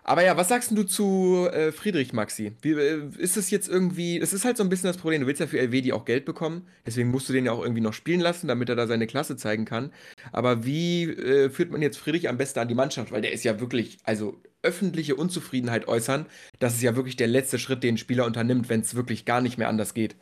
Aber 0.03 0.23
ja, 0.23 0.35
was 0.35 0.49
sagst 0.49 0.71
du 0.71 0.83
zu 0.83 1.47
äh, 1.51 1.71
Friedrich 1.71 2.11
Maxi? 2.11 2.53
Wie, 2.61 2.71
äh, 2.71 3.09
ist 3.17 3.37
es 3.37 3.51
jetzt 3.51 3.67
irgendwie, 3.67 4.19
es 4.19 4.33
ist 4.33 4.45
halt 4.45 4.57
so 4.57 4.63
ein 4.63 4.69
bisschen 4.69 4.87
das 4.87 4.97
Problem, 4.97 5.21
du 5.21 5.27
willst 5.27 5.39
ja 5.39 5.47
für 5.47 5.59
LWD 5.59 5.93
auch 5.93 6.05
Geld 6.05 6.25
bekommen, 6.25 6.67
deswegen 6.85 7.11
musst 7.11 7.29
du 7.29 7.33
den 7.33 7.45
ja 7.45 7.51
auch 7.51 7.61
irgendwie 7.61 7.81
noch 7.81 7.93
spielen 7.93 8.19
lassen, 8.19 8.47
damit 8.47 8.69
er 8.69 8.75
da 8.75 8.87
seine 8.87 9.05
Klasse 9.05 9.37
zeigen 9.37 9.65
kann. 9.65 9.91
Aber 10.31 10.65
wie 10.65 11.03
äh, 11.03 11.49
führt 11.49 11.71
man 11.71 11.81
jetzt 11.81 11.97
Friedrich 11.97 12.29
am 12.29 12.37
besten 12.37 12.59
an 12.59 12.67
die 12.67 12.75
Mannschaft? 12.75 13.11
Weil 13.11 13.21
der 13.21 13.31
ist 13.31 13.43
ja 13.43 13.59
wirklich, 13.59 13.99
also 14.03 14.41
öffentliche 14.63 15.15
Unzufriedenheit 15.15 15.87
äußern, 15.87 16.25
das 16.59 16.73
ist 16.73 16.81
ja 16.81 16.95
wirklich 16.95 17.15
der 17.15 17.27
letzte 17.27 17.59
Schritt, 17.59 17.83
den 17.83 17.95
ein 17.95 17.97
Spieler 17.97 18.25
unternimmt, 18.25 18.69
wenn 18.69 18.81
es 18.81 18.95
wirklich 18.95 19.25
gar 19.25 19.41
nicht 19.41 19.57
mehr 19.57 19.69
anders 19.69 19.93
geht. 19.93 20.15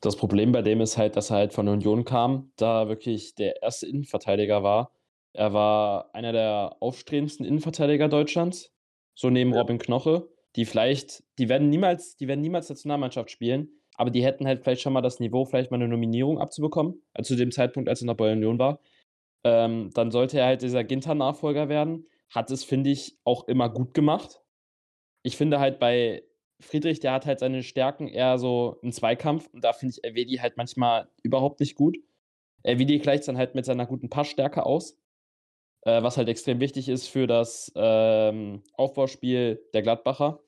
Das 0.00 0.16
Problem 0.16 0.52
bei 0.52 0.60
dem 0.60 0.82
ist 0.82 0.98
halt, 0.98 1.16
dass 1.16 1.30
er 1.30 1.36
halt 1.36 1.52
von 1.54 1.68
Union 1.68 2.04
kam, 2.04 2.52
da 2.56 2.88
wirklich 2.88 3.34
der 3.34 3.62
erste 3.62 3.86
Innenverteidiger 3.86 4.62
war. 4.62 4.92
Er 5.32 5.54
war 5.54 6.14
einer 6.14 6.32
der 6.32 6.76
aufstrebendsten 6.80 7.46
Innenverteidiger 7.46 8.08
Deutschlands 8.08 8.73
so 9.14 9.30
neben 9.30 9.52
ja. 9.52 9.60
Robin 9.60 9.78
Knoche, 9.78 10.28
die 10.56 10.64
vielleicht, 10.64 11.24
die 11.38 11.48
werden 11.48 11.68
niemals, 11.68 12.16
die 12.16 12.28
werden 12.28 12.40
niemals 12.40 12.68
Nationalmannschaft 12.68 13.30
spielen, 13.30 13.68
aber 13.96 14.10
die 14.10 14.24
hätten 14.24 14.46
halt 14.46 14.62
vielleicht 14.62 14.82
schon 14.82 14.92
mal 14.92 15.02
das 15.02 15.20
Niveau, 15.20 15.44
vielleicht 15.44 15.70
mal 15.70 15.76
eine 15.76 15.88
Nominierung 15.88 16.38
abzubekommen, 16.38 17.02
also 17.12 17.34
zu 17.34 17.38
dem 17.38 17.52
Zeitpunkt, 17.52 17.88
als 17.88 18.02
er 18.02 18.06
noch 18.06 18.16
bei 18.16 18.32
Union 18.32 18.58
war. 18.58 18.80
Ähm, 19.44 19.90
dann 19.94 20.10
sollte 20.10 20.38
er 20.38 20.46
halt 20.46 20.62
dieser 20.62 20.84
Ginter-Nachfolger 20.84 21.68
werden. 21.68 22.06
Hat 22.30 22.50
es, 22.50 22.64
finde 22.64 22.90
ich, 22.90 23.18
auch 23.24 23.46
immer 23.46 23.68
gut 23.68 23.94
gemacht. 23.94 24.40
Ich 25.22 25.36
finde 25.36 25.60
halt 25.60 25.78
bei 25.78 26.24
Friedrich, 26.60 27.00
der 27.00 27.12
hat 27.12 27.26
halt 27.26 27.40
seine 27.40 27.62
Stärken 27.62 28.08
eher 28.08 28.38
so 28.38 28.78
im 28.82 28.90
Zweikampf 28.90 29.48
und 29.52 29.62
da 29.62 29.72
finde 29.72 29.94
ich 29.96 30.04
Elvedi 30.04 30.36
halt 30.36 30.56
manchmal 30.56 31.08
überhaupt 31.22 31.60
nicht 31.60 31.74
gut. 31.74 31.98
Elvedi 32.62 32.98
gleicht 32.98 33.28
dann 33.28 33.36
halt 33.36 33.54
mit 33.54 33.64
seiner 33.64 33.86
guten 33.86 34.08
Passstärke 34.08 34.64
aus 34.64 34.96
äh, 35.84 36.02
was 36.02 36.16
halt 36.16 36.28
extrem 36.28 36.60
wichtig 36.60 36.88
ist 36.88 37.08
für 37.08 37.26
das 37.26 37.72
ähm, 37.76 38.62
Aufbauspiel 38.74 39.62
der 39.72 39.82
Gladbacher. 39.82 40.40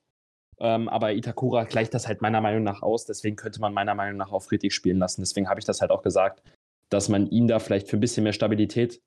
Ähm, 0.59 0.89
aber 0.89 1.13
Itakura 1.13 1.65
gleicht 1.65 1.93
das 1.93 2.09
halt 2.09 2.23
meiner 2.23 2.41
Meinung 2.41 2.63
nach 2.63 2.83
aus. 2.83 3.05
Deswegen 3.05 3.37
könnte 3.37 3.61
man 3.61 3.75
meiner 3.75 3.95
Meinung 3.95 4.17
nach 4.17 4.33
auch 4.33 4.43
Friedrich 4.43 4.75
spielen 4.75 4.99
lassen. 4.99 5.21
Deswegen 5.21 5.49
habe 5.49 5.61
ich 5.61 5.67
das 5.67 5.81
halt 5.81 5.91
auch 5.91 6.03
gesagt, 6.03 6.43
dass 6.89 7.09
man 7.09 7.29
ihn 7.29 7.49
da 7.49 7.59
vielleicht 7.59 7.89
für 7.89 7.97
ein 7.97 8.01
bisschen 8.01 8.25
mehr 8.25 8.33
Stabilität 8.33 9.03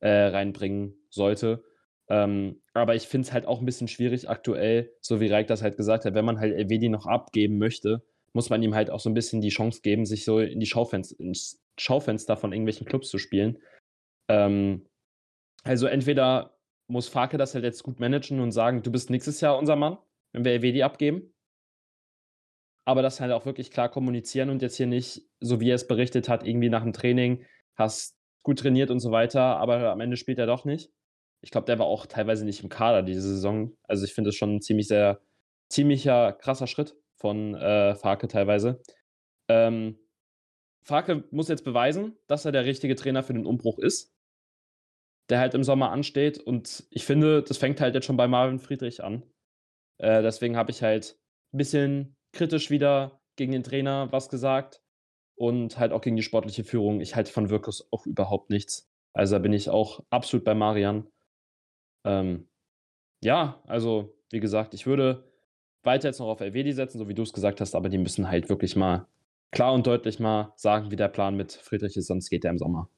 äh, 0.00 0.08
reinbringen 0.08 0.94
sollte. 1.10 1.64
Ähm, 2.08 2.62
aber 2.72 2.94
ich 2.94 3.08
finde 3.08 3.26
es 3.26 3.32
halt 3.32 3.46
auch 3.46 3.60
ein 3.60 3.66
bisschen 3.66 3.88
schwierig 3.88 4.30
aktuell, 4.30 4.92
so 5.00 5.20
wie 5.20 5.26
Reik 5.26 5.48
das 5.48 5.62
halt 5.62 5.76
gesagt 5.76 6.04
hat, 6.04 6.14
wenn 6.14 6.24
man 6.24 6.38
halt 6.38 6.54
Elvedi 6.54 6.88
noch 6.88 7.06
abgeben 7.06 7.58
möchte, 7.58 8.04
muss 8.32 8.48
man 8.48 8.62
ihm 8.62 8.74
halt 8.74 8.90
auch 8.90 9.00
so 9.00 9.10
ein 9.10 9.14
bisschen 9.14 9.40
die 9.40 9.48
Chance 9.48 9.80
geben, 9.82 10.06
sich 10.06 10.24
so 10.24 10.38
in 10.38 10.60
die 10.60 10.66
Schaufenster, 10.66 11.18
ins 11.18 11.60
Schaufenster 11.78 12.36
von 12.36 12.52
irgendwelchen 12.52 12.86
Clubs 12.86 13.08
zu 13.08 13.18
spielen. 13.18 13.58
Ähm, 14.28 14.86
also 15.66 15.86
entweder 15.86 16.56
muss 16.88 17.08
Farke 17.08 17.38
das 17.38 17.54
halt 17.54 17.64
jetzt 17.64 17.82
gut 17.82 17.98
managen 17.98 18.40
und 18.40 18.52
sagen, 18.52 18.82
du 18.82 18.92
bist 18.92 19.10
nächstes 19.10 19.40
Jahr 19.40 19.58
unser 19.58 19.76
Mann, 19.76 19.98
wenn 20.32 20.44
wir 20.44 20.52
LWD 20.52 20.82
abgeben. 20.82 21.34
Aber 22.84 23.02
das 23.02 23.20
halt 23.20 23.32
auch 23.32 23.46
wirklich 23.46 23.72
klar 23.72 23.88
kommunizieren 23.88 24.48
und 24.48 24.62
jetzt 24.62 24.76
hier 24.76 24.86
nicht, 24.86 25.22
so 25.40 25.60
wie 25.60 25.70
er 25.70 25.74
es 25.74 25.88
berichtet 25.88 26.28
hat, 26.28 26.46
irgendwie 26.46 26.68
nach 26.68 26.84
dem 26.84 26.92
Training, 26.92 27.44
hast 27.74 28.16
gut 28.44 28.60
trainiert 28.60 28.92
und 28.92 29.00
so 29.00 29.10
weiter, 29.10 29.56
aber 29.56 29.90
am 29.90 30.00
Ende 30.00 30.16
spielt 30.16 30.38
er 30.38 30.46
doch 30.46 30.64
nicht. 30.64 30.92
Ich 31.42 31.50
glaube, 31.50 31.66
der 31.66 31.80
war 31.80 31.86
auch 31.86 32.06
teilweise 32.06 32.44
nicht 32.44 32.62
im 32.62 32.68
Kader 32.68 33.02
diese 33.02 33.22
Saison. 33.22 33.76
Also 33.82 34.04
ich 34.04 34.14
finde 34.14 34.30
es 34.30 34.36
schon 34.36 34.56
ein 34.56 34.62
ziemlich 34.62 34.86
sehr, 34.86 35.20
ziemlicher 35.68 36.32
krasser 36.32 36.68
Schritt 36.68 36.96
von 37.16 37.56
äh, 37.56 37.96
Farke 37.96 38.28
teilweise. 38.28 38.80
Ähm, 39.48 39.98
Farke 40.84 41.24
muss 41.32 41.48
jetzt 41.48 41.64
beweisen, 41.64 42.16
dass 42.28 42.44
er 42.44 42.52
der 42.52 42.64
richtige 42.64 42.94
Trainer 42.94 43.24
für 43.24 43.34
den 43.34 43.46
Umbruch 43.46 43.80
ist 43.80 44.15
der 45.28 45.38
halt 45.38 45.54
im 45.54 45.64
Sommer 45.64 45.90
ansteht. 45.90 46.38
Und 46.38 46.84
ich 46.90 47.04
finde, 47.04 47.42
das 47.42 47.58
fängt 47.58 47.80
halt 47.80 47.94
jetzt 47.94 48.06
schon 48.06 48.16
bei 48.16 48.28
Marvin 48.28 48.58
Friedrich 48.58 49.02
an. 49.02 49.22
Äh, 49.98 50.22
deswegen 50.22 50.56
habe 50.56 50.70
ich 50.70 50.82
halt 50.82 51.18
ein 51.52 51.58
bisschen 51.58 52.16
kritisch 52.32 52.70
wieder 52.70 53.20
gegen 53.36 53.52
den 53.52 53.62
Trainer 53.62 54.10
was 54.12 54.28
gesagt 54.28 54.82
und 55.36 55.78
halt 55.78 55.92
auch 55.92 56.00
gegen 56.00 56.16
die 56.16 56.22
sportliche 56.22 56.64
Führung. 56.64 57.00
Ich 57.00 57.14
halte 57.14 57.32
von 57.32 57.50
Wirkus 57.50 57.88
auch 57.92 58.06
überhaupt 58.06 58.50
nichts. 58.50 58.88
Also 59.12 59.36
da 59.36 59.38
bin 59.38 59.52
ich 59.52 59.70
auch 59.70 60.04
absolut 60.10 60.44
bei 60.44 60.54
Marian. 60.54 61.06
Ähm, 62.04 62.48
ja, 63.22 63.62
also 63.66 64.14
wie 64.30 64.40
gesagt, 64.40 64.74
ich 64.74 64.86
würde 64.86 65.30
weiter 65.82 66.08
jetzt 66.08 66.18
noch 66.18 66.28
auf 66.28 66.40
LWD 66.40 66.74
setzen, 66.74 66.98
so 66.98 67.08
wie 67.08 67.14
du 67.14 67.22
es 67.22 67.32
gesagt 67.32 67.60
hast, 67.60 67.74
aber 67.74 67.88
die 67.88 67.98
müssen 67.98 68.28
halt 68.28 68.48
wirklich 68.48 68.76
mal 68.76 69.06
klar 69.52 69.72
und 69.72 69.86
deutlich 69.86 70.18
mal 70.18 70.52
sagen, 70.56 70.90
wie 70.90 70.96
der 70.96 71.08
Plan 71.08 71.36
mit 71.36 71.52
Friedrich 71.52 71.96
ist, 71.96 72.08
sonst 72.08 72.28
geht 72.28 72.44
der 72.44 72.50
im 72.50 72.58
Sommer. 72.58 72.90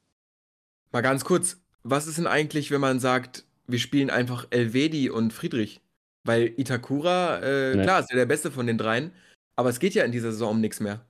Mal 0.90 1.02
ganz 1.02 1.24
kurz, 1.24 1.62
was 1.82 2.06
ist 2.06 2.18
denn 2.18 2.26
eigentlich, 2.26 2.70
wenn 2.70 2.80
man 2.80 3.00
sagt, 3.00 3.44
wir 3.66 3.78
spielen 3.78 4.10
einfach 4.10 4.46
Elvedi 4.50 5.10
und 5.10 5.32
Friedrich? 5.32 5.80
Weil 6.24 6.52
Itakura, 6.56 7.38
äh, 7.38 7.76
nee. 7.76 7.82
klar, 7.82 8.00
ist 8.00 8.10
ja 8.10 8.16
der 8.16 8.26
Beste 8.26 8.50
von 8.50 8.66
den 8.66 8.78
dreien, 8.78 9.12
aber 9.56 9.70
es 9.70 9.80
geht 9.80 9.94
ja 9.94 10.04
in 10.04 10.12
dieser 10.12 10.32
Saison 10.32 10.52
um 10.52 10.60
nichts 10.60 10.80
mehr. 10.80 11.04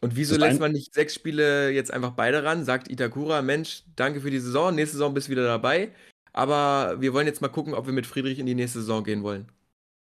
Und 0.00 0.16
wieso 0.16 0.36
lässt 0.36 0.60
man 0.60 0.72
nicht 0.72 0.92
sechs 0.92 1.14
Spiele 1.14 1.70
jetzt 1.70 1.90
einfach 1.90 2.10
beide 2.10 2.44
ran? 2.44 2.64
Sagt 2.64 2.90
Itakura, 2.90 3.40
Mensch, 3.42 3.84
danke 3.96 4.20
für 4.20 4.30
die 4.30 4.38
Saison, 4.38 4.74
nächste 4.74 4.96
Saison 4.96 5.14
bist 5.14 5.28
du 5.28 5.32
wieder 5.32 5.44
dabei. 5.44 5.92
Aber 6.34 7.00
wir 7.00 7.14
wollen 7.14 7.26
jetzt 7.26 7.40
mal 7.40 7.48
gucken, 7.48 7.74
ob 7.74 7.86
wir 7.86 7.92
mit 7.92 8.06
Friedrich 8.06 8.38
in 8.38 8.46
die 8.46 8.54
nächste 8.54 8.80
Saison 8.80 9.04
gehen 9.04 9.22
wollen. 9.22 9.46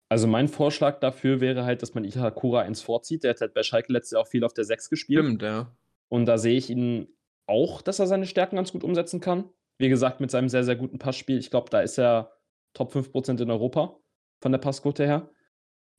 Also 0.10 0.28
mein 0.28 0.48
Vorschlag 0.48 1.00
dafür 1.00 1.39
wäre 1.39 1.65
halt, 1.65 1.82
dass 1.82 1.94
man 1.94 2.04
Itakura 2.04 2.63
ins 2.63 2.82
vorzieht. 2.82 3.24
Der 3.24 3.32
hat 3.32 3.41
halt 3.41 3.54
bei 3.54 3.63
Schalke 3.63 3.94
letztes 3.94 4.12
Jahr 4.12 4.22
auch 4.22 4.28
viel 4.28 4.44
auf 4.44 4.54
der 4.54 4.65
6 4.65 4.89
gespielt. 4.89 5.24
Stimmt, 5.24 5.41
ja. 5.41 5.72
Und 6.10 6.26
da 6.26 6.38
sehe 6.38 6.58
ich 6.58 6.70
ihn 6.70 7.08
auch, 7.48 7.82
dass 7.82 8.00
er 8.00 8.08
seine 8.08 8.26
Stärken 8.26 8.56
ganz 8.56 8.72
gut 8.72 8.84
umsetzen 8.84 9.20
kann. 9.22 9.50
Wie 9.82 9.89
gesagt, 9.89 10.22
mit 10.22 10.30
seinem 10.30 10.48
sehr, 10.48 10.63
sehr 10.63 10.76
guten 10.76 11.00
Passspiel. 11.00 11.39
Ich 11.39 11.50
glaube, 11.50 11.72
da 11.72 11.82
ist 11.82 11.98
er 11.98 12.38
Top 12.74 12.94
5% 12.94 13.41
in 13.41 13.50
Europa 13.50 13.98
von 14.39 14.52
der 14.52 14.60
Passquote 14.60 15.06
her. 15.06 15.32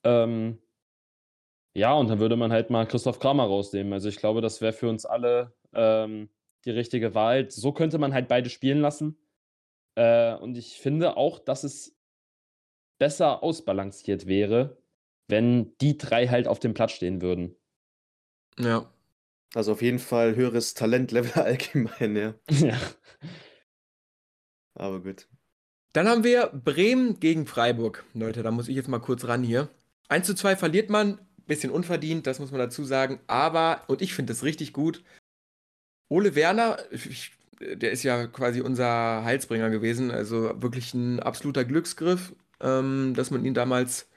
Ähm, 0.04 0.58
ja, 1.74 1.92
und 1.94 2.08
dann 2.08 2.20
würde 2.20 2.36
man 2.36 2.52
halt 2.52 2.70
mal 2.70 2.86
Christoph 2.86 3.18
Kramer 3.18 3.44
rausnehmen. 3.44 3.92
Also 3.92 4.08
ich 4.08 4.18
glaube, 4.18 4.40
das 4.40 4.60
wäre 4.60 4.72
für 4.72 4.88
uns 4.88 5.04
alle 5.04 5.52
ähm, 5.74 6.28
die 6.64 6.70
richtige 6.70 7.16
Wahl. 7.16 7.50
So 7.50 7.72
könnte 7.72 7.98
man 7.98 8.14
halt 8.14 8.28
beide 8.28 8.50
spielen 8.50 8.80
lassen. 8.80 9.18
Äh, 9.96 10.36
und 10.36 10.56
ich 10.56 10.78
finde 10.78 11.16
auch, 11.16 11.40
dass 11.40 11.64
es 11.64 11.98
besser 13.00 13.42
ausbalanciert 13.42 14.26
wäre, 14.26 14.78
wenn 15.26 15.76
die 15.78 15.98
drei 15.98 16.28
halt 16.28 16.46
auf 16.46 16.60
dem 16.60 16.72
Platz 16.72 16.92
stehen 16.92 17.20
würden. 17.20 17.56
Ja. 18.60 18.92
Also 19.54 19.72
auf 19.72 19.82
jeden 19.82 19.98
Fall 19.98 20.36
höheres 20.36 20.74
Talentlevel 20.74 21.32
allgemein, 21.42 22.14
ja. 22.16 22.34
ja. 22.48 22.78
Aber 24.74 25.00
gut. 25.00 25.28
Dann 25.92 26.08
haben 26.08 26.24
wir 26.24 26.46
Bremen 26.48 27.20
gegen 27.20 27.46
Freiburg. 27.46 28.04
Leute, 28.14 28.42
da 28.42 28.50
muss 28.50 28.68
ich 28.68 28.76
jetzt 28.76 28.88
mal 28.88 28.98
kurz 28.98 29.24
ran 29.24 29.42
hier. 29.42 29.68
1 30.08 30.26
zu 30.26 30.34
2 30.34 30.56
verliert 30.56 30.90
man, 30.90 31.18
bisschen 31.46 31.70
unverdient, 31.70 32.26
das 32.26 32.38
muss 32.38 32.50
man 32.50 32.60
dazu 32.60 32.84
sagen. 32.84 33.20
Aber, 33.26 33.82
und 33.88 34.00
ich 34.00 34.14
finde 34.14 34.32
das 34.32 34.42
richtig 34.42 34.72
gut, 34.72 35.02
Ole 36.08 36.34
Werner, 36.34 36.78
ich, 36.90 37.32
der 37.60 37.90
ist 37.90 38.02
ja 38.02 38.26
quasi 38.26 38.60
unser 38.60 39.24
Heilsbringer 39.24 39.70
gewesen, 39.70 40.10
also 40.10 40.62
wirklich 40.62 40.94
ein 40.94 41.20
absoluter 41.20 41.64
Glücksgriff, 41.64 42.34
ähm, 42.60 43.14
dass 43.14 43.30
man 43.30 43.44
ihn 43.44 43.54
damals 43.54 44.08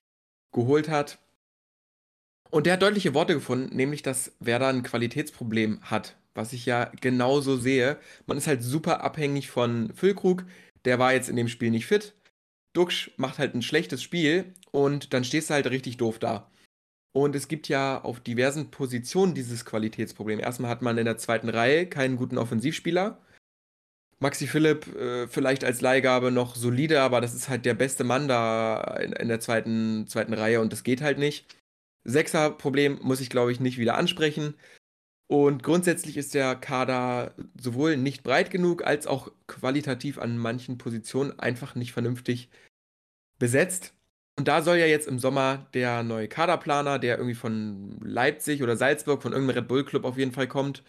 geholt 0.52 0.90
hat. 0.90 1.20
Und 2.52 2.66
der 2.66 2.74
hat 2.74 2.82
deutliche 2.82 3.14
Worte 3.14 3.34
gefunden, 3.34 3.76
nämlich, 3.76 4.02
dass 4.02 4.34
Werder 4.40 4.68
ein 4.68 4.84
Qualitätsproblem 4.84 5.82
hat 5.82 6.16
was 6.36 6.54
ich 6.54 6.66
ja 6.66 6.92
genauso 7.02 7.58
sehe. 7.58 7.98
Man 8.28 8.38
ist 8.38 8.48
halt 8.48 8.62
super 8.62 9.04
abhängig 9.04 9.50
von 9.50 9.92
Füllkrug. 9.96 10.46
Der 10.84 11.00
war 11.00 11.14
jetzt 11.14 11.30
in 11.30 11.36
dem 11.36 11.48
Spiel 11.48 11.72
nicht 11.72 11.88
fit. 11.88 12.14
Duxch 12.74 13.12
macht 13.18 13.40
halt 13.40 13.56
ein 13.56 13.62
schlechtes 13.62 14.04
Spiel 14.04 14.54
und 14.72 15.14
dann 15.14 15.24
stehst 15.24 15.50
du 15.50 15.56
halt 15.56 15.68
richtig 15.68 15.98
doof 15.98 16.20
da. 16.20 16.52
Und 17.14 17.34
es 17.36 17.48
gibt 17.48 17.70
ja 17.70 18.02
auf 18.04 18.20
diversen 18.20 18.72
Positionen 18.72 19.34
dieses 19.34 19.64
Qualitätsproblem. 19.64 20.40
Erstmal 20.40 20.70
hat 20.70 20.82
man 20.82 20.98
in 20.98 21.06
der 21.06 21.18
zweiten 21.18 21.48
Reihe 21.48 21.88
keinen 21.88 22.18
guten 22.18 22.38
Offensivspieler. 22.38 23.22
Maxi 24.20 24.48
Philipp 24.48 24.94
äh, 24.96 25.28
vielleicht 25.28 25.64
als 25.64 25.82
Leihgabe 25.82 26.32
noch 26.32 26.56
solide, 26.56 27.02
aber 27.02 27.22
das 27.22 27.34
ist 27.34 27.48
halt 27.48 27.66
der 27.66 27.74
beste 27.74 28.04
Mann 28.04 28.28
da 28.28 28.98
in, 28.98 29.14
in 29.14 29.30
der 29.30 29.40
zweiten, 29.40 30.08
zweiten 30.08 30.34
Reihe 30.34 30.60
und 30.60 30.74
das 30.74 30.84
geht 30.84 31.02
halt 31.02 31.18
nicht. 31.18 31.56
Sechser-Problem 32.04 33.00
muss 33.02 33.22
ich, 33.22 33.30
glaube 33.30 33.52
ich, 33.52 33.60
nicht 33.60 33.78
wieder 33.78 33.98
ansprechen. 33.98 34.56
Und 35.28 35.64
grundsätzlich 35.64 36.18
ist 36.18 36.36
der 36.36 36.56
Kader 36.56 37.34
sowohl 37.60 37.98
nicht 37.98 38.24
breit 38.24 38.52
genug 38.52 38.86
als 38.86 39.08
auch 39.08 39.32
qualitativ 39.48 40.20
an 40.20 40.38
manchen 40.38 40.78
Positionen 40.78 41.40
einfach 41.40 41.74
nicht 41.76 41.94
vernünftig 41.94 42.50
besetzt. 43.40 43.94
Und 44.38 44.48
da 44.48 44.62
soll 44.62 44.78
ja 44.78 44.86
jetzt 44.86 45.08
im 45.08 45.18
Sommer 45.18 45.68
der 45.74 46.04
neue 46.04 46.28
Kaderplaner, 46.28 47.00
der 47.00 47.18
irgendwie 47.18 47.36
von 47.36 48.00
Leipzig 48.02 48.62
oder 48.62 48.78
Salzburg, 48.78 49.22
von 49.22 49.32
irgendeinem 49.32 49.60
Red 49.60 49.68
Bull 49.68 49.86
Club 49.86 50.04
auf 50.04 50.18
jeden 50.18 50.34
Fall 50.34 50.48
kommt, 50.48 50.84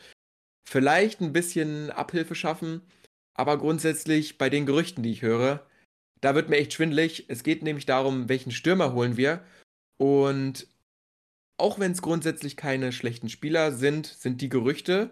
vielleicht 0.68 1.20
ein 1.20 1.32
bisschen 1.32 1.90
Abhilfe 1.90 2.34
schaffen. 2.34 2.82
Aber 3.34 3.58
grundsätzlich 3.58 4.38
bei 4.38 4.50
den 4.50 4.66
Gerüchten, 4.66 5.02
die 5.02 5.12
ich 5.12 5.22
höre, 5.22 5.64
da 6.20 6.34
wird 6.34 6.48
mir 6.48 6.56
echt 6.56 6.72
schwindlig. 6.72 7.26
Es 7.28 7.42
geht 7.42 7.62
nämlich 7.62 7.86
darum, 7.86 8.28
welchen 8.28 8.50
Stürmer 8.50 8.92
holen 8.92 9.16
wir. 9.16 9.44
Und 9.98 10.66
auch 11.58 11.78
wenn 11.78 11.92
es 11.92 12.02
grundsätzlich 12.02 12.56
keine 12.56 12.92
schlechten 12.92 13.28
Spieler 13.28 13.72
sind, 13.72 14.06
sind 14.06 14.40
die 14.40 14.48
Gerüchte, 14.48 15.10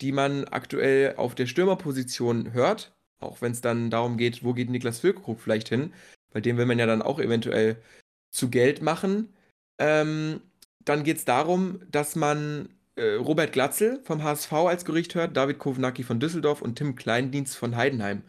die 0.00 0.12
man 0.12 0.44
aktuell 0.44 1.16
auf 1.16 1.34
der 1.34 1.46
Stürmerposition 1.46 2.52
hört, 2.52 2.94
auch 3.20 3.40
wenn 3.40 3.52
es 3.52 3.60
dann 3.60 3.90
darum 3.90 4.16
geht, 4.16 4.44
wo 4.44 4.54
geht 4.54 4.70
Niklas 4.70 5.00
Füllkrug 5.00 5.40
vielleicht 5.40 5.68
hin, 5.68 5.92
weil 6.32 6.42
den 6.42 6.56
will 6.56 6.66
man 6.66 6.78
ja 6.78 6.86
dann 6.86 7.02
auch 7.02 7.18
eventuell 7.18 7.82
zu 8.30 8.50
Geld 8.50 8.82
machen. 8.82 9.34
Ähm, 9.78 10.40
dann 10.80 11.04
geht 11.04 11.18
es 11.18 11.24
darum, 11.24 11.80
dass 11.90 12.16
man 12.16 12.68
äh, 12.96 13.14
Robert 13.14 13.52
Glatzel 13.52 14.00
vom 14.04 14.22
HSV 14.22 14.52
als 14.52 14.84
Gerücht 14.84 15.14
hört, 15.14 15.36
David 15.36 15.58
Kovnacki 15.58 16.02
von 16.02 16.20
Düsseldorf 16.20 16.62
und 16.62 16.76
Tim 16.76 16.96
Kleindienst 16.96 17.56
von 17.56 17.76
Heidenheim. 17.76 18.22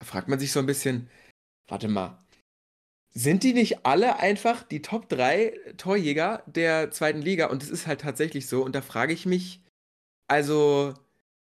Da 0.00 0.06
fragt 0.06 0.28
man 0.28 0.38
sich 0.38 0.52
so 0.52 0.60
ein 0.60 0.66
bisschen, 0.66 1.08
warte 1.68 1.88
mal, 1.88 2.23
sind 3.16 3.44
die 3.44 3.54
nicht 3.54 3.86
alle 3.86 4.18
einfach 4.18 4.64
die 4.64 4.82
Top 4.82 5.08
3 5.08 5.54
Torjäger 5.76 6.42
der 6.46 6.90
zweiten 6.90 7.22
Liga? 7.22 7.46
Und 7.46 7.62
das 7.62 7.70
ist 7.70 7.86
halt 7.86 8.00
tatsächlich 8.00 8.48
so. 8.48 8.64
Und 8.64 8.74
da 8.74 8.82
frage 8.82 9.12
ich 9.12 9.24
mich, 9.24 9.62
also 10.28 10.94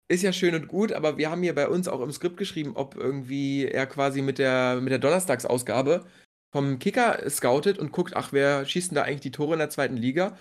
ist 0.08 0.22
ja 0.22 0.32
schön 0.32 0.54
und 0.54 0.68
gut, 0.68 0.92
aber 0.92 1.18
wir 1.18 1.30
haben 1.30 1.42
hier 1.42 1.54
bei 1.54 1.68
uns 1.68 1.86
auch 1.86 2.00
im 2.00 2.12
Skript 2.12 2.38
geschrieben, 2.38 2.72
ob 2.76 2.96
irgendwie 2.96 3.66
er 3.66 3.86
quasi 3.86 4.22
mit 4.22 4.38
der, 4.38 4.80
mit 4.80 4.90
der 4.90 4.98
Donnerstagsausgabe 4.98 6.06
vom 6.50 6.78
Kicker 6.78 7.28
scoutet 7.28 7.78
und 7.78 7.92
guckt, 7.92 8.16
ach, 8.16 8.32
wer 8.32 8.64
schießt 8.64 8.90
denn 8.90 8.96
da 8.96 9.02
eigentlich 9.02 9.20
die 9.20 9.30
Tore 9.30 9.52
in 9.54 9.58
der 9.58 9.70
zweiten 9.70 9.98
Liga? 9.98 10.38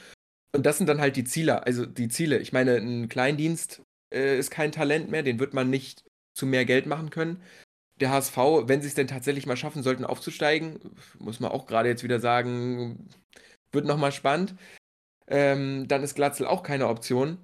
Und 0.56 0.66
das 0.66 0.78
sind 0.78 0.88
dann 0.88 1.02
halt 1.02 1.18
die 1.18 1.26
Ziele, 1.26 1.66
also 1.66 1.86
die 1.86 2.08
Ziele. 2.08 2.40
Ich 2.40 2.54
meine, 2.54 2.78
ein 2.78 3.10
Kleindienst 3.10 3.82
äh, 4.14 4.40
ist 4.40 4.52
kein 4.52 4.72
Talent 4.72 5.12
mehr, 5.12 5.24
den 5.24 5.40
wird 5.40 5.54
man 5.54 5.70
nicht 5.70 6.06
zu 6.34 6.46
mehr 6.46 6.64
Geld 6.64 6.86
machen 6.86 7.10
können. 7.10 7.42
Der 8.00 8.12
HSV, 8.12 8.38
wenn 8.66 8.82
sie 8.82 8.88
es 8.88 8.94
denn 8.94 9.08
tatsächlich 9.08 9.46
mal 9.46 9.58
schaffen 9.58 9.84
sollten, 9.84 10.06
aufzusteigen, 10.06 10.80
muss 11.20 11.40
man 11.40 11.52
auch 11.52 11.66
gerade 11.66 11.90
jetzt 11.90 12.04
wieder 12.04 12.20
sagen, 12.20 13.10
wird 13.72 13.86
nochmal 13.86 14.12
spannend. 14.12 14.56
Ähm, 15.28 15.88
dann 15.88 16.04
ist 16.04 16.16
Glatzel 16.16 16.46
auch 16.46 16.64
keine 16.64 16.88
Option. 16.88 17.38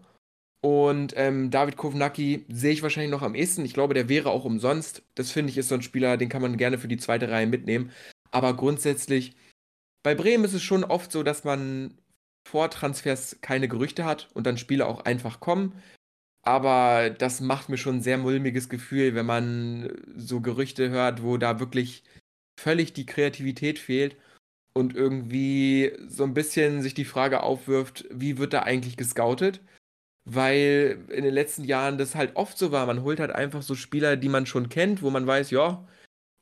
Und 0.62 1.14
ähm, 1.18 1.52
David 1.52 1.76
Kovnacki 1.76 2.46
sehe 2.48 2.72
ich 2.72 2.84
wahrscheinlich 2.84 3.12
noch 3.12 3.22
am 3.22 3.36
ehesten. 3.36 3.66
Ich 3.66 3.74
glaube, 3.74 3.94
der 3.94 4.08
wäre 4.08 4.30
auch 4.30 4.46
umsonst. 4.46 5.04
Das 5.16 5.30
finde 5.32 5.52
ich 5.52 5.58
ist 5.58 5.68
so 5.68 5.76
ein 5.76 5.82
Spieler, 5.82 6.16
den 6.16 6.30
kann 6.30 6.42
man 6.42 6.56
gerne 6.56 6.78
für 6.78 6.88
die 6.88 6.98
zweite 6.98 7.30
Reihe 7.30 7.48
mitnehmen. 7.48 7.92
Aber 8.32 8.56
grundsätzlich, 8.56 9.36
bei 10.04 10.16
Bremen 10.16 10.46
ist 10.46 10.54
es 10.54 10.64
schon 10.64 10.86
oft 10.86 11.12
so, 11.12 11.22
dass 11.22 11.44
man 11.44 11.98
vor 12.48 12.70
Transfers 12.70 13.40
keine 13.42 13.68
Gerüchte 13.68 14.06
hat 14.06 14.30
und 14.34 14.48
dann 14.48 14.58
Spieler 14.58 14.88
auch 14.88 15.02
einfach 15.02 15.42
kommen. 15.42 15.74
Aber 16.44 17.10
das 17.10 17.40
macht 17.40 17.70
mir 17.70 17.78
schon 17.78 17.98
ein 17.98 18.02
sehr 18.02 18.18
mulmiges 18.18 18.68
Gefühl, 18.70 19.16
wenn 19.16 19.26
man 19.26 19.90
so 20.16 20.42
Gerüchte 20.42 20.90
hört, 20.90 21.24
wo 21.24 21.38
da 21.38 21.60
wirklich 21.60 22.04
völlig 22.60 22.94
die 22.94 23.06
Kreativität 23.06 23.80
fehlt 23.80 24.18
und 24.74 24.96
irgendwie 24.96 25.94
so 26.08 26.24
ein 26.24 26.34
bisschen 26.34 26.82
sich 26.82 26.94
die 26.94 27.06
Frage 27.06 27.44
aufwirft, 27.44 28.06
wie 28.12 28.38
wird 28.38 28.54
da 28.54 28.64
eigentlich 28.64 28.98
gescoutet? 28.98 29.62
Weil 30.26 31.06
in 31.10 31.24
den 31.24 31.34
letzten 31.34 31.64
Jahren 31.64 31.98
das 31.98 32.16
halt 32.16 32.36
oft 32.36 32.58
so 32.58 32.72
war. 32.72 32.86
Man 32.86 33.04
holt 33.04 33.20
halt 33.20 33.32
einfach 33.32 33.62
so 33.62 33.76
Spieler, 33.76 34.18
die 34.18 34.30
man 34.30 34.46
schon 34.46 34.70
kennt, 34.70 35.02
wo 35.02 35.10
man 35.10 35.28
weiß, 35.28 35.52
ja, 35.52 35.86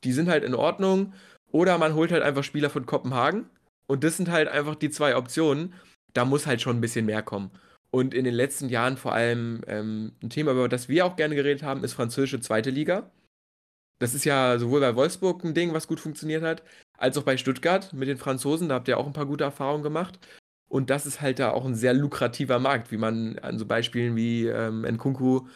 die 0.04 0.12
sind 0.12 0.28
halt 0.28 0.44
in 0.44 0.54
Ordnung. 0.54 1.14
Oder 1.50 1.78
man 1.78 1.94
holt 1.94 2.12
halt 2.12 2.22
einfach 2.22 2.44
Spieler 2.44 2.70
von 2.70 2.86
Kopenhagen. 2.86 3.50
Und 3.86 4.04
das 4.04 4.16
sind 4.16 4.30
halt 4.30 4.48
einfach 4.48 4.74
die 4.76 4.90
zwei 4.90 5.16
Optionen. 5.16 5.74
Da 6.12 6.24
muss 6.24 6.46
halt 6.46 6.60
schon 6.62 6.78
ein 6.78 6.80
bisschen 6.80 7.06
mehr 7.06 7.22
kommen. 7.22 7.50
Und 7.94 8.14
in 8.14 8.24
den 8.24 8.32
letzten 8.32 8.70
Jahren 8.70 8.96
vor 8.96 9.12
allem 9.12 9.62
ähm, 9.66 10.12
ein 10.22 10.30
Thema, 10.30 10.52
über 10.52 10.68
das 10.68 10.88
wir 10.88 11.04
auch 11.04 11.14
gerne 11.14 11.34
geredet 11.34 11.62
haben, 11.62 11.84
ist 11.84 11.92
französische 11.92 12.40
zweite 12.40 12.70
Liga. 12.70 13.10
Das 13.98 14.14
ist 14.14 14.24
ja 14.24 14.58
sowohl 14.58 14.80
bei 14.80 14.96
Wolfsburg 14.96 15.44
ein 15.44 15.54
Ding, 15.54 15.74
was 15.74 15.86
gut 15.86 16.00
funktioniert 16.00 16.42
hat, 16.42 16.62
als 16.96 17.18
auch 17.18 17.22
bei 17.22 17.36
Stuttgart 17.36 17.92
mit 17.92 18.08
den 18.08 18.16
Franzosen. 18.16 18.70
Da 18.70 18.76
habt 18.76 18.88
ihr 18.88 18.96
auch 18.96 19.06
ein 19.06 19.12
paar 19.12 19.26
gute 19.26 19.44
Erfahrungen 19.44 19.82
gemacht. 19.82 20.18
Und 20.68 20.88
das 20.88 21.04
ist 21.04 21.20
halt 21.20 21.38
da 21.38 21.50
auch 21.50 21.66
ein 21.66 21.74
sehr 21.74 21.92
lukrativer 21.92 22.58
Markt, 22.58 22.90
wie 22.92 22.96
man 22.96 23.38
an 23.40 23.58
so 23.58 23.66
Beispielen 23.66 24.16
wie 24.16 24.46
ähm, 24.46 24.86
Nkunku, 24.86 25.46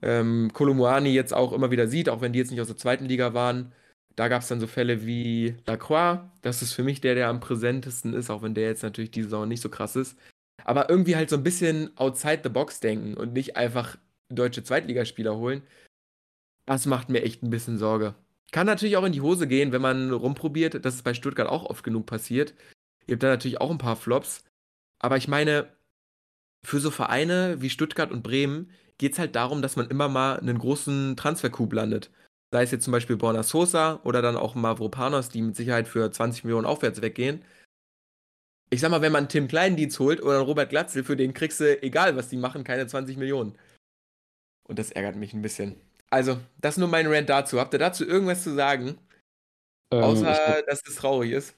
ähm, 0.00 0.52
Kolumuani 0.52 1.10
jetzt 1.12 1.34
auch 1.34 1.52
immer 1.52 1.72
wieder 1.72 1.88
sieht, 1.88 2.08
auch 2.08 2.20
wenn 2.20 2.32
die 2.32 2.38
jetzt 2.38 2.52
nicht 2.52 2.60
aus 2.60 2.68
der 2.68 2.76
zweiten 2.76 3.06
Liga 3.06 3.34
waren. 3.34 3.72
Da 4.14 4.28
gab 4.28 4.42
es 4.42 4.48
dann 4.48 4.60
so 4.60 4.68
Fälle 4.68 5.04
wie 5.06 5.56
Lacroix. 5.66 6.20
Das 6.42 6.62
ist 6.62 6.72
für 6.72 6.84
mich 6.84 7.00
der, 7.00 7.16
der 7.16 7.28
am 7.28 7.40
präsentesten 7.40 8.14
ist, 8.14 8.30
auch 8.30 8.42
wenn 8.42 8.54
der 8.54 8.68
jetzt 8.68 8.84
natürlich 8.84 9.10
die 9.10 9.24
Saison 9.24 9.48
nicht 9.48 9.60
so 9.60 9.68
krass 9.68 9.96
ist 9.96 10.16
aber 10.64 10.90
irgendwie 10.90 11.16
halt 11.16 11.30
so 11.30 11.36
ein 11.36 11.44
bisschen 11.44 11.96
outside 11.96 12.40
the 12.42 12.48
box 12.48 12.80
denken 12.80 13.14
und 13.14 13.34
nicht 13.34 13.56
einfach 13.56 13.96
deutsche 14.30 14.64
Zweitligaspieler 14.64 15.36
holen. 15.36 15.62
Das 16.66 16.86
macht 16.86 17.10
mir 17.10 17.22
echt 17.22 17.42
ein 17.42 17.50
bisschen 17.50 17.78
Sorge. 17.78 18.14
Kann 18.50 18.66
natürlich 18.66 18.96
auch 18.96 19.04
in 19.04 19.12
die 19.12 19.20
Hose 19.20 19.46
gehen, 19.46 19.72
wenn 19.72 19.82
man 19.82 20.10
rumprobiert. 20.10 20.84
Das 20.84 20.94
ist 20.94 21.02
bei 21.02 21.14
Stuttgart 21.14 21.48
auch 21.48 21.64
oft 21.64 21.84
genug 21.84 22.06
passiert. 22.06 22.54
Ihr 23.06 23.14
habt 23.14 23.22
da 23.22 23.28
natürlich 23.28 23.60
auch 23.60 23.70
ein 23.70 23.78
paar 23.78 23.96
Flops. 23.96 24.44
Aber 24.98 25.18
ich 25.18 25.28
meine, 25.28 25.68
für 26.64 26.80
so 26.80 26.90
Vereine 26.90 27.60
wie 27.60 27.68
Stuttgart 27.68 28.10
und 28.10 28.22
Bremen 28.22 28.70
geht 28.96 29.12
es 29.12 29.18
halt 29.18 29.36
darum, 29.36 29.60
dass 29.60 29.76
man 29.76 29.90
immer 29.90 30.08
mal 30.08 30.38
einen 30.38 30.58
großen 30.58 31.16
Transfercoup 31.16 31.72
landet. 31.72 32.10
Sei 32.52 32.62
es 32.62 32.70
jetzt 32.70 32.84
zum 32.84 32.92
Beispiel 32.92 33.16
Borna 33.16 33.42
Sosa 33.42 34.00
oder 34.04 34.22
dann 34.22 34.36
auch 34.36 34.54
Mavropanos, 34.54 35.28
die 35.28 35.42
mit 35.42 35.56
Sicherheit 35.56 35.88
für 35.88 36.10
20 36.10 36.44
Millionen 36.44 36.66
aufwärts 36.66 37.02
weggehen 37.02 37.44
ich 38.70 38.80
sag 38.80 38.90
mal, 38.90 39.02
wenn 39.02 39.12
man 39.12 39.28
Tim 39.28 39.48
Kleindienst 39.48 39.98
holt 39.98 40.22
oder 40.22 40.40
Robert 40.40 40.70
Glatzel, 40.70 41.04
für 41.04 41.16
den 41.16 41.34
kriegst 41.34 41.60
du, 41.60 41.82
egal 41.82 42.16
was 42.16 42.28
die 42.28 42.36
machen, 42.36 42.64
keine 42.64 42.86
20 42.86 43.16
Millionen. 43.16 43.56
Und 44.66 44.78
das 44.78 44.90
ärgert 44.90 45.16
mich 45.16 45.34
ein 45.34 45.42
bisschen. 45.42 45.76
Also, 46.10 46.38
das 46.60 46.74
ist 46.74 46.78
nur 46.78 46.88
mein 46.88 47.06
Rant 47.06 47.28
dazu. 47.28 47.58
Habt 47.60 47.72
ihr 47.74 47.78
dazu 47.78 48.06
irgendwas 48.06 48.42
zu 48.42 48.54
sagen? 48.54 48.98
Ähm, 49.92 50.02
Außer, 50.02 50.58
ich, 50.58 50.66
dass 50.66 50.82
es 50.86 50.96
traurig 50.96 51.32
ist. 51.32 51.56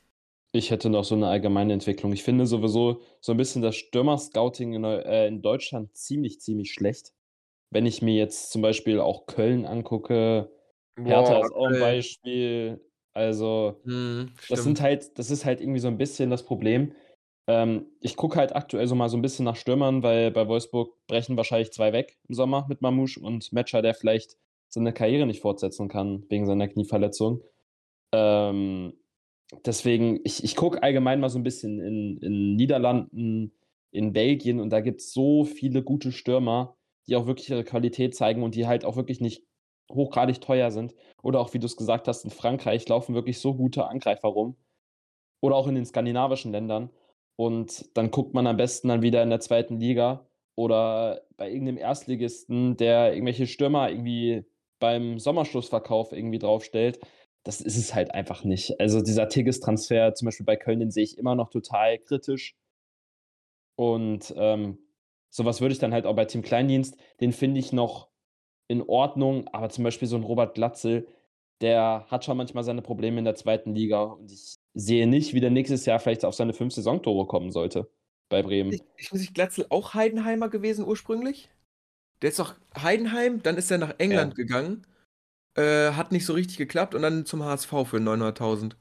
Ich 0.52 0.70
hätte 0.70 0.88
noch 0.88 1.04
so 1.04 1.14
eine 1.14 1.28
allgemeine 1.28 1.72
Entwicklung. 1.72 2.12
Ich 2.12 2.22
finde 2.22 2.46
sowieso 2.46 3.02
so 3.20 3.32
ein 3.32 3.38
bisschen 3.38 3.62
das 3.62 3.76
Stürmer-Scouting 3.76 4.72
in, 4.72 4.84
äh, 4.84 5.26
in 5.26 5.42
Deutschland 5.42 5.94
ziemlich, 5.96 6.40
ziemlich 6.40 6.72
schlecht. 6.72 7.12
Wenn 7.70 7.86
ich 7.86 8.00
mir 8.00 8.14
jetzt 8.14 8.50
zum 8.50 8.62
Beispiel 8.62 9.00
auch 9.00 9.26
Köln 9.26 9.66
angucke, 9.66 10.50
Boah, 10.96 11.04
Hertha 11.04 11.40
ist 11.40 11.52
auch 11.52 11.66
ein 11.66 11.80
Beispiel. 11.80 12.80
Also, 13.16 13.80
hm, 13.84 14.28
das 14.50 14.62
sind 14.62 14.82
halt, 14.82 15.18
das 15.18 15.30
ist 15.30 15.46
halt 15.46 15.62
irgendwie 15.62 15.80
so 15.80 15.88
ein 15.88 15.96
bisschen 15.96 16.28
das 16.28 16.44
Problem. 16.44 16.92
Ähm, 17.48 17.86
ich 18.02 18.14
gucke 18.14 18.36
halt 18.36 18.54
aktuell 18.54 18.86
so 18.86 18.94
mal 18.94 19.08
so 19.08 19.16
ein 19.16 19.22
bisschen 19.22 19.46
nach 19.46 19.56
Stürmern, 19.56 20.02
weil 20.02 20.30
bei 20.30 20.46
Wolfsburg 20.48 20.92
brechen 21.06 21.38
wahrscheinlich 21.38 21.72
zwei 21.72 21.94
weg 21.94 22.18
im 22.28 22.34
Sommer 22.34 22.66
mit 22.68 22.82
Mamouche 22.82 23.18
und 23.20 23.54
Metscher, 23.54 23.80
der 23.80 23.94
vielleicht 23.94 24.36
seine 24.68 24.92
Karriere 24.92 25.24
nicht 25.24 25.40
fortsetzen 25.40 25.88
kann 25.88 26.26
wegen 26.28 26.44
seiner 26.44 26.68
Knieverletzung. 26.68 27.40
Ähm, 28.12 28.92
deswegen, 29.64 30.20
ich, 30.24 30.44
ich 30.44 30.54
gucke 30.54 30.82
allgemein 30.82 31.18
mal 31.18 31.30
so 31.30 31.38
ein 31.38 31.44
bisschen 31.44 31.80
in, 31.80 32.18
in 32.18 32.54
Niederlanden, 32.54 33.52
in 33.92 34.12
Belgien 34.12 34.60
und 34.60 34.68
da 34.68 34.82
gibt 34.82 35.00
es 35.00 35.14
so 35.14 35.44
viele 35.44 35.82
gute 35.82 36.12
Stürmer, 36.12 36.76
die 37.08 37.16
auch 37.16 37.26
wirklich 37.26 37.48
ihre 37.48 37.64
Qualität 37.64 38.14
zeigen 38.14 38.42
und 38.42 38.54
die 38.54 38.66
halt 38.66 38.84
auch 38.84 38.96
wirklich 38.96 39.22
nicht 39.22 39.42
hochgradig 39.90 40.40
teuer 40.40 40.70
sind. 40.70 40.94
Oder 41.22 41.40
auch, 41.40 41.54
wie 41.54 41.58
du 41.58 41.66
es 41.66 41.76
gesagt 41.76 42.08
hast, 42.08 42.24
in 42.24 42.30
Frankreich 42.30 42.88
laufen 42.88 43.14
wirklich 43.14 43.38
so 43.38 43.54
gute 43.54 43.86
Angreifer 43.86 44.28
rum. 44.28 44.56
Oder 45.40 45.56
auch 45.56 45.68
in 45.68 45.74
den 45.74 45.86
skandinavischen 45.86 46.52
Ländern. 46.52 46.90
Und 47.36 47.96
dann 47.96 48.10
guckt 48.10 48.34
man 48.34 48.46
am 48.46 48.56
besten 48.56 48.88
dann 48.88 49.02
wieder 49.02 49.22
in 49.22 49.30
der 49.30 49.40
zweiten 49.40 49.78
Liga 49.78 50.26
oder 50.54 51.22
bei 51.36 51.50
irgendeinem 51.50 51.76
Erstligisten, 51.76 52.76
der 52.78 53.12
irgendwelche 53.12 53.46
Stürmer 53.46 53.90
irgendwie 53.90 54.44
beim 54.78 55.18
Sommerschlussverkauf 55.18 56.12
irgendwie 56.12 56.38
draufstellt. 56.38 56.98
Das 57.44 57.60
ist 57.60 57.76
es 57.76 57.94
halt 57.94 58.12
einfach 58.12 58.42
nicht. 58.42 58.80
Also 58.80 59.02
dieser 59.02 59.28
Tigges-Transfer 59.28 60.14
zum 60.14 60.26
Beispiel 60.26 60.46
bei 60.46 60.56
Köln, 60.56 60.80
den 60.80 60.90
sehe 60.90 61.04
ich 61.04 61.18
immer 61.18 61.34
noch 61.34 61.50
total 61.50 61.98
kritisch. 61.98 62.56
Und 63.76 64.34
ähm, 64.36 64.78
sowas 65.30 65.60
würde 65.60 65.72
ich 65.72 65.78
dann 65.78 65.92
halt 65.92 66.06
auch 66.06 66.16
bei 66.16 66.24
Team 66.24 66.42
Kleindienst, 66.42 66.96
den 67.20 67.32
finde 67.32 67.60
ich 67.60 67.72
noch 67.72 68.08
in 68.68 68.82
Ordnung, 68.82 69.48
aber 69.48 69.68
zum 69.68 69.84
Beispiel 69.84 70.08
so 70.08 70.16
ein 70.16 70.24
Robert 70.24 70.54
Glatzel, 70.54 71.06
der 71.60 72.06
hat 72.08 72.24
schon 72.24 72.36
manchmal 72.36 72.64
seine 72.64 72.82
Probleme 72.82 73.18
in 73.18 73.24
der 73.24 73.34
zweiten 73.34 73.74
Liga 73.74 74.02
und 74.02 74.30
ich 74.30 74.56
sehe 74.74 75.06
nicht, 75.06 75.34
wie 75.34 75.40
der 75.40 75.50
nächstes 75.50 75.86
Jahr 75.86 75.98
vielleicht 75.98 76.24
auf 76.24 76.34
seine 76.34 76.52
fünf 76.52 76.74
Saisontore 76.74 77.26
kommen 77.26 77.50
sollte 77.50 77.88
bei 78.28 78.42
Bremen. 78.42 78.72
Ich, 78.72 78.82
ich 78.96 79.12
muss 79.12 79.20
nicht 79.20 79.34
Glatzel 79.34 79.66
auch 79.70 79.94
Heidenheimer 79.94 80.48
gewesen 80.48 80.86
ursprünglich? 80.86 81.50
Der 82.22 82.30
ist 82.30 82.38
doch 82.38 82.54
Heidenheim, 82.76 83.42
dann 83.42 83.56
ist 83.56 83.70
er 83.70 83.78
nach 83.78 83.94
England 83.98 84.36
ja. 84.36 84.44
gegangen, 84.44 84.86
äh, 85.54 85.92
hat 85.92 86.12
nicht 86.12 86.26
so 86.26 86.32
richtig 86.32 86.56
geklappt 86.56 86.94
und 86.94 87.02
dann 87.02 87.26
zum 87.26 87.44
HSV 87.44 87.70
für 87.84 87.98
900.000. 87.98 88.72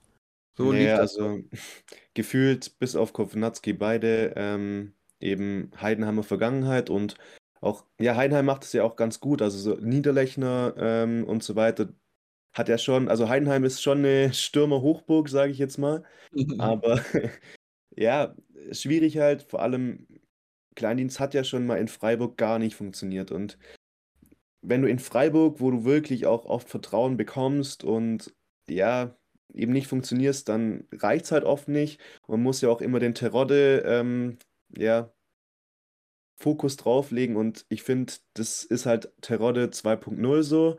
So 0.57 0.71
nee, 0.71 0.89
also 0.89 1.41
gefühlt 2.13 2.79
bis 2.79 2.95
auf 2.95 3.13
Kovnatski 3.13 3.73
beide 3.73 4.33
ähm, 4.37 4.93
eben 5.19 5.71
Heidenheimer 5.79 6.23
Vergangenheit 6.23 6.89
und 6.89 7.15
auch, 7.65 7.85
ja, 7.99 8.15
Heidenheim 8.15 8.45
macht 8.45 8.63
es 8.63 8.73
ja 8.73 8.83
auch 8.83 8.95
ganz 8.95 9.19
gut, 9.19 9.41
also 9.41 9.57
so 9.57 9.75
Niederlechner 9.81 10.75
ähm, 10.77 11.25
und 11.25 11.43
so 11.43 11.55
weiter, 11.55 11.89
hat 12.53 12.69
er 12.69 12.77
schon, 12.77 13.09
also 13.09 13.27
Heidenheim 13.27 13.63
ist 13.63 13.81
schon 13.81 13.99
eine 13.99 14.33
Stürmer-Hochburg, 14.33 15.29
sage 15.29 15.51
ich 15.51 15.57
jetzt 15.57 15.77
mal. 15.77 16.03
Aber 16.59 17.01
ja, 17.95 18.35
schwierig 18.71 19.17
halt, 19.17 19.43
vor 19.43 19.61
allem 19.61 20.07
Kleindienst 20.75 21.19
hat 21.19 21.33
ja 21.33 21.43
schon 21.43 21.65
mal 21.65 21.77
in 21.77 21.87
Freiburg 21.87 22.37
gar 22.37 22.59
nicht 22.59 22.75
funktioniert. 22.75 23.31
Und 23.31 23.57
wenn 24.61 24.81
du 24.81 24.89
in 24.89 24.99
Freiburg, 24.99 25.59
wo 25.59 25.71
du 25.71 25.85
wirklich 25.85 26.25
auch 26.27 26.45
oft 26.45 26.69
Vertrauen 26.69 27.17
bekommst 27.17 27.83
und 27.83 28.33
ja, 28.69 29.15
eben 29.53 29.73
nicht 29.73 29.87
funktionierst, 29.87 30.49
dann 30.49 30.85
reicht 30.91 31.25
es 31.25 31.31
halt 31.31 31.45
oft 31.45 31.67
nicht. 31.67 31.99
Man 32.27 32.43
muss 32.43 32.61
ja 32.61 32.69
auch 32.69 32.81
immer 32.81 32.99
den 32.99 33.15
Terodde, 33.15 33.83
ähm, 33.85 34.37
ja, 34.77 35.11
Fokus 36.35 36.77
drauflegen 36.77 37.35
und 37.37 37.65
ich 37.69 37.83
finde, 37.83 38.13
das 38.33 38.63
ist 38.63 38.85
halt 38.85 39.11
Terodde 39.21 39.67
2.0 39.67 40.43
so 40.43 40.77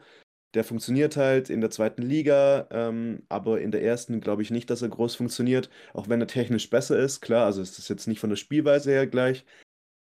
der 0.57 0.65
funktioniert 0.65 1.19
halt 1.19 1.51
in 1.51 1.61
der 1.61 1.71
zweiten 1.71 2.01
Liga, 2.01 2.67
ähm, 2.71 3.23
aber 3.29 3.61
in 3.61 3.71
der 3.73 3.83
ersten 3.83 4.21
glaube 4.21 4.41
ich 4.41 4.51
nicht, 4.51 4.71
dass 4.71 4.81
er 4.81 4.89
groß 4.89 5.15
funktioniert, 5.15 5.69
auch 5.93 6.09
wenn 6.09 6.21
er 6.21 6.27
technisch 6.29 6.71
besser 6.71 6.99
ist. 6.99 7.21
Klar, 7.21 7.45
also 7.45 7.61
ist 7.61 7.77
das 7.77 7.89
jetzt 7.89 8.07
nicht 8.07 8.21
von 8.21 8.31
der 8.31 8.37
Spielweise 8.37 8.91
her 8.91 9.07
gleich, 9.07 9.45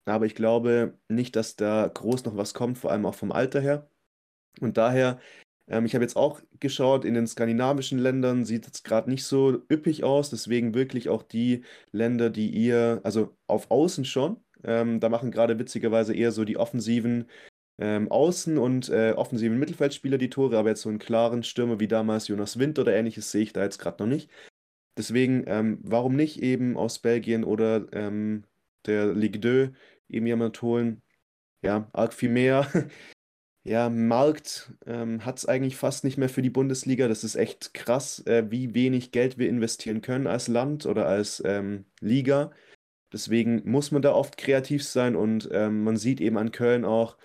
aber 0.07 0.26
ich 0.26 0.34
glaube 0.34 0.99
nicht, 1.09 1.36
dass 1.36 1.57
da 1.57 1.88
groß 1.88 2.24
noch 2.24 2.36
was 2.36 2.55
kommt, 2.55 2.78
vor 2.78 2.90
allem 2.92 3.07
auch 3.07 3.14
vom 3.14 3.32
Alter 3.32 3.61
her. 3.61 3.90
Und 4.61 4.78
daher, 4.78 5.20
ähm, 5.68 5.86
ich 5.86 5.94
habe 5.94 6.05
jetzt 6.05 6.16
auch 6.16 6.40
geschaut, 6.61 7.05
in 7.05 7.14
den 7.14 7.26
skandinavischen 7.26 7.99
Ländern 7.99 8.46
sieht 8.46 8.66
es 8.66 8.82
gerade 8.82 9.11
nicht 9.11 9.24
so 9.24 9.62
üppig 9.70 10.05
aus, 10.05 10.30
deswegen 10.30 10.74
wirklich 10.74 11.11
auch 11.11 11.22
die 11.22 11.64
Länder, 11.92 12.30
die 12.30 12.51
ihr, 12.51 13.01
also 13.05 13.36
auf 13.49 13.70
Außen 13.70 14.07
schon, 14.07 14.42
ähm, 14.65 15.01
da 15.01 15.09
machen 15.09 15.31
gerade 15.31 15.59
witzigerweise 15.59 16.15
eher 16.15 16.33
so 16.33 16.45
die 16.45 16.57
offensiven 16.57 17.27
ähm, 17.79 18.09
Außen- 18.09 18.59
und 18.59 18.89
äh, 18.89 19.13
offensiven 19.17 19.59
Mittelfeldspieler 19.59 20.19
die 20.19 20.31
Tore, 20.31 20.59
aber 20.59 20.71
jetzt 20.71 20.83
so 20.83 20.89
einen 20.89 20.99
klaren 20.99 21.43
Stürmer 21.45 21.81
wie 21.81 21.89
damals 21.89 22.29
Jonas 22.29 22.59
Wind 22.59 22.79
oder 22.79 22.95
ähnliches 22.95 23.31
sehe 23.31 23.43
ich 23.43 23.53
da 23.53 23.63
jetzt 23.63 23.79
gerade 23.79 24.03
noch 24.03 24.09
nicht. 24.09 24.31
Deswegen, 24.97 25.45
ähm, 25.47 25.79
warum 25.83 26.17
nicht 26.17 26.43
eben 26.43 26.77
aus 26.77 26.99
Belgien 26.99 27.45
oder 27.45 27.87
ähm, 27.93 28.45
der 28.87 29.15
Ligue 29.15 29.41
2 29.41 29.73
eben 30.09 30.27
jemand 30.27 30.61
holen? 30.61 31.03
Ja, 31.63 31.89
arg 31.93 32.15
viel 32.15 32.31
mehr. 32.31 32.67
ja, 33.65 33.91
Markt 33.91 34.73
ähm, 34.87 35.25
hat 35.25 35.39
es 35.39 35.47
eigentlich 35.47 35.77
fast 35.77 36.05
nicht 36.05 36.19
mehr 36.19 36.29
für 36.29 36.43
die 36.43 36.51
Bundesliga. 36.51 37.07
Das 37.09 37.23
ist 37.25 37.37
echt 37.37 37.75
krass, 37.75 38.27
äh, 38.27 38.51
wie 38.51 38.75
wenig 38.75 39.13
Geld 39.13 39.39
wir 39.39 39.49
investieren 39.49 40.01
können 40.01 40.27
als 40.27 40.49
Land 40.49 40.87
oder 40.87 41.07
als 41.07 41.43
ähm, 41.47 41.85
Liga. 42.01 42.51
Deswegen 43.13 43.63
muss 43.71 43.91
man 43.91 44.03
da 44.03 44.13
oft 44.13 44.37
kreativ 44.37 44.85
sein 44.85 45.17
und 45.17 45.49
ähm, 45.53 45.85
man 45.85 45.97
sieht 45.97 46.21
eben 46.21 46.37
an 46.37 46.53
Köln 46.53 46.85
auch, 46.85 47.17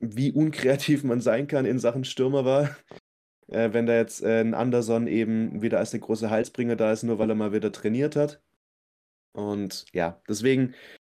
wie 0.00 0.32
unkreativ 0.32 1.04
man 1.04 1.20
sein 1.20 1.46
kann 1.46 1.66
in 1.66 1.78
Sachen 1.78 2.04
Stürmer 2.04 2.44
war. 2.44 2.76
Äh, 3.48 3.72
wenn 3.72 3.86
da 3.86 3.94
jetzt 3.94 4.22
äh, 4.22 4.40
ein 4.40 4.54
Anderson 4.54 5.06
eben 5.06 5.62
wieder 5.62 5.78
als 5.78 5.90
der 5.90 6.00
große 6.00 6.30
Halsbringer 6.30 6.76
da 6.76 6.92
ist, 6.92 7.02
nur 7.02 7.18
weil 7.18 7.28
er 7.28 7.34
mal 7.34 7.52
wieder 7.52 7.72
trainiert 7.72 8.16
hat. 8.16 8.40
Und 9.32 9.84
ja, 9.92 10.22
deswegen 10.28 10.74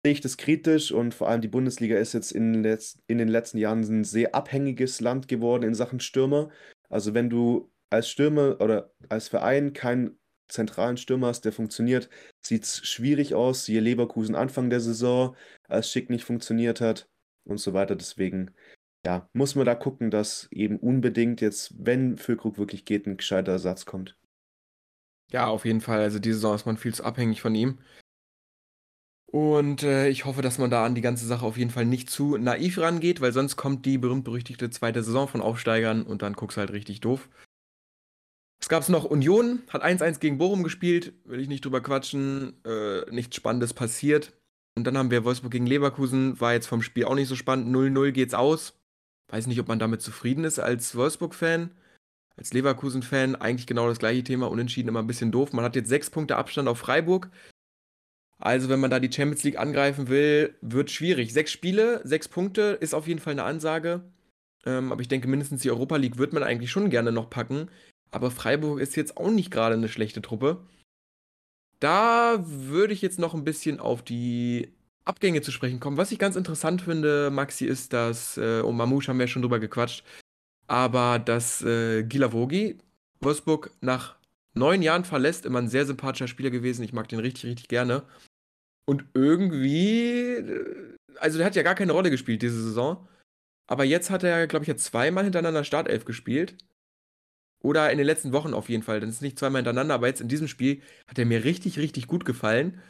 sehe 0.05 0.12
ich 0.12 0.20
das 0.20 0.36
kritisch 0.36 0.93
und 0.93 1.14
vor 1.14 1.28
allem 1.28 1.40
die 1.40 1.49
Bundesliga 1.49 1.97
ist 1.97 2.12
jetzt 2.12 2.32
in, 2.32 2.62
letz 2.62 2.99
in 3.07 3.18
den 3.18 3.28
letzten 3.28 3.59
Jahren 3.59 3.80
ein 3.80 4.05
sehr 4.05 4.34
abhängiges 4.34 5.01
Land 5.01 5.28
geworden 5.28 5.62
in 5.62 5.74
Sachen 5.74 6.01
Stürmer. 6.01 6.51
Also 6.88 7.14
wenn 7.14 7.30
du 7.30 7.70
als 7.90 8.09
Stürmer 8.09 8.61
oder 8.61 8.93
als 9.09 9.28
Verein 9.28 9.72
keinen 9.72 10.18
zentralen 10.53 10.96
Stürmer 10.96 11.32
der 11.32 11.53
funktioniert, 11.53 12.09
sieht 12.40 12.64
es 12.64 12.86
schwierig 12.86 13.34
aus. 13.34 13.64
Siehe 13.64 13.80
Leverkusen 13.80 14.34
Anfang 14.34 14.70
der 14.70 14.80
Saison, 14.80 15.36
als 15.68 15.90
Schick 15.90 16.11
nicht 16.11 16.24
funktioniert 16.24 16.80
hat 16.80 17.09
und 17.44 17.59
so 17.59 17.74
weiter. 17.74 17.96
Deswegen, 17.96 18.53
ja, 19.05 19.28
muss 19.32 19.55
man 19.55 19.66
da 19.66 19.74
gucken, 19.74 20.11
dass 20.11 20.48
eben 20.53 20.78
unbedingt 20.78 21.40
jetzt, 21.40 21.74
wenn 21.78 22.16
Füllkrug 22.18 22.59
wirklich 22.59 22.84
geht, 22.84 23.07
ein 23.07 23.16
gescheiter 23.16 23.53
Ersatz 23.53 23.86
kommt. 23.86 24.16
Ja, 25.32 25.46
auf 25.46 25.64
jeden 25.64 25.80
Fall. 25.80 26.00
Also 26.00 26.18
diese 26.18 26.36
Saison 26.36 26.55
ist 26.55 26.66
man 26.66 26.76
viel 26.76 26.94
zu 26.94 27.05
abhängig 27.05 27.40
von 27.40 27.55
ihm. 27.55 27.78
Und 29.32 29.82
äh, 29.82 30.09
ich 30.09 30.26
hoffe, 30.26 30.42
dass 30.42 30.59
man 30.59 30.70
da 30.70 30.84
an 30.84 30.94
die 30.94 31.00
ganze 31.00 31.26
Sache 31.26 31.46
auf 31.46 31.57
jeden 31.57 31.70
Fall 31.70 31.86
nicht 31.86 32.11
zu 32.11 32.36
naiv 32.36 32.76
rangeht, 32.76 33.22
weil 33.22 33.32
sonst 33.32 33.57
kommt 33.57 33.86
die 33.86 33.96
berühmt-berüchtigte 33.96 34.68
zweite 34.68 35.03
Saison 35.03 35.26
von 35.26 35.40
Aufsteigern 35.40 36.03
und 36.03 36.20
dann 36.20 36.34
guckst 36.34 36.59
halt 36.59 36.70
richtig 36.70 37.00
doof. 37.00 37.30
Es 38.62 38.68
gab 38.68 38.88
noch 38.88 39.04
Union, 39.04 39.60
hat 39.68 39.84
1-1 39.84 40.20
gegen 40.20 40.38
Bochum 40.38 40.62
gespielt, 40.62 41.12
will 41.24 41.40
ich 41.40 41.48
nicht 41.48 41.64
drüber 41.64 41.80
quatschen, 41.80 42.54
äh, 42.64 43.10
nichts 43.10 43.34
Spannendes 43.34 43.74
passiert. 43.74 44.32
Und 44.76 44.86
dann 44.86 44.96
haben 44.96 45.10
wir 45.10 45.24
Wolfsburg 45.24 45.50
gegen 45.50 45.66
Leverkusen, 45.66 46.40
war 46.40 46.52
jetzt 46.52 46.68
vom 46.68 46.80
Spiel 46.80 47.04
auch 47.04 47.16
nicht 47.16 47.26
so 47.26 47.34
spannend, 47.34 47.74
0-0 47.74 48.12
geht's 48.12 48.34
aus. 48.34 48.78
Weiß 49.30 49.48
nicht, 49.48 49.58
ob 49.58 49.66
man 49.66 49.80
damit 49.80 50.00
zufrieden 50.00 50.44
ist 50.44 50.60
als 50.60 50.94
Wolfsburg-Fan. 50.94 51.72
Als 52.36 52.52
Leverkusen-Fan 52.54 53.34
eigentlich 53.34 53.66
genau 53.66 53.88
das 53.88 53.98
gleiche 53.98 54.22
Thema, 54.22 54.48
unentschieden 54.48 54.88
immer 54.88 55.00
ein 55.00 55.08
bisschen 55.08 55.32
doof. 55.32 55.52
Man 55.52 55.64
hat 55.64 55.74
jetzt 55.74 55.88
sechs 55.88 56.08
Punkte 56.08 56.36
Abstand 56.36 56.68
auf 56.68 56.78
Freiburg. 56.78 57.30
Also, 58.38 58.68
wenn 58.68 58.80
man 58.80 58.90
da 58.90 59.00
die 59.00 59.12
Champions 59.12 59.42
League 59.42 59.58
angreifen 59.58 60.08
will, 60.08 60.54
wird 60.62 60.90
schwierig. 60.90 61.32
Sechs 61.32 61.50
Spiele, 61.50 62.00
sechs 62.04 62.28
Punkte 62.28 62.78
ist 62.80 62.94
auf 62.94 63.08
jeden 63.08 63.20
Fall 63.20 63.32
eine 63.32 63.44
Ansage. 63.44 64.02
Ähm, 64.64 64.92
aber 64.92 65.00
ich 65.00 65.08
denke, 65.08 65.28
mindestens 65.28 65.62
die 65.62 65.70
Europa 65.70 65.96
League 65.96 66.18
wird 66.18 66.32
man 66.32 66.42
eigentlich 66.42 66.70
schon 66.70 66.90
gerne 66.90 67.12
noch 67.12 67.28
packen. 67.28 67.68
Aber 68.12 68.30
Freiburg 68.30 68.78
ist 68.78 68.94
jetzt 68.94 69.16
auch 69.16 69.30
nicht 69.30 69.50
gerade 69.50 69.74
eine 69.74 69.88
schlechte 69.88 70.22
Truppe. 70.22 70.64
Da 71.80 72.44
würde 72.46 72.92
ich 72.92 73.02
jetzt 73.02 73.18
noch 73.18 73.34
ein 73.34 73.42
bisschen 73.42 73.80
auf 73.80 74.02
die 74.02 74.72
Abgänge 75.04 75.40
zu 75.42 75.50
sprechen 75.50 75.80
kommen. 75.80 75.96
Was 75.96 76.12
ich 76.12 76.18
ganz 76.20 76.36
interessant 76.36 76.82
finde, 76.82 77.30
Maxi, 77.30 77.64
ist, 77.64 77.92
dass, 77.92 78.36
äh, 78.38 78.60
um 78.60 78.76
Mamouche 78.76 79.08
haben 79.08 79.18
wir 79.18 79.24
ja 79.24 79.28
schon 79.28 79.42
drüber 79.42 79.58
gequatscht, 79.58 80.04
aber 80.68 81.18
dass 81.18 81.62
äh, 81.62 82.04
Gilavogi 82.04 82.78
Wolfsburg 83.20 83.70
nach 83.80 84.16
neun 84.54 84.82
Jahren 84.82 85.04
verlässt, 85.04 85.46
immer 85.46 85.60
ein 85.60 85.68
sehr 85.68 85.86
sympathischer 85.86 86.28
Spieler 86.28 86.50
gewesen. 86.50 86.84
Ich 86.84 86.92
mag 86.92 87.08
den 87.08 87.20
richtig, 87.20 87.46
richtig 87.46 87.68
gerne. 87.68 88.02
Und 88.84 89.04
irgendwie, 89.14 90.34
äh, 90.34 90.96
also 91.18 91.38
der 91.38 91.46
hat 91.46 91.56
ja 91.56 91.62
gar 91.62 91.74
keine 91.74 91.92
Rolle 91.92 92.10
gespielt 92.10 92.42
diese 92.42 92.62
Saison. 92.62 93.08
Aber 93.66 93.84
jetzt 93.84 94.10
hat 94.10 94.24
er, 94.24 94.46
glaube 94.46 94.64
ich, 94.64 94.68
ja 94.68 94.76
zweimal 94.76 95.24
hintereinander 95.24 95.64
Startelf 95.64 96.04
gespielt. 96.04 96.56
Oder 97.62 97.90
in 97.90 97.98
den 97.98 98.06
letzten 98.06 98.32
Wochen 98.32 98.54
auf 98.54 98.68
jeden 98.68 98.82
Fall. 98.82 99.00
Das 99.00 99.08
ist 99.08 99.22
nicht 99.22 99.38
zweimal 99.38 99.60
hintereinander, 99.60 99.94
aber 99.94 100.08
jetzt 100.08 100.20
in 100.20 100.28
diesem 100.28 100.48
Spiel 100.48 100.82
hat 101.06 101.18
er 101.18 101.26
mir 101.26 101.44
richtig, 101.44 101.78
richtig 101.78 102.08
gut 102.08 102.24
gefallen. 102.24 102.80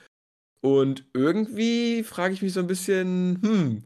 Und 0.62 1.04
irgendwie 1.12 2.02
frage 2.04 2.34
ich 2.34 2.42
mich 2.42 2.54
so 2.54 2.60
ein 2.60 2.66
bisschen, 2.66 3.38
hm, 3.42 3.84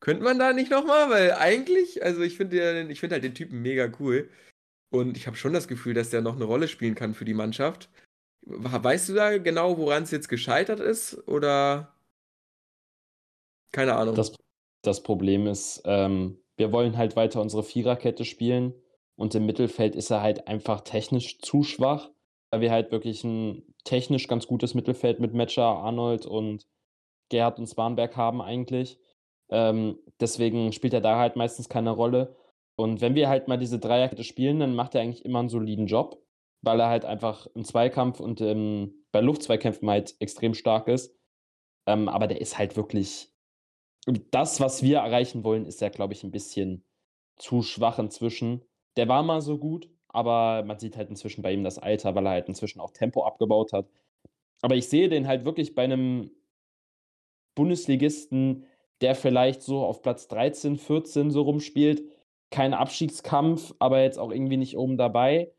könnte 0.00 0.24
man 0.24 0.38
da 0.38 0.52
nicht 0.52 0.70
nochmal? 0.70 1.10
Weil 1.10 1.32
eigentlich, 1.32 2.02
also 2.02 2.22
ich 2.22 2.36
finde 2.36 2.94
find 2.94 3.12
halt 3.12 3.24
den 3.24 3.34
Typen 3.34 3.60
mega 3.60 3.92
cool. 4.00 4.30
Und 4.90 5.16
ich 5.16 5.26
habe 5.26 5.36
schon 5.36 5.52
das 5.52 5.68
Gefühl, 5.68 5.94
dass 5.94 6.10
der 6.10 6.22
noch 6.22 6.36
eine 6.36 6.44
Rolle 6.44 6.68
spielen 6.68 6.94
kann 6.94 7.14
für 7.14 7.24
die 7.24 7.34
Mannschaft. 7.34 7.90
Weißt 8.44 9.08
du 9.08 9.14
da 9.14 9.38
genau, 9.38 9.78
woran 9.78 10.02
es 10.02 10.10
jetzt 10.10 10.28
gescheitert 10.28 10.80
ist? 10.80 11.16
Oder 11.28 11.94
keine 13.72 13.94
Ahnung. 13.94 14.14
Das, 14.14 14.34
das 14.82 15.02
Problem 15.02 15.46
ist, 15.46 15.82
ähm, 15.84 16.38
wir 16.56 16.72
wollen 16.72 16.96
halt 16.96 17.16
weiter 17.16 17.40
unsere 17.40 17.62
Viererkette 17.62 18.24
spielen 18.24 18.74
und 19.16 19.34
im 19.34 19.46
Mittelfeld 19.46 19.94
ist 19.94 20.10
er 20.10 20.22
halt 20.22 20.48
einfach 20.48 20.80
technisch 20.82 21.38
zu 21.38 21.62
schwach, 21.62 22.10
weil 22.50 22.60
wir 22.60 22.70
halt 22.70 22.92
wirklich 22.92 23.24
ein 23.24 23.74
technisch 23.84 24.28
ganz 24.28 24.46
gutes 24.46 24.74
Mittelfeld 24.74 25.20
mit 25.20 25.34
Metscher, 25.34 25.64
Arnold 25.64 26.26
und 26.26 26.66
Gerhard 27.30 27.58
und 27.58 27.66
Swanberg 27.66 28.16
haben 28.16 28.42
eigentlich. 28.42 28.98
Ähm, 29.50 29.98
deswegen 30.20 30.72
spielt 30.72 30.94
er 30.94 31.00
da 31.00 31.18
halt 31.18 31.36
meistens 31.36 31.68
keine 31.68 31.90
Rolle. 31.90 32.36
Und 32.76 33.00
wenn 33.00 33.14
wir 33.14 33.28
halt 33.28 33.48
mal 33.48 33.58
diese 33.58 33.78
Dreierkette 33.78 34.24
spielen, 34.24 34.60
dann 34.60 34.74
macht 34.74 34.94
er 34.94 35.02
eigentlich 35.02 35.24
immer 35.24 35.40
einen 35.40 35.48
soliden 35.48 35.86
Job, 35.86 36.22
weil 36.62 36.80
er 36.80 36.88
halt 36.88 37.04
einfach 37.04 37.46
im 37.54 37.64
Zweikampf 37.64 38.20
und 38.20 38.40
ähm, 38.40 39.04
bei 39.12 39.20
Luftzweikämpfen 39.20 39.88
halt 39.90 40.16
extrem 40.20 40.54
stark 40.54 40.88
ist. 40.88 41.14
Ähm, 41.86 42.08
aber 42.08 42.26
der 42.26 42.40
ist 42.40 42.58
halt 42.58 42.76
wirklich. 42.76 43.28
Das, 44.30 44.58
was 44.58 44.82
wir 44.82 44.98
erreichen 44.98 45.44
wollen, 45.44 45.64
ist 45.66 45.80
ja, 45.80 45.88
glaube 45.88 46.12
ich, 46.12 46.24
ein 46.24 46.32
bisschen 46.32 46.84
zu 47.36 47.62
schwach 47.62 47.98
inzwischen. 47.98 48.62
Der 48.96 49.08
war 49.08 49.22
mal 49.22 49.40
so 49.40 49.58
gut, 49.58 49.88
aber 50.08 50.62
man 50.64 50.78
sieht 50.78 50.96
halt 50.96 51.10
inzwischen 51.10 51.42
bei 51.42 51.52
ihm 51.52 51.64
das 51.64 51.78
Alter, 51.78 52.14
weil 52.14 52.26
er 52.26 52.32
halt 52.32 52.48
inzwischen 52.48 52.80
auch 52.80 52.90
Tempo 52.90 53.24
abgebaut 53.24 53.72
hat. 53.72 53.86
Aber 54.62 54.76
ich 54.76 54.88
sehe 54.88 55.08
den 55.08 55.26
halt 55.26 55.44
wirklich 55.44 55.74
bei 55.74 55.84
einem 55.84 56.30
Bundesligisten, 57.54 58.64
der 59.00 59.14
vielleicht 59.14 59.62
so 59.62 59.84
auf 59.84 60.02
Platz 60.02 60.28
13, 60.28 60.76
14 60.76 61.30
so 61.30 61.42
rumspielt. 61.42 62.04
Kein 62.50 62.74
Abstiegskampf, 62.74 63.74
aber 63.78 64.02
jetzt 64.02 64.18
auch 64.18 64.30
irgendwie 64.30 64.56
nicht 64.56 64.76
oben 64.76 64.96
dabei. 64.96 65.52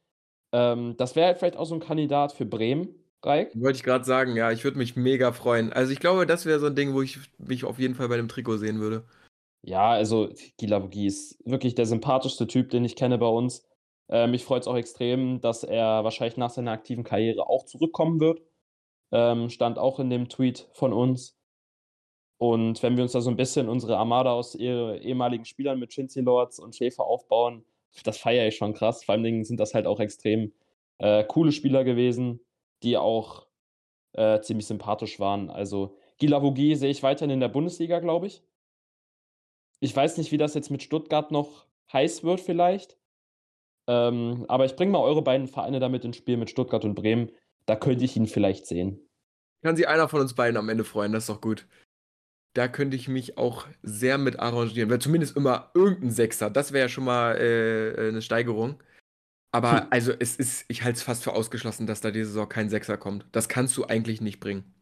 Ähm, 0.53 0.95
das 0.97 1.15
wäre 1.15 1.27
halt 1.27 1.39
vielleicht 1.39 1.57
auch 1.57 1.65
so 1.65 1.73
ein 1.75 1.81
Kandidat 1.81 2.33
für 2.33 2.45
Bremen, 2.45 2.89
Reik. 3.23 3.51
Wollte 3.55 3.77
ich 3.77 3.83
gerade 3.83 4.05
sagen, 4.05 4.35
ja, 4.35 4.51
ich 4.51 4.63
würde 4.63 4.77
mich 4.77 4.95
mega 4.95 5.31
freuen. 5.31 5.73
Also 5.73 5.91
ich 5.91 5.99
glaube, 5.99 6.25
das 6.25 6.45
wäre 6.45 6.59
so 6.59 6.67
ein 6.67 6.75
Ding, 6.75 6.93
wo 6.93 7.01
ich 7.01 7.19
mich 7.37 7.65
auf 7.65 7.79
jeden 7.79 7.95
Fall 7.95 8.09
bei 8.09 8.17
dem 8.17 8.27
Trikot 8.27 8.57
sehen 8.57 8.79
würde. 8.79 9.03
Ja, 9.65 9.91
also 9.91 10.29
Gilavogi 10.57 11.07
ist 11.07 11.39
wirklich 11.45 11.73
der 11.75 11.85
sympathischste 11.85 12.47
Typ, 12.47 12.69
den 12.69 12.83
ich 12.83 12.95
kenne 12.97 13.17
bei 13.17 13.27
uns. 13.27 13.65
Äh, 14.09 14.27
mich 14.27 14.43
freut 14.43 14.63
es 14.63 14.67
auch 14.67 14.75
extrem, 14.75 15.39
dass 15.39 15.63
er 15.63 16.03
wahrscheinlich 16.03 16.35
nach 16.37 16.49
seiner 16.49 16.71
aktiven 16.71 17.03
Karriere 17.05 17.47
auch 17.47 17.63
zurückkommen 17.65 18.19
wird. 18.19 18.41
Ähm, 19.11 19.49
stand 19.49 19.79
auch 19.79 19.99
in 19.99 20.09
dem 20.09 20.29
Tweet 20.29 20.69
von 20.73 20.93
uns. 20.93 21.37
Und 22.37 22.83
wenn 22.83 22.97
wir 22.97 23.03
uns 23.03 23.13
da 23.13 23.21
so 23.21 23.29
ein 23.29 23.37
bisschen 23.37 23.69
unsere 23.69 23.97
Armada 23.97 24.33
aus 24.33 24.55
eh 24.55 24.97
ehemaligen 24.97 25.45
Spielern 25.45 25.79
mit 25.79 25.91
Chinzy 25.91 26.19
Lords 26.21 26.59
und 26.59 26.75
Schäfer 26.75 27.05
aufbauen, 27.05 27.63
das 28.03 28.17
feiere 28.17 28.47
ich 28.47 28.57
schon 28.57 28.73
krass. 28.73 29.03
Vor 29.03 29.13
allen 29.13 29.23
Dingen 29.23 29.45
sind 29.45 29.59
das 29.59 29.73
halt 29.73 29.87
auch 29.87 29.99
extrem 30.01 30.51
äh, 30.97 31.23
coole 31.23 31.51
Spieler 31.53 31.83
gewesen, 31.85 32.41
die 32.83 32.97
auch 32.97 33.47
äh, 34.13 34.41
ziemlich 34.41 34.67
sympathisch 34.67 35.19
waren. 35.19 35.49
Also 35.49 35.95
Gilavogi 36.17 36.75
sehe 36.75 36.91
ich 36.91 37.03
weiterhin 37.03 37.31
in 37.31 37.39
der 37.39 37.49
Bundesliga, 37.49 37.99
glaube 37.99 38.27
ich. 38.27 38.43
Ich 39.83 39.93
weiß 39.93 40.17
nicht, 40.17 40.31
wie 40.31 40.37
das 40.37 40.53
jetzt 40.53 40.71
mit 40.71 40.81
Stuttgart 40.81 41.29
noch 41.29 41.67
heiß 41.91 42.23
wird, 42.23 42.39
vielleicht. 42.39 42.97
Ähm, 43.87 44.45
aber 44.47 44.63
ich 44.63 44.77
bringe 44.77 44.93
mal 44.93 44.99
eure 44.99 45.21
beiden 45.21 45.47
Vereine 45.47 45.81
damit 45.81 46.05
ins 46.05 46.15
Spiel 46.15 46.37
mit 46.37 46.49
Stuttgart 46.49 46.85
und 46.85 46.95
Bremen. 46.95 47.31
Da 47.65 47.75
könnte 47.75 48.05
ich 48.05 48.15
ihn 48.15 48.27
vielleicht 48.27 48.65
sehen. 48.65 48.99
Kann 49.61 49.75
sich 49.75 49.87
einer 49.87 50.07
von 50.07 50.21
uns 50.21 50.35
beiden 50.35 50.55
am 50.55 50.69
Ende 50.69 50.85
freuen, 50.85 51.11
das 51.11 51.23
ist 51.23 51.29
doch 51.29 51.41
gut. 51.41 51.67
da 52.53 52.67
könnte 52.67 52.95
ich 52.95 53.07
mich 53.07 53.37
auch 53.37 53.67
sehr 53.81 54.17
mit 54.17 54.39
arrangieren. 54.39 54.89
Weil 54.89 54.99
zumindest 54.99 55.35
immer 55.35 55.71
irgendein 55.73 56.11
Sechser. 56.11 56.49
Das 56.49 56.71
wäre 56.71 56.85
ja 56.85 56.89
schon 56.89 57.03
mal 57.03 57.35
äh, 57.37 58.09
eine 58.09 58.21
Steigerung. 58.21 58.81
Aber 59.51 59.81
hm. 59.81 59.87
also 59.89 60.13
es 60.17 60.35
ist, 60.37 60.65
ich 60.67 60.83
halte 60.83 60.97
es 60.97 61.03
fast 61.03 61.23
für 61.23 61.33
ausgeschlossen, 61.33 61.87
dass 61.87 62.01
da 62.01 62.11
diese 62.11 62.27
Saison 62.27 62.47
kein 62.49 62.69
Sechser 62.69 62.97
kommt. 62.97 63.25
Das 63.31 63.49
kannst 63.49 63.75
du 63.77 63.85
eigentlich 63.85 64.21
nicht 64.21 64.39
bringen. 64.39 64.73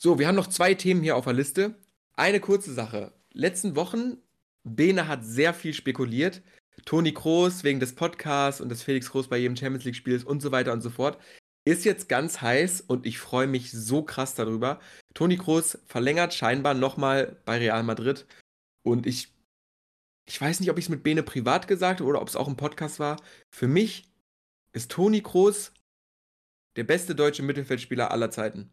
So, 0.00 0.18
wir 0.18 0.28
haben 0.28 0.36
noch 0.36 0.46
zwei 0.46 0.74
Themen 0.74 1.02
hier 1.02 1.16
auf 1.16 1.24
der 1.24 1.34
Liste. 1.34 1.74
Eine 2.14 2.40
kurze 2.40 2.72
Sache. 2.72 3.12
Letzten 3.32 3.76
Wochen, 3.76 4.18
Bene 4.64 5.08
hat 5.08 5.24
sehr 5.24 5.54
viel 5.54 5.74
spekuliert. 5.74 6.42
Toni 6.84 7.12
Kroos 7.12 7.64
wegen 7.64 7.80
des 7.80 7.94
Podcasts 7.94 8.60
und 8.60 8.68
des 8.68 8.82
Felix 8.82 9.10
Kroos 9.10 9.28
bei 9.28 9.38
jedem 9.38 9.56
Champions 9.56 9.84
League-Spiels 9.84 10.24
und 10.24 10.40
so 10.40 10.52
weiter 10.52 10.72
und 10.72 10.80
so 10.80 10.90
fort. 10.90 11.18
Ist 11.64 11.84
jetzt 11.84 12.08
ganz 12.08 12.40
heiß 12.40 12.80
und 12.82 13.04
ich 13.04 13.18
freue 13.18 13.46
mich 13.46 13.70
so 13.70 14.02
krass 14.02 14.34
darüber. 14.34 14.80
Toni 15.14 15.36
Kroos 15.36 15.78
verlängert 15.86 16.32
scheinbar 16.32 16.74
nochmal 16.74 17.36
bei 17.44 17.58
Real 17.58 17.82
Madrid. 17.82 18.26
Und 18.82 19.06
ich, 19.06 19.34
ich 20.26 20.40
weiß 20.40 20.60
nicht, 20.60 20.70
ob 20.70 20.78
ich 20.78 20.86
es 20.86 20.88
mit 20.88 21.02
Bene 21.02 21.22
privat 21.22 21.68
gesagt 21.68 22.00
habe 22.00 22.08
oder 22.08 22.22
ob 22.22 22.28
es 22.28 22.36
auch 22.36 22.48
im 22.48 22.56
Podcast 22.56 23.00
war. 23.00 23.20
Für 23.50 23.68
mich 23.68 24.10
ist 24.72 24.90
Toni 24.90 25.20
Kroos 25.20 25.72
der 26.76 26.84
beste 26.84 27.14
deutsche 27.14 27.42
Mittelfeldspieler 27.42 28.12
aller 28.12 28.30
Zeiten. 28.30 28.70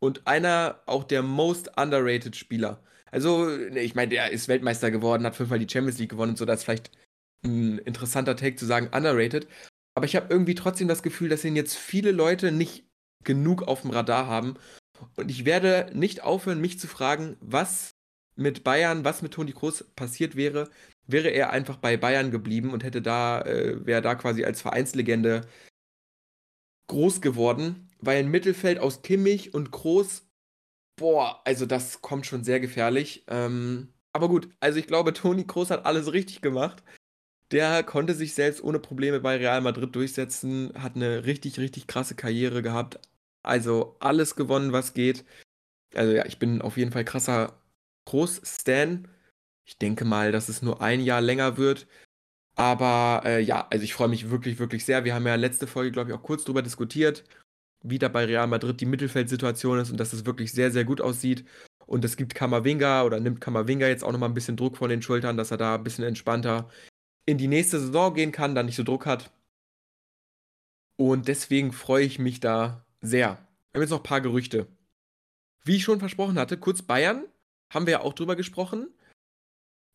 Und 0.00 0.26
einer 0.26 0.82
auch 0.86 1.02
der 1.02 1.22
most 1.22 1.76
underrated 1.76 2.36
Spieler. 2.36 2.84
Also, 3.10 3.50
ich 3.56 3.94
meine, 3.94 4.10
der 4.10 4.30
ist 4.30 4.48
Weltmeister 4.48 4.90
geworden, 4.90 5.24
hat 5.24 5.36
fünfmal 5.36 5.58
die 5.58 5.68
Champions 5.70 5.98
League 5.98 6.10
gewonnen 6.10 6.30
und 6.30 6.38
so. 6.38 6.44
Das 6.44 6.60
ist 6.60 6.64
vielleicht 6.64 6.90
ein 7.44 7.78
interessanter 7.78 8.36
Take 8.36 8.56
zu 8.56 8.66
sagen, 8.66 8.90
underrated. 8.94 9.46
Aber 9.94 10.06
ich 10.06 10.16
habe 10.16 10.26
irgendwie 10.30 10.54
trotzdem 10.54 10.88
das 10.88 11.02
Gefühl, 11.02 11.28
dass 11.28 11.44
ihn 11.44 11.56
jetzt 11.56 11.76
viele 11.76 12.12
Leute 12.12 12.52
nicht 12.52 12.84
genug 13.24 13.62
auf 13.62 13.82
dem 13.82 13.90
Radar 13.90 14.26
haben. 14.26 14.54
Und 15.16 15.30
ich 15.30 15.44
werde 15.44 15.90
nicht 15.94 16.22
aufhören, 16.22 16.60
mich 16.60 16.78
zu 16.78 16.86
fragen, 16.86 17.36
was 17.40 17.94
mit 18.36 18.64
Bayern, 18.64 19.04
was 19.04 19.22
mit 19.22 19.32
Toni 19.34 19.52
Kroos 19.52 19.84
passiert 19.96 20.36
wäre, 20.36 20.70
wäre 21.06 21.28
er 21.30 21.50
einfach 21.50 21.76
bei 21.76 21.96
Bayern 21.96 22.30
geblieben 22.30 22.72
und 22.72 22.84
hätte 22.84 23.02
da, 23.02 23.40
äh, 23.42 23.84
wäre 23.84 24.02
da 24.02 24.14
quasi 24.14 24.44
als 24.44 24.62
Vereinslegende 24.62 25.42
groß 26.88 27.20
geworden, 27.20 27.90
weil 28.00 28.18
ein 28.18 28.30
Mittelfeld 28.30 28.78
aus 28.78 29.02
Kimmich 29.02 29.54
und 29.54 29.72
Kroos, 29.72 30.27
boah, 30.98 31.40
also 31.44 31.66
das 31.66 32.02
kommt 32.02 32.26
schon 32.26 32.44
sehr 32.44 32.60
gefährlich. 32.60 33.24
Ähm, 33.28 33.92
aber 34.12 34.28
gut, 34.28 34.48
also 34.60 34.78
ich 34.78 34.86
glaube, 34.86 35.12
Toni 35.12 35.46
Kroos 35.46 35.70
hat 35.70 35.86
alles 35.86 36.12
richtig 36.12 36.42
gemacht. 36.42 36.82
Der 37.52 37.82
konnte 37.82 38.14
sich 38.14 38.34
selbst 38.34 38.62
ohne 38.62 38.78
Probleme 38.78 39.20
bei 39.20 39.36
Real 39.36 39.60
Madrid 39.62 39.94
durchsetzen, 39.94 40.72
hat 40.78 40.96
eine 40.96 41.24
richtig, 41.24 41.58
richtig 41.58 41.86
krasse 41.86 42.14
Karriere 42.14 42.62
gehabt. 42.62 43.00
Also 43.42 43.96
alles 44.00 44.36
gewonnen, 44.36 44.72
was 44.72 44.94
geht. 44.94 45.24
Also 45.94 46.12
ja, 46.12 46.26
ich 46.26 46.38
bin 46.38 46.60
auf 46.62 46.76
jeden 46.76 46.92
Fall 46.92 47.04
krasser 47.04 47.58
Groß-Stan. 48.06 49.08
Ich 49.64 49.78
denke 49.78 50.04
mal, 50.04 50.32
dass 50.32 50.48
es 50.48 50.62
nur 50.62 50.82
ein 50.82 51.00
Jahr 51.00 51.20
länger 51.22 51.56
wird. 51.56 51.86
Aber 52.56 53.22
äh, 53.24 53.40
ja, 53.40 53.68
also 53.70 53.84
ich 53.84 53.94
freue 53.94 54.08
mich 54.08 54.30
wirklich, 54.30 54.58
wirklich 54.58 54.84
sehr. 54.84 55.04
Wir 55.04 55.14
haben 55.14 55.26
ja 55.26 55.36
letzte 55.36 55.66
Folge, 55.66 55.92
glaube 55.92 56.10
ich, 56.10 56.16
auch 56.16 56.22
kurz 56.22 56.44
darüber 56.44 56.62
diskutiert, 56.62 57.24
wie 57.82 57.98
da 57.98 58.08
bei 58.08 58.24
Real 58.24 58.46
Madrid 58.46 58.80
die 58.80 58.86
Mittelfeldsituation 58.86 59.78
ist 59.78 59.90
und 59.90 59.98
dass 59.98 60.12
es 60.12 60.26
wirklich 60.26 60.52
sehr, 60.52 60.70
sehr 60.70 60.84
gut 60.84 61.00
aussieht. 61.00 61.44
Und 61.86 62.04
es 62.04 62.16
gibt 62.16 62.34
Kamavinga 62.34 63.04
oder 63.04 63.20
nimmt 63.20 63.40
Kamavinga 63.40 63.86
jetzt 63.86 64.04
auch 64.04 64.12
nochmal 64.12 64.28
ein 64.28 64.34
bisschen 64.34 64.56
Druck 64.56 64.76
von 64.76 64.90
den 64.90 65.02
Schultern, 65.02 65.36
dass 65.36 65.50
er 65.50 65.56
da 65.56 65.76
ein 65.76 65.84
bisschen 65.84 66.04
entspannter 66.04 66.68
in 67.24 67.38
die 67.38 67.48
nächste 67.48 67.78
Saison 67.78 68.14
gehen 68.14 68.32
kann, 68.32 68.54
dann 68.54 68.66
nicht 68.66 68.76
so 68.76 68.82
Druck 68.82 69.06
hat. 69.06 69.30
Und 70.96 71.28
deswegen 71.28 71.72
freue 71.72 72.04
ich 72.04 72.18
mich 72.18 72.40
da 72.40 72.84
sehr. 73.00 73.38
Wir 73.72 73.78
haben 73.78 73.82
jetzt 73.82 73.90
noch 73.90 74.00
ein 74.00 74.02
paar 74.02 74.20
Gerüchte. 74.20 74.66
Wie 75.64 75.76
ich 75.76 75.84
schon 75.84 76.00
versprochen 76.00 76.38
hatte, 76.38 76.56
kurz 76.56 76.82
Bayern, 76.82 77.24
haben 77.70 77.86
wir 77.86 77.92
ja 77.92 78.00
auch 78.00 78.14
drüber 78.14 78.34
gesprochen. 78.34 78.88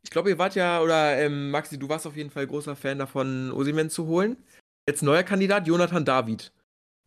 Ich 0.03 0.11
glaube, 0.11 0.29
ihr 0.29 0.37
wart 0.37 0.55
ja, 0.55 0.81
oder 0.81 1.17
ähm, 1.17 1.49
Maxi, 1.49 1.79
du 1.79 1.89
warst 1.89 2.05
auf 2.05 2.15
jeden 2.15 2.29
Fall 2.29 2.45
großer 2.45 2.75
Fan 2.75 2.99
davon, 2.99 3.51
Osimen 3.51 3.89
zu 3.89 4.05
holen. 4.05 4.37
Jetzt 4.87 5.01
neuer 5.01 5.23
Kandidat, 5.23 5.65
Jonathan 5.65 6.05
David. 6.05 6.51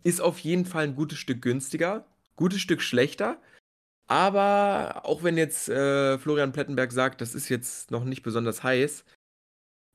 Ist 0.06 0.20
auf 0.20 0.38
jeden 0.38 0.66
Fall 0.66 0.84
ein 0.84 0.94
gutes 0.94 1.18
Stück 1.18 1.42
günstiger, 1.42 2.06
gutes 2.36 2.60
Stück 2.60 2.80
schlechter. 2.80 3.42
Aber 4.06 5.04
auch 5.04 5.24
wenn 5.24 5.36
jetzt 5.36 5.68
äh, 5.68 6.16
Florian 6.18 6.52
Plettenberg 6.52 6.92
sagt, 6.92 7.20
das 7.20 7.34
ist 7.34 7.48
jetzt 7.48 7.90
noch 7.90 8.04
nicht 8.04 8.22
besonders 8.22 8.62
heiß, 8.62 9.04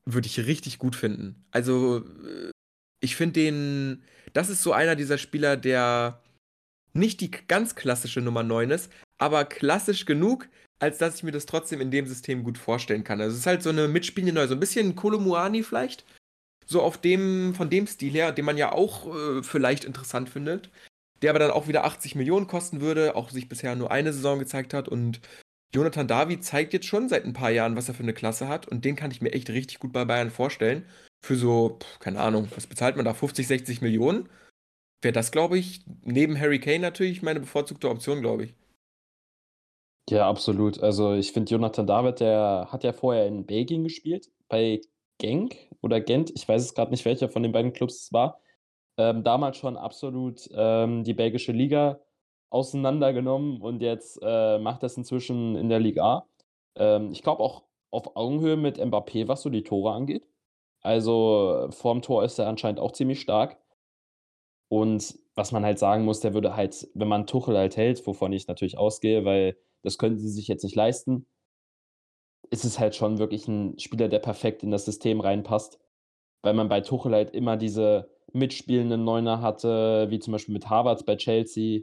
würde 0.05 0.28
ich 0.28 0.38
richtig 0.45 0.80
gut 0.80 0.97
finden. 0.97 1.45
Also, 1.51 1.99
äh, 1.99 2.51
ich 2.99 3.16
finde 3.16 3.39
den, 3.39 4.03
das 4.34 4.49
ist 4.49 4.64
so 4.64 4.74
einer 4.74 4.97
dieser 4.97 5.18
Spieler, 5.18 5.55
der 5.55 6.22
nicht 6.91 7.22
die 7.22 7.32
ganz 7.32 7.76
klassische 7.76 8.20
Nummer 8.20 8.43
9 8.43 8.70
ist, 8.72 8.91
aber 9.18 9.45
klassisch 9.45 10.05
genug, 10.05 10.49
als 10.80 10.97
dass 10.97 11.16
ich 11.16 11.24
mir 11.24 11.32
das 11.32 11.45
trotzdem 11.45 11.80
in 11.80 11.89
dem 11.89 12.05
System 12.05 12.43
gut 12.43 12.57
vorstellen 12.57 13.05
kann. 13.05 13.22
Also 13.22 13.36
es 13.36 13.39
ist 13.39 13.47
halt 13.47 13.64
so 13.64 13.70
eine 13.70 13.88
mitspielende 13.88 14.34
Neue, 14.34 14.49
so 14.49 14.55
ein 14.55 14.59
bisschen 14.59 14.93
Kolomuani 14.93 15.64
vielleicht. 15.64 16.03
So 16.72 16.82
auf 16.82 16.98
dem, 16.98 17.54
von 17.54 17.70
dem 17.70 17.86
Stil 17.86 18.14
her, 18.14 18.32
den 18.32 18.46
man 18.46 18.56
ja 18.56 18.72
auch 18.72 19.14
äh, 19.14 19.44
vielleicht 19.44 19.84
interessant 19.84 20.30
findet. 20.30 20.70
Der 21.22 21.30
aber 21.32 21.40
dann 21.40 21.52
auch 21.52 21.68
wieder 21.68 21.84
80 21.84 22.16
Millionen 22.16 22.48
kosten 22.48 22.80
würde, 22.80 23.16
auch 23.18 23.30
sich 23.30 23.50
bisher 23.50 23.76
nur 23.76 23.92
eine 23.92 24.14
Saison 24.14 24.40
gezeigt 24.40 24.74
hat 24.74 24.88
und 24.88 25.20
Jonathan 25.76 26.08
David 26.08 26.46
zeigt 26.46 26.72
jetzt 26.72 26.88
schon 26.88 27.10
seit 27.10 27.26
ein 27.26 27.34
paar 27.34 27.52
Jahren, 27.52 27.76
was 27.76 27.90
er 27.90 27.94
für 27.94 28.04
eine 28.04 28.14
Klasse 28.14 28.48
hat 28.48 28.70
und 28.70 28.86
den 28.86 28.96
kann 28.96 29.12
ich 29.12 29.22
mir 29.22 29.34
echt 29.34 29.50
richtig 29.50 29.80
gut 29.80 29.92
bei 29.92 30.06
Bayern 30.06 30.32
vorstellen. 30.32 30.86
Für 31.22 31.36
so, 31.36 31.78
keine 32.00 32.22
Ahnung, 32.22 32.48
was 32.56 32.68
bezahlt 32.68 32.96
man 32.96 33.04
da? 33.04 33.14
50, 33.14 33.48
60 33.48 33.82
Millionen? 33.82 34.30
Wäre 35.02 35.12
das, 35.12 35.32
glaube 35.32 35.58
ich, 35.58 35.82
neben 36.04 36.40
Harry 36.40 36.60
Kane 36.60 36.80
natürlich 36.80 37.22
meine 37.22 37.42
bevorzugte 37.42 37.90
Option, 37.90 38.22
glaube 38.22 38.46
ich. 38.46 38.56
Ja, 40.10 40.30
absolut. 40.30 40.80
Also 40.80 41.14
ich 41.14 41.34
finde, 41.34 41.52
Jonathan 41.52 41.86
David, 41.86 42.22
der 42.22 42.70
hat 42.72 42.84
ja 42.86 42.94
vorher 42.94 43.28
in 43.28 43.46
Belgien 43.46 43.84
gespielt, 43.84 44.30
bei 44.48 44.82
Genk 45.22 45.56
oder 45.82 46.02
Gent, 46.02 46.32
ich 46.36 46.48
weiß 46.48 46.64
es 46.64 46.74
gerade 46.74 46.92
nicht, 46.92 47.06
welcher 47.06 47.30
von 47.30 47.44
den 47.44 47.52
beiden 47.52 47.74
Clubs 47.74 48.04
es 48.04 48.14
war. 48.14 48.42
Ähm, 48.98 49.24
damals 49.24 49.58
schon 49.58 49.78
absolut 49.78 50.50
ähm, 50.54 51.04
die 51.04 51.14
belgische 51.14 51.52
Liga 51.52 52.02
auseinandergenommen 52.50 53.62
und 53.62 53.82
jetzt 53.82 54.20
äh, 54.24 54.58
macht 54.60 54.84
das 54.84 54.98
inzwischen 54.98 55.56
in 55.56 55.70
der 55.70 55.80
Liga 55.80 56.04
A. 56.04 56.28
Ähm, 56.76 57.12
ich 57.12 57.22
glaube 57.22 57.44
auch 57.44 57.64
auf 57.92 58.16
Augenhöhe 58.16 58.58
mit 58.58 58.80
Mbappé, 58.80 59.28
was 59.28 59.44
so 59.44 59.50
die 59.50 59.64
Tore 59.64 59.94
angeht. 59.94 60.28
Also 60.82 61.68
vorm 61.70 62.02
Tor 62.02 62.24
ist 62.24 62.40
er 62.40 62.48
anscheinend 62.48 62.80
auch 62.80 62.92
ziemlich 62.92 63.22
stark. 63.22 63.58
Und 64.70 65.20
was 65.36 65.52
man 65.52 65.64
halt 65.64 65.80
sagen 65.80 66.04
muss, 66.06 66.22
der 66.22 66.34
würde 66.34 66.56
halt, 66.56 66.90
wenn 66.96 67.08
man 67.08 67.28
Tuchel 67.28 67.58
halt 67.58 67.78
hält, 67.78 68.06
wovon 68.08 68.34
ich 68.34 68.48
natürlich 68.48 68.78
ausgehe, 68.78 69.24
weil 69.26 69.58
das 69.84 69.98
können 69.98 70.18
sie 70.18 70.30
sich 70.30 70.48
jetzt 70.48 70.64
nicht 70.64 70.76
leisten, 70.76 71.28
ist 72.52 72.66
es 72.66 72.78
halt 72.78 72.95
schon 72.95 73.18
wirklich 73.18 73.47
ein 73.47 73.80
Spieler, 73.80 74.10
der 74.10 74.20
perfekt 74.20 74.62
in 74.62 74.72
das 74.72 74.86
System 74.86 75.20
reinpasst. 75.22 75.80
Weil 76.43 76.54
man 76.54 76.70
bei 76.70 76.82
Tuchel 76.82 77.14
halt 77.14 77.32
immer 77.32 77.58
diese 77.58 78.12
mitspielenden 78.34 79.04
Neuner 79.04 79.41
hatte, 79.41 80.08
wie 80.10 80.20
zum 80.20 80.34
Beispiel 80.34 80.54
mit 80.54 80.70
Harvards 80.70 81.04
bei 81.04 81.16
Chelsea 81.16 81.82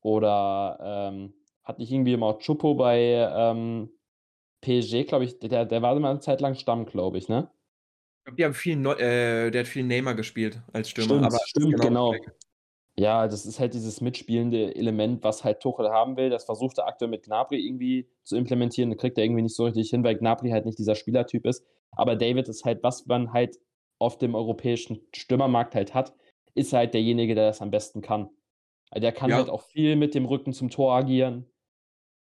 oder 0.00 0.78
ähm, 1.12 1.34
hat 1.64 1.78
nicht 1.78 1.90
irgendwie 1.90 2.16
mal 2.16 2.38
Chupo 2.38 2.74
bei 2.74 3.28
ähm, 3.32 3.90
PSG, 4.60 5.04
glaube 5.06 5.24
ich, 5.24 5.38
der, 5.38 5.64
der 5.64 5.82
war 5.82 5.98
mal 5.98 6.10
eine 6.10 6.20
Zeit 6.20 6.40
lang 6.40 6.54
Stamm, 6.54 6.86
glaube 6.86 7.18
ich, 7.18 7.28
ne? 7.28 7.50
Ich 8.18 8.24
glaube, 8.24 8.36
die 8.36 8.44
haben 8.44 8.54
viel, 8.54 8.76
Neu 8.76 8.92
äh, 8.94 9.50
der 9.50 9.60
hat 9.60 9.68
viel 9.68 9.84
Neymar 9.84 10.14
gespielt 10.14 10.60
als 10.72 10.90
Stürmer. 10.90 11.08
Stimmt, 11.08 11.24
aber 11.26 11.38
stimmt 11.46 11.80
genau. 11.80 12.12
genau. 12.12 12.24
Ja, 12.98 13.28
das 13.28 13.44
ist 13.44 13.60
halt 13.60 13.74
dieses 13.74 14.00
mitspielende 14.00 14.74
Element, 14.74 15.22
was 15.22 15.44
halt 15.44 15.60
Tuchel 15.60 15.90
haben 15.90 16.16
will. 16.16 16.30
Das 16.30 16.44
versucht 16.44 16.78
er 16.78 16.86
aktuell 16.86 17.10
mit 17.10 17.24
Gnabry 17.24 17.58
irgendwie 17.58 18.08
zu 18.24 18.36
implementieren. 18.36 18.90
Das 18.90 18.98
kriegt 18.98 19.18
er 19.18 19.24
irgendwie 19.24 19.42
nicht 19.42 19.54
so 19.54 19.64
richtig 19.64 19.90
hin, 19.90 20.02
weil 20.02 20.16
Gnabry 20.16 20.50
halt 20.50 20.64
nicht 20.64 20.78
dieser 20.78 20.94
Spielertyp 20.94 21.44
ist. 21.44 21.66
Aber 21.92 22.16
David 22.16 22.48
ist 22.48 22.64
halt, 22.64 22.82
was 22.82 23.06
man 23.06 23.32
halt 23.34 23.58
auf 23.98 24.16
dem 24.16 24.34
europäischen 24.34 25.06
Stürmermarkt 25.14 25.74
halt 25.74 25.94
hat, 25.94 26.14
ist 26.54 26.72
halt 26.72 26.94
derjenige, 26.94 27.34
der 27.34 27.46
das 27.46 27.60
am 27.60 27.70
besten 27.70 28.00
kann. 28.00 28.30
Der 28.94 29.12
kann 29.12 29.30
ja. 29.30 29.36
halt 29.36 29.50
auch 29.50 29.62
viel 29.62 29.96
mit 29.96 30.14
dem 30.14 30.24
Rücken 30.24 30.52
zum 30.52 30.70
Tor 30.70 30.94
agieren. 30.94 31.46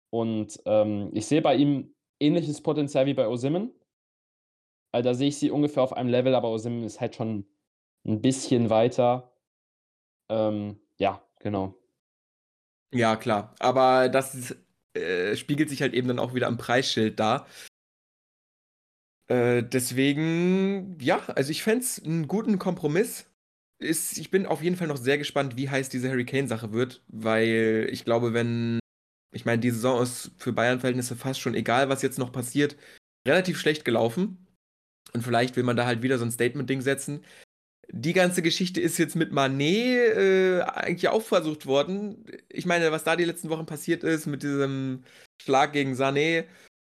Und 0.09 0.61
ähm, 0.65 1.11
ich 1.13 1.27
sehe 1.27 1.41
bei 1.41 1.55
ihm 1.55 1.93
ähnliches 2.19 2.61
Potenzial 2.61 3.05
wie 3.05 3.13
bei 3.13 3.27
Osimhen. 3.27 3.73
Also 4.91 5.09
da 5.09 5.13
sehe 5.13 5.29
ich 5.29 5.37
sie 5.37 5.51
ungefähr 5.51 5.83
auf 5.83 5.93
einem 5.93 6.09
Level, 6.09 6.35
aber 6.35 6.51
Osimhen 6.51 6.83
ist 6.83 6.99
halt 6.99 7.15
schon 7.15 7.45
ein 8.05 8.21
bisschen 8.21 8.69
weiter. 8.69 9.31
Ähm, 10.29 10.79
ja, 10.97 11.21
genau. 11.39 11.75
Ja, 12.93 13.15
klar. 13.15 13.55
Aber 13.59 14.09
das 14.09 14.33
ist, 14.35 14.55
äh, 14.93 15.35
spiegelt 15.35 15.69
sich 15.69 15.81
halt 15.81 15.93
eben 15.93 16.07
dann 16.07 16.19
auch 16.19 16.33
wieder 16.33 16.47
am 16.47 16.57
Preisschild 16.57 17.19
da. 17.19 17.45
Äh, 19.29 19.63
deswegen, 19.63 20.97
ja, 21.01 21.19
also 21.35 21.51
ich 21.51 21.63
fände 21.63 21.83
es 21.83 22.01
einen 22.03 22.27
guten 22.27 22.59
Kompromiss 22.59 23.25
ist, 23.79 24.17
ich 24.17 24.31
bin 24.31 24.45
auf 24.45 24.63
jeden 24.63 24.75
Fall 24.75 24.87
noch 24.87 24.97
sehr 24.97 25.17
gespannt, 25.17 25.55
wie 25.57 25.69
heiß 25.69 25.89
diese 25.89 26.09
Harry 26.09 26.25
Kane-Sache 26.25 26.71
wird, 26.71 27.03
weil 27.07 27.87
ich 27.91 28.05
glaube, 28.05 28.33
wenn, 28.33 28.79
ich 29.35 29.45
meine, 29.45 29.59
die 29.59 29.69
Saison 29.69 30.01
ist 30.01 30.31
für 30.37 30.53
Bayern-Verhältnisse 30.53 31.15
fast 31.15 31.41
schon 31.41 31.53
egal, 31.53 31.89
was 31.89 32.01
jetzt 32.01 32.17
noch 32.17 32.31
passiert, 32.31 32.75
relativ 33.27 33.59
schlecht 33.59 33.85
gelaufen. 33.85 34.47
Und 35.13 35.23
vielleicht 35.23 35.55
will 35.55 35.63
man 35.63 35.77
da 35.77 35.85
halt 35.85 36.01
wieder 36.01 36.17
so 36.17 36.25
ein 36.25 36.31
Statement-Ding 36.31 36.81
setzen. 36.81 37.23
Die 37.89 38.13
ganze 38.13 38.41
Geschichte 38.41 38.81
ist 38.81 38.97
jetzt 38.97 39.15
mit 39.15 39.31
Manet 39.31 40.17
äh, 40.17 40.61
eigentlich 40.61 41.07
auch 41.09 41.21
versucht 41.21 41.65
worden. 41.65 42.25
Ich 42.49 42.65
meine, 42.65 42.91
was 42.91 43.03
da 43.03 43.15
die 43.15 43.25
letzten 43.25 43.49
Wochen 43.49 43.65
passiert 43.65 44.03
ist 44.03 44.25
mit 44.27 44.43
diesem 44.43 45.03
Schlag 45.41 45.73
gegen 45.73 45.93
Sané. 45.93 46.45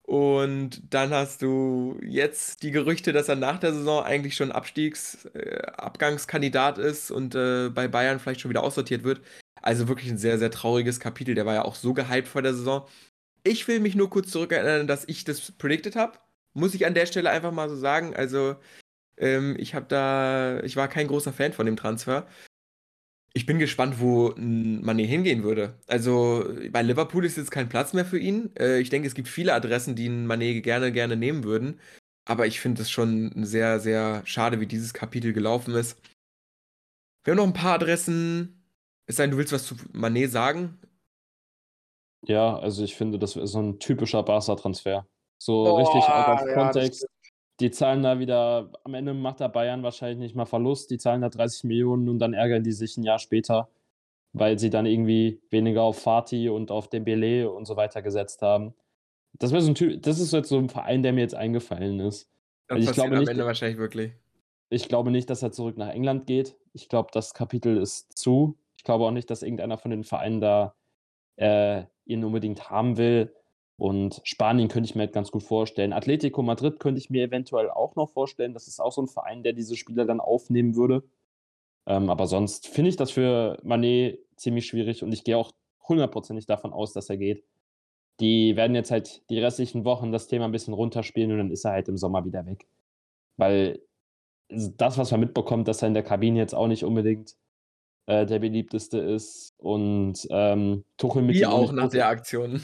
Und 0.02 0.92
dann 0.92 1.10
hast 1.10 1.42
du 1.42 2.00
jetzt 2.02 2.64
die 2.64 2.72
Gerüchte, 2.72 3.12
dass 3.12 3.28
er 3.28 3.36
nach 3.36 3.60
der 3.60 3.72
Saison 3.72 4.02
eigentlich 4.02 4.34
schon 4.34 4.50
Abstiegs, 4.50 5.26
äh, 5.34 5.62
Abgangskandidat 5.76 6.78
ist 6.78 7.12
und 7.12 7.36
äh, 7.36 7.68
bei 7.68 7.86
Bayern 7.86 8.18
vielleicht 8.18 8.40
schon 8.40 8.50
wieder 8.50 8.64
aussortiert 8.64 9.04
wird. 9.04 9.20
Also 9.62 9.86
wirklich 9.86 10.10
ein 10.10 10.18
sehr, 10.18 10.38
sehr 10.38 10.50
trauriges 10.50 10.98
Kapitel. 10.98 11.36
Der 11.36 11.46
war 11.46 11.54
ja 11.54 11.64
auch 11.64 11.76
so 11.76 11.94
gehypt 11.94 12.26
vor 12.26 12.42
der 12.42 12.54
Saison. 12.54 12.88
Ich 13.44 13.68
will 13.68 13.80
mich 13.80 13.94
nur 13.94 14.10
kurz 14.10 14.30
zurückerinnern, 14.30 14.88
dass 14.88 15.04
ich 15.06 15.24
das 15.24 15.52
predicted 15.52 15.96
habe. 15.96 16.18
Muss 16.54 16.74
ich 16.74 16.86
an 16.86 16.94
der 16.94 17.06
Stelle 17.06 17.30
einfach 17.30 17.52
mal 17.52 17.68
so 17.68 17.76
sagen. 17.76 18.16
Also, 18.16 18.56
ähm, 19.20 19.54
ich 19.58 19.74
habe 19.74 19.86
da, 19.86 20.60
ich 20.64 20.76
war 20.76 20.88
kein 20.88 21.06
großer 21.06 21.32
Fan 21.32 21.52
von 21.52 21.66
dem 21.66 21.76
Transfer. 21.76 22.26
Ich 23.32 23.46
bin 23.46 23.60
gespannt, 23.60 24.00
wo 24.00 24.30
Mané 24.30 25.06
hingehen 25.06 25.44
würde. 25.44 25.78
Also 25.86 26.52
bei 26.70 26.82
Liverpool 26.82 27.24
ist 27.24 27.36
jetzt 27.36 27.52
kein 27.52 27.68
Platz 27.68 27.92
mehr 27.92 28.04
für 28.04 28.18
ihn. 28.18 28.50
Äh, 28.58 28.80
ich 28.80 28.90
denke, 28.90 29.06
es 29.06 29.14
gibt 29.14 29.28
viele 29.28 29.54
Adressen, 29.54 29.94
die 29.94 30.08
Mané 30.08 30.60
gerne, 30.62 30.90
gerne 30.90 31.16
nehmen 31.16 31.44
würden. 31.44 31.78
Aber 32.24 32.46
ich 32.46 32.60
finde 32.60 32.82
es 32.82 32.90
schon 32.90 33.44
sehr, 33.44 33.78
sehr 33.78 34.22
schade, 34.24 34.60
wie 34.60 34.66
dieses 34.66 34.92
Kapitel 34.94 35.32
gelaufen 35.32 35.74
ist. 35.74 35.96
Wir 37.22 37.32
haben 37.32 37.38
noch 37.38 37.46
ein 37.46 37.52
paar 37.52 37.74
Adressen. 37.74 38.64
Es 39.06 39.16
sei 39.16 39.24
denn, 39.24 39.32
du 39.32 39.36
willst 39.36 39.52
was 39.52 39.66
zu 39.66 39.74
Mané 39.92 40.28
sagen? 40.28 40.78
Ja, 42.26 42.58
also 42.58 42.82
ich 42.84 42.96
finde, 42.96 43.18
das 43.18 43.36
ist 43.36 43.52
so 43.52 43.62
ein 43.62 43.78
typischer 43.78 44.22
Barca-Transfer. 44.22 45.06
So 45.38 45.66
oh, 45.66 45.76
richtig 45.76 46.02
out 46.02 46.40
of 46.40 46.46
ja, 46.46 46.54
Kontext. 46.54 47.06
Die 47.60 47.70
zahlen 47.70 48.02
da 48.02 48.18
wieder, 48.18 48.70
am 48.84 48.94
Ende 48.94 49.12
macht 49.12 49.40
der 49.40 49.48
Bayern 49.48 49.82
wahrscheinlich 49.82 50.18
nicht 50.18 50.34
mal 50.34 50.46
Verlust, 50.46 50.90
die 50.90 50.98
zahlen 50.98 51.20
da 51.20 51.28
30 51.28 51.64
Millionen 51.64 52.08
und 52.08 52.18
dann 52.18 52.32
ärgern 52.32 52.62
die 52.62 52.72
sich 52.72 52.96
ein 52.96 53.02
Jahr 53.02 53.18
später, 53.18 53.68
weil 54.32 54.58
sie 54.58 54.70
dann 54.70 54.86
irgendwie 54.86 55.40
weniger 55.50 55.82
auf 55.82 55.98
Fatih 55.98 56.48
und 56.48 56.70
auf 56.70 56.88
Dembele 56.88 57.50
und 57.50 57.66
so 57.66 57.76
weiter 57.76 58.00
gesetzt 58.00 58.42
haben. 58.42 58.74
Das, 59.34 59.50
so 59.50 59.56
ein 59.56 59.74
Typ, 59.74 60.02
das 60.02 60.18
ist 60.18 60.32
jetzt 60.32 60.48
so 60.48 60.58
ein 60.58 60.68
Verein, 60.68 61.02
der 61.02 61.12
mir 61.12 61.20
jetzt 61.20 61.34
eingefallen 61.34 62.00
ist. 62.00 62.30
Das 62.68 62.78
ich 62.78 62.92
glaube 62.92 63.10
nicht, 63.10 63.28
am 63.28 63.32
Ende 63.32 63.46
wahrscheinlich 63.46 63.78
wirklich. 63.78 64.12
Ich 64.70 64.88
glaube 64.88 65.10
nicht, 65.10 65.28
dass 65.28 65.42
er 65.42 65.52
zurück 65.52 65.76
nach 65.76 65.88
England 65.88 66.26
geht. 66.26 66.56
Ich 66.72 66.88
glaube, 66.88 67.10
das 67.12 67.34
Kapitel 67.34 67.76
ist 67.76 68.16
zu. 68.16 68.56
Ich 68.76 68.84
glaube 68.84 69.04
auch 69.04 69.10
nicht, 69.10 69.28
dass 69.28 69.42
irgendeiner 69.42 69.76
von 69.76 69.90
den 69.90 70.04
Vereinen 70.04 70.40
da 70.40 70.74
äh, 71.36 71.84
ihn 72.04 72.24
unbedingt 72.24 72.70
haben 72.70 72.96
will. 72.96 73.34
Und 73.80 74.20
Spanien 74.24 74.68
könnte 74.68 74.90
ich 74.90 74.94
mir 74.94 75.04
halt 75.04 75.14
ganz 75.14 75.30
gut 75.30 75.42
vorstellen. 75.42 75.94
Atletico 75.94 76.42
Madrid 76.42 76.78
könnte 76.80 76.98
ich 76.98 77.08
mir 77.08 77.24
eventuell 77.24 77.70
auch 77.70 77.96
noch 77.96 78.10
vorstellen. 78.10 78.52
Das 78.52 78.68
ist 78.68 78.78
auch 78.78 78.92
so 78.92 79.00
ein 79.00 79.08
Verein, 79.08 79.42
der 79.42 79.54
diese 79.54 79.74
Spieler 79.74 80.04
dann 80.04 80.20
aufnehmen 80.20 80.76
würde. 80.76 81.02
Ähm, 81.86 82.10
aber 82.10 82.26
sonst 82.26 82.68
finde 82.68 82.90
ich 82.90 82.96
das 82.96 83.10
für 83.10 83.56
Manet 83.62 84.18
ziemlich 84.36 84.66
schwierig 84.66 85.02
und 85.02 85.12
ich 85.12 85.24
gehe 85.24 85.38
auch 85.38 85.52
hundertprozentig 85.88 86.44
davon 86.44 86.74
aus, 86.74 86.92
dass 86.92 87.08
er 87.08 87.16
geht. 87.16 87.42
Die 88.20 88.54
werden 88.54 88.74
jetzt 88.74 88.90
halt 88.90 89.22
die 89.30 89.38
restlichen 89.38 89.86
Wochen 89.86 90.12
das 90.12 90.26
Thema 90.26 90.44
ein 90.44 90.52
bisschen 90.52 90.74
runterspielen 90.74 91.32
und 91.32 91.38
dann 91.38 91.50
ist 91.50 91.64
er 91.64 91.72
halt 91.72 91.88
im 91.88 91.96
Sommer 91.96 92.26
wieder 92.26 92.44
weg. 92.44 92.66
Weil 93.38 93.80
das, 94.50 94.98
was 94.98 95.10
man 95.10 95.20
mitbekommt, 95.20 95.68
dass 95.68 95.80
er 95.80 95.88
in 95.88 95.94
der 95.94 96.02
Kabine 96.02 96.38
jetzt 96.38 96.54
auch 96.54 96.68
nicht 96.68 96.84
unbedingt 96.84 97.34
äh, 98.04 98.26
der 98.26 98.40
beliebteste 98.40 98.98
ist 98.98 99.54
und 99.56 100.26
ähm, 100.28 100.84
Tuchel 100.98 101.22
mit 101.22 101.36
Wie 101.36 101.46
auch 101.46 101.72
nach 101.72 101.88
der 101.88 102.08
Aktion. 102.08 102.62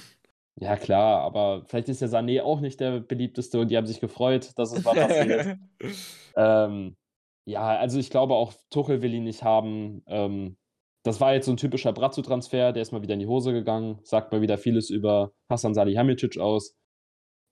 Ja, 0.59 0.77
klar, 0.77 1.21
aber 1.21 1.65
vielleicht 1.67 1.89
ist 1.91 2.01
der 2.01 2.09
Sané 2.09 2.43
auch 2.43 2.61
nicht 2.61 2.81
der 2.81 3.01
beliebteste 3.01 3.61
und 3.61 3.71
die 3.71 3.77
haben 3.77 3.87
sich 3.87 4.01
gefreut, 4.01 4.53
dass 4.57 4.73
es 4.73 4.85
mal 4.85 4.95
passiert. 4.95 5.59
ähm, 6.37 6.97
ja, 7.45 7.77
also 7.77 7.99
ich 7.99 8.09
glaube 8.09 8.35
auch, 8.35 8.55
Tuchel 8.71 9.03
will 9.03 9.13
ihn 9.13 9.25
nicht 9.25 9.43
haben. 9.43 10.03
Ähm, 10.07 10.57
das 11.05 11.21
war 11.21 11.35
jetzt 11.35 11.47
so 11.47 11.53
ein 11.53 11.59
typischer 11.59 11.93
Brazzo-Transfer, 11.93 12.73
der 12.73 12.83
ist 12.83 12.91
mal 12.91 13.03
wieder 13.03 13.15
in 13.15 13.21
die 13.21 13.27
Hose 13.27 13.53
gegangen, 13.53 14.01
sagt 14.03 14.33
mal 14.33 14.41
wieder 14.41 14.57
vieles 14.57 14.89
über 14.89 15.33
Hassan 15.51 15.75
Salihamidzic 15.75 16.39
aus. 16.39 16.75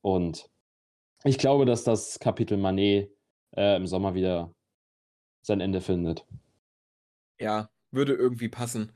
Und 0.03 0.51
ich 1.25 1.39
glaube, 1.39 1.67
dass 1.67 1.85
das 1.85 2.19
Kapitel 2.19 2.57
Manet 2.57 3.11
äh, 3.57 3.77
im 3.77 3.87
Sommer 3.87 4.15
wieder 4.15 4.53
sein 5.43 5.61
Ende 5.61 5.81
findet. 5.81 6.27
Ja, 7.39 7.69
würde 7.93 8.15
irgendwie 8.15 8.49
passen. 8.49 8.93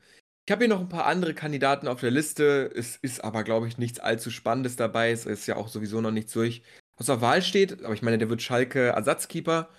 Ich 0.49 0.51
habe 0.51 0.65
hier 0.65 0.73
noch 0.73 0.79
ein 0.79 0.89
paar 0.89 1.05
andere 1.05 1.35
Kandidaten 1.35 1.87
auf 1.87 1.99
der 1.99 2.09
Liste. 2.09 2.71
Es 2.75 2.95
ist 2.95 3.23
aber, 3.23 3.43
glaube 3.43 3.67
ich, 3.67 3.77
nichts 3.77 3.99
allzu 3.99 4.31
Spannendes 4.31 4.75
dabei. 4.75 5.11
Es 5.11 5.27
ist 5.27 5.45
ja 5.45 5.57
auch 5.57 5.67
sowieso 5.67 6.01
noch 6.01 6.09
nichts 6.09 6.33
durch. 6.33 6.63
Was 6.97 7.05
zur 7.05 7.21
Wahl 7.21 7.43
steht, 7.43 7.83
aber 7.85 7.93
ich 7.93 8.01
meine, 8.01 8.17
der 8.17 8.31
wird 8.31 8.41
Schalke 8.41 8.87
Ersatzkeeper, 8.87 9.69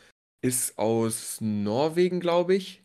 ist 0.43 0.79
aus 0.79 1.41
Norwegen, 1.41 2.21
glaube 2.21 2.55
ich. 2.55 2.85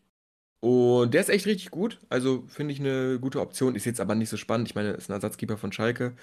Und 0.61 1.13
der 1.13 1.21
ist 1.21 1.29
echt 1.29 1.45
richtig 1.45 1.69
gut. 1.69 1.99
Also 2.09 2.45
finde 2.47 2.73
ich 2.73 2.79
eine 2.79 3.19
gute 3.19 3.39
Option. 3.39 3.75
Ist 3.75 3.85
jetzt 3.85 4.01
aber 4.01 4.15
nicht 4.15 4.29
so 4.29 4.37
spannend. 4.37 4.67
Ich 4.67 4.73
meine, 4.73 4.93
ist 4.93 5.11
ein 5.11 5.13
Ersatzkeeper 5.13 5.57
von 5.57 5.71
Schalke. 5.71 6.15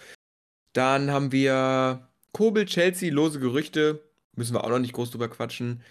Dann 0.73 1.13
haben 1.13 1.31
wir 1.31 2.09
Kobel, 2.33 2.67
Chelsea, 2.67 3.13
lose 3.13 3.39
Gerüchte. 3.39 4.03
Müssen 4.35 4.57
wir 4.57 4.65
auch 4.65 4.71
noch 4.71 4.81
nicht 4.81 4.95
groß 4.95 5.13
drüber 5.13 5.29
quatschen. 5.29 5.85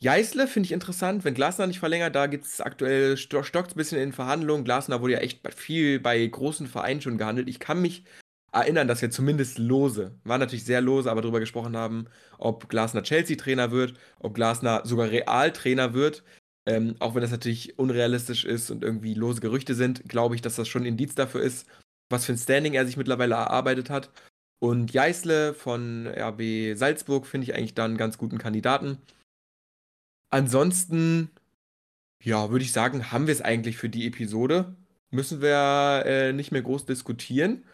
Jeißle 0.00 0.46
finde 0.46 0.66
ich 0.66 0.72
interessant, 0.72 1.24
wenn 1.24 1.34
Glasner 1.34 1.66
nicht 1.66 1.80
verlängert, 1.80 2.14
da 2.14 2.26
gibt 2.26 2.44
es 2.44 2.60
aktuell, 2.60 3.16
stockt 3.16 3.72
ein 3.72 3.76
bisschen 3.76 4.00
in 4.00 4.12
Verhandlungen. 4.12 4.64
Glasner 4.64 5.00
wurde 5.00 5.14
ja 5.14 5.18
echt 5.18 5.40
viel 5.54 5.98
bei 5.98 6.24
großen 6.24 6.68
Vereinen 6.68 7.00
schon 7.00 7.18
gehandelt. 7.18 7.48
Ich 7.48 7.58
kann 7.58 7.82
mich 7.82 8.04
erinnern, 8.52 8.86
dass 8.86 9.02
wir 9.02 9.10
zumindest 9.10 9.58
lose, 9.58 10.16
war 10.24 10.38
natürlich 10.38 10.64
sehr 10.64 10.80
lose, 10.80 11.10
aber 11.10 11.20
darüber 11.20 11.40
gesprochen 11.40 11.76
haben, 11.76 12.06
ob 12.38 12.68
Glasner 12.68 13.02
Chelsea-Trainer 13.02 13.72
wird, 13.72 13.94
ob 14.20 14.34
Glasner 14.34 14.82
sogar 14.84 15.10
Real-Trainer 15.10 15.94
wird. 15.94 16.22
Ähm, 16.66 16.94
auch 17.00 17.14
wenn 17.14 17.22
das 17.22 17.30
natürlich 17.30 17.78
unrealistisch 17.78 18.44
ist 18.44 18.70
und 18.70 18.84
irgendwie 18.84 19.14
lose 19.14 19.40
Gerüchte 19.40 19.74
sind, 19.74 20.08
glaube 20.08 20.34
ich, 20.36 20.42
dass 20.42 20.56
das 20.56 20.68
schon 20.68 20.82
ein 20.82 20.86
Indiz 20.86 21.14
dafür 21.14 21.42
ist, 21.42 21.66
was 22.10 22.24
für 22.24 22.32
ein 22.32 22.38
Standing 22.38 22.74
er 22.74 22.86
sich 22.86 22.96
mittlerweile 22.96 23.34
erarbeitet 23.34 23.90
hat. 23.90 24.10
Und 24.60 24.92
Jeißle 24.92 25.54
von 25.54 26.06
RB 26.06 26.76
Salzburg 26.76 27.26
finde 27.26 27.46
ich 27.46 27.54
eigentlich 27.54 27.74
da 27.74 27.84
einen 27.84 27.96
ganz 27.96 28.18
guten 28.18 28.38
Kandidaten. 28.38 28.98
Ansonsten, 30.30 31.30
ja, 32.22 32.50
würde 32.50 32.64
ich 32.64 32.72
sagen, 32.72 33.10
haben 33.12 33.26
wir 33.26 33.32
es 33.32 33.42
eigentlich 33.42 33.76
für 33.76 33.88
die 33.88 34.06
Episode. 34.06 34.76
Müssen 35.10 35.40
wir 35.40 36.02
äh, 36.04 36.32
nicht 36.32 36.52
mehr 36.52 36.62
groß 36.62 36.86
diskutieren. 36.86 37.64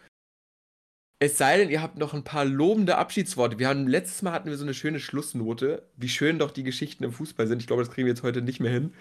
Es 1.19 1.37
sei 1.37 1.57
denn, 1.57 1.69
ihr 1.69 1.81
habt 1.81 1.97
noch 1.97 2.13
ein 2.13 2.23
paar 2.23 2.45
lobende 2.45 2.97
Abschiedsworte. 2.97 3.57
Wir 3.57 3.69
haben 3.69 3.87
letztes 3.87 4.21
Mal 4.21 4.33
hatten 4.33 4.49
wir 4.49 4.57
so 4.57 4.63
eine 4.63 4.73
schöne 4.73 4.99
Schlussnote, 4.99 5.89
wie 5.95 6.09
schön 6.09 6.39
doch 6.39 6.51
die 6.51 6.63
Geschichten 6.63 7.03
im 7.03 7.11
Fußball 7.11 7.47
sind. 7.47 7.61
Ich 7.61 7.67
glaube, 7.67 7.83
das 7.83 7.91
kriegen 7.91 8.05
wir 8.05 8.13
jetzt 8.13 8.23
heute 8.23 8.41
nicht 8.41 8.59
mehr 8.59 8.71
hin. 8.71 8.93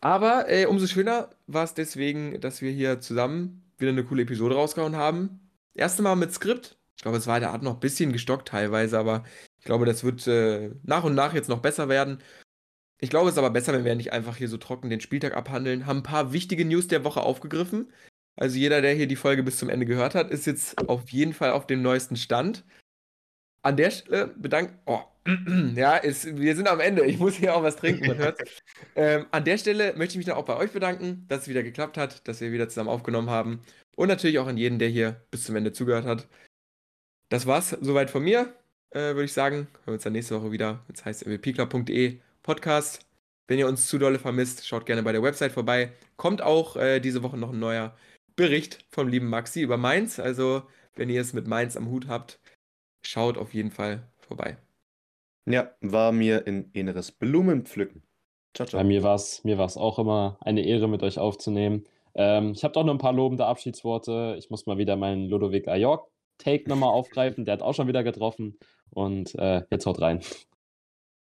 Aber 0.00 0.48
äh, 0.48 0.66
umso 0.66 0.86
schöner 0.86 1.30
war 1.46 1.64
es 1.64 1.74
deswegen, 1.74 2.40
dass 2.40 2.62
wir 2.62 2.70
hier 2.70 3.00
zusammen 3.00 3.62
wieder 3.78 3.90
eine 3.90 4.04
coole 4.04 4.22
Episode 4.22 4.54
rausgehauen 4.54 4.96
haben. 4.96 5.40
Erste 5.74 6.02
Mal 6.02 6.16
mit 6.16 6.32
Skript. 6.32 6.78
Ich 6.96 7.02
glaube, 7.02 7.18
es 7.18 7.26
war 7.26 7.40
der 7.40 7.50
Art 7.50 7.62
noch 7.62 7.74
ein 7.74 7.80
bisschen 7.80 8.12
gestockt 8.12 8.48
teilweise, 8.48 8.98
aber 8.98 9.24
ich 9.58 9.64
glaube, 9.64 9.86
das 9.86 10.04
wird 10.04 10.26
äh, 10.26 10.70
nach 10.82 11.04
und 11.04 11.14
nach 11.14 11.32
jetzt 11.34 11.48
noch 11.48 11.60
besser 11.60 11.88
werden. 11.88 12.22
Ich 13.00 13.08
glaube, 13.10 13.28
es 13.28 13.34
ist 13.34 13.38
aber 13.38 13.50
besser, 13.50 13.72
wenn 13.72 13.84
wir 13.84 13.94
nicht 13.94 14.12
einfach 14.12 14.36
hier 14.36 14.48
so 14.48 14.58
trocken 14.58 14.90
den 14.90 15.00
Spieltag 15.00 15.34
abhandeln. 15.34 15.86
Haben 15.86 16.00
ein 16.00 16.02
paar 16.02 16.32
wichtige 16.32 16.64
News 16.64 16.86
der 16.86 17.02
Woche 17.04 17.22
aufgegriffen. 17.22 17.90
Also 18.36 18.58
jeder, 18.58 18.82
der 18.82 18.94
hier 18.94 19.06
die 19.06 19.16
Folge 19.16 19.42
bis 19.42 19.58
zum 19.58 19.70
Ende 19.70 19.86
gehört 19.86 20.14
hat, 20.14 20.30
ist 20.30 20.46
jetzt 20.46 20.78
auf 20.88 21.10
jeden 21.10 21.32
Fall 21.32 21.52
auf 21.52 21.66
dem 21.66 21.82
neuesten 21.82 22.16
Stand. 22.16 22.64
An 23.62 23.76
der 23.76 23.90
Stelle 23.90 24.28
bedankt. 24.28 24.74
Oh, 24.86 25.00
ja, 25.74 25.96
ist, 25.96 26.36
wir 26.36 26.56
sind 26.56 26.68
am 26.68 26.80
Ende. 26.80 27.04
Ich 27.04 27.18
muss 27.18 27.36
hier 27.36 27.54
auch 27.54 27.62
was 27.62 27.76
trinken, 27.76 28.06
man 28.06 28.18
hört 28.18 28.38
ähm, 28.96 29.26
An 29.30 29.44
der 29.44 29.58
Stelle 29.58 29.94
möchte 29.96 30.12
ich 30.12 30.16
mich 30.18 30.26
dann 30.26 30.36
auch 30.36 30.44
bei 30.44 30.56
euch 30.56 30.72
bedanken, 30.72 31.24
dass 31.28 31.42
es 31.42 31.48
wieder 31.48 31.62
geklappt 31.62 31.96
hat, 31.96 32.26
dass 32.28 32.40
wir 32.40 32.52
wieder 32.52 32.68
zusammen 32.68 32.88
aufgenommen 32.88 33.30
haben. 33.30 33.62
Und 33.96 34.08
natürlich 34.08 34.38
auch 34.38 34.46
an 34.46 34.56
jeden, 34.56 34.78
der 34.78 34.88
hier 34.88 35.22
bis 35.30 35.44
zum 35.44 35.56
Ende 35.56 35.72
zugehört 35.72 36.06
hat. 36.06 36.28
Das 37.28 37.46
war's 37.46 37.70
soweit 37.80 38.10
von 38.10 38.22
mir. 38.22 38.54
Äh, 38.90 39.14
Würde 39.14 39.24
ich 39.24 39.32
sagen, 39.32 39.56
hören 39.56 39.86
wir 39.86 39.92
uns 39.94 40.02
dann 40.02 40.14
nächste 40.14 40.40
Woche 40.40 40.52
wieder. 40.52 40.84
Jetzt 40.88 41.04
heißt 41.04 41.26
mwpclub.de 41.26 42.20
Podcast. 42.50 43.06
Wenn 43.46 43.60
ihr 43.60 43.68
uns 43.68 43.86
zu 43.86 43.96
dolle 43.96 44.18
vermisst, 44.18 44.66
schaut 44.66 44.84
gerne 44.84 45.04
bei 45.04 45.12
der 45.12 45.22
Website 45.22 45.52
vorbei. 45.52 45.92
Kommt 46.16 46.42
auch 46.42 46.74
äh, 46.74 46.98
diese 46.98 47.22
Woche 47.22 47.36
noch 47.36 47.52
ein 47.52 47.60
neuer 47.60 47.94
Bericht 48.34 48.84
vom 48.88 49.06
lieben 49.06 49.28
Maxi 49.28 49.60
über 49.60 49.76
Mainz. 49.76 50.18
Also, 50.18 50.62
wenn 50.96 51.08
ihr 51.10 51.20
es 51.20 51.32
mit 51.32 51.46
Mainz 51.46 51.76
am 51.76 51.88
Hut 51.88 52.08
habt, 52.08 52.40
schaut 53.06 53.38
auf 53.38 53.54
jeden 53.54 53.70
Fall 53.70 54.02
vorbei. 54.18 54.56
Ja, 55.48 55.70
war 55.80 56.10
mir 56.10 56.44
ein 56.44 56.70
inneres 56.72 57.12
Blumenpflücken. 57.12 58.02
Ciao, 58.56 58.66
ciao. 58.66 58.80
Bei 58.80 58.84
mir 58.84 59.04
war 59.04 59.14
es 59.14 59.44
mir 59.44 59.60
auch 59.60 60.00
immer 60.00 60.36
eine 60.40 60.66
Ehre, 60.66 60.88
mit 60.88 61.04
euch 61.04 61.20
aufzunehmen. 61.20 61.84
Ähm, 62.16 62.50
ich 62.50 62.64
habe 62.64 62.74
doch 62.74 62.82
noch 62.82 62.94
ein 62.94 62.98
paar 62.98 63.12
lobende 63.12 63.46
Abschiedsworte. 63.46 64.34
Ich 64.40 64.50
muss 64.50 64.66
mal 64.66 64.76
wieder 64.76 64.96
meinen 64.96 65.28
Ludovic 65.28 65.68
Ajork 65.68 66.10
Take 66.38 66.68
nochmal 66.68 66.90
aufgreifen. 66.90 67.44
Der 67.44 67.52
hat 67.52 67.62
auch 67.62 67.74
schon 67.74 67.86
wieder 67.86 68.02
getroffen. 68.02 68.58
Und 68.90 69.36
äh, 69.36 69.62
jetzt 69.70 69.86
haut 69.86 70.00
rein. 70.00 70.20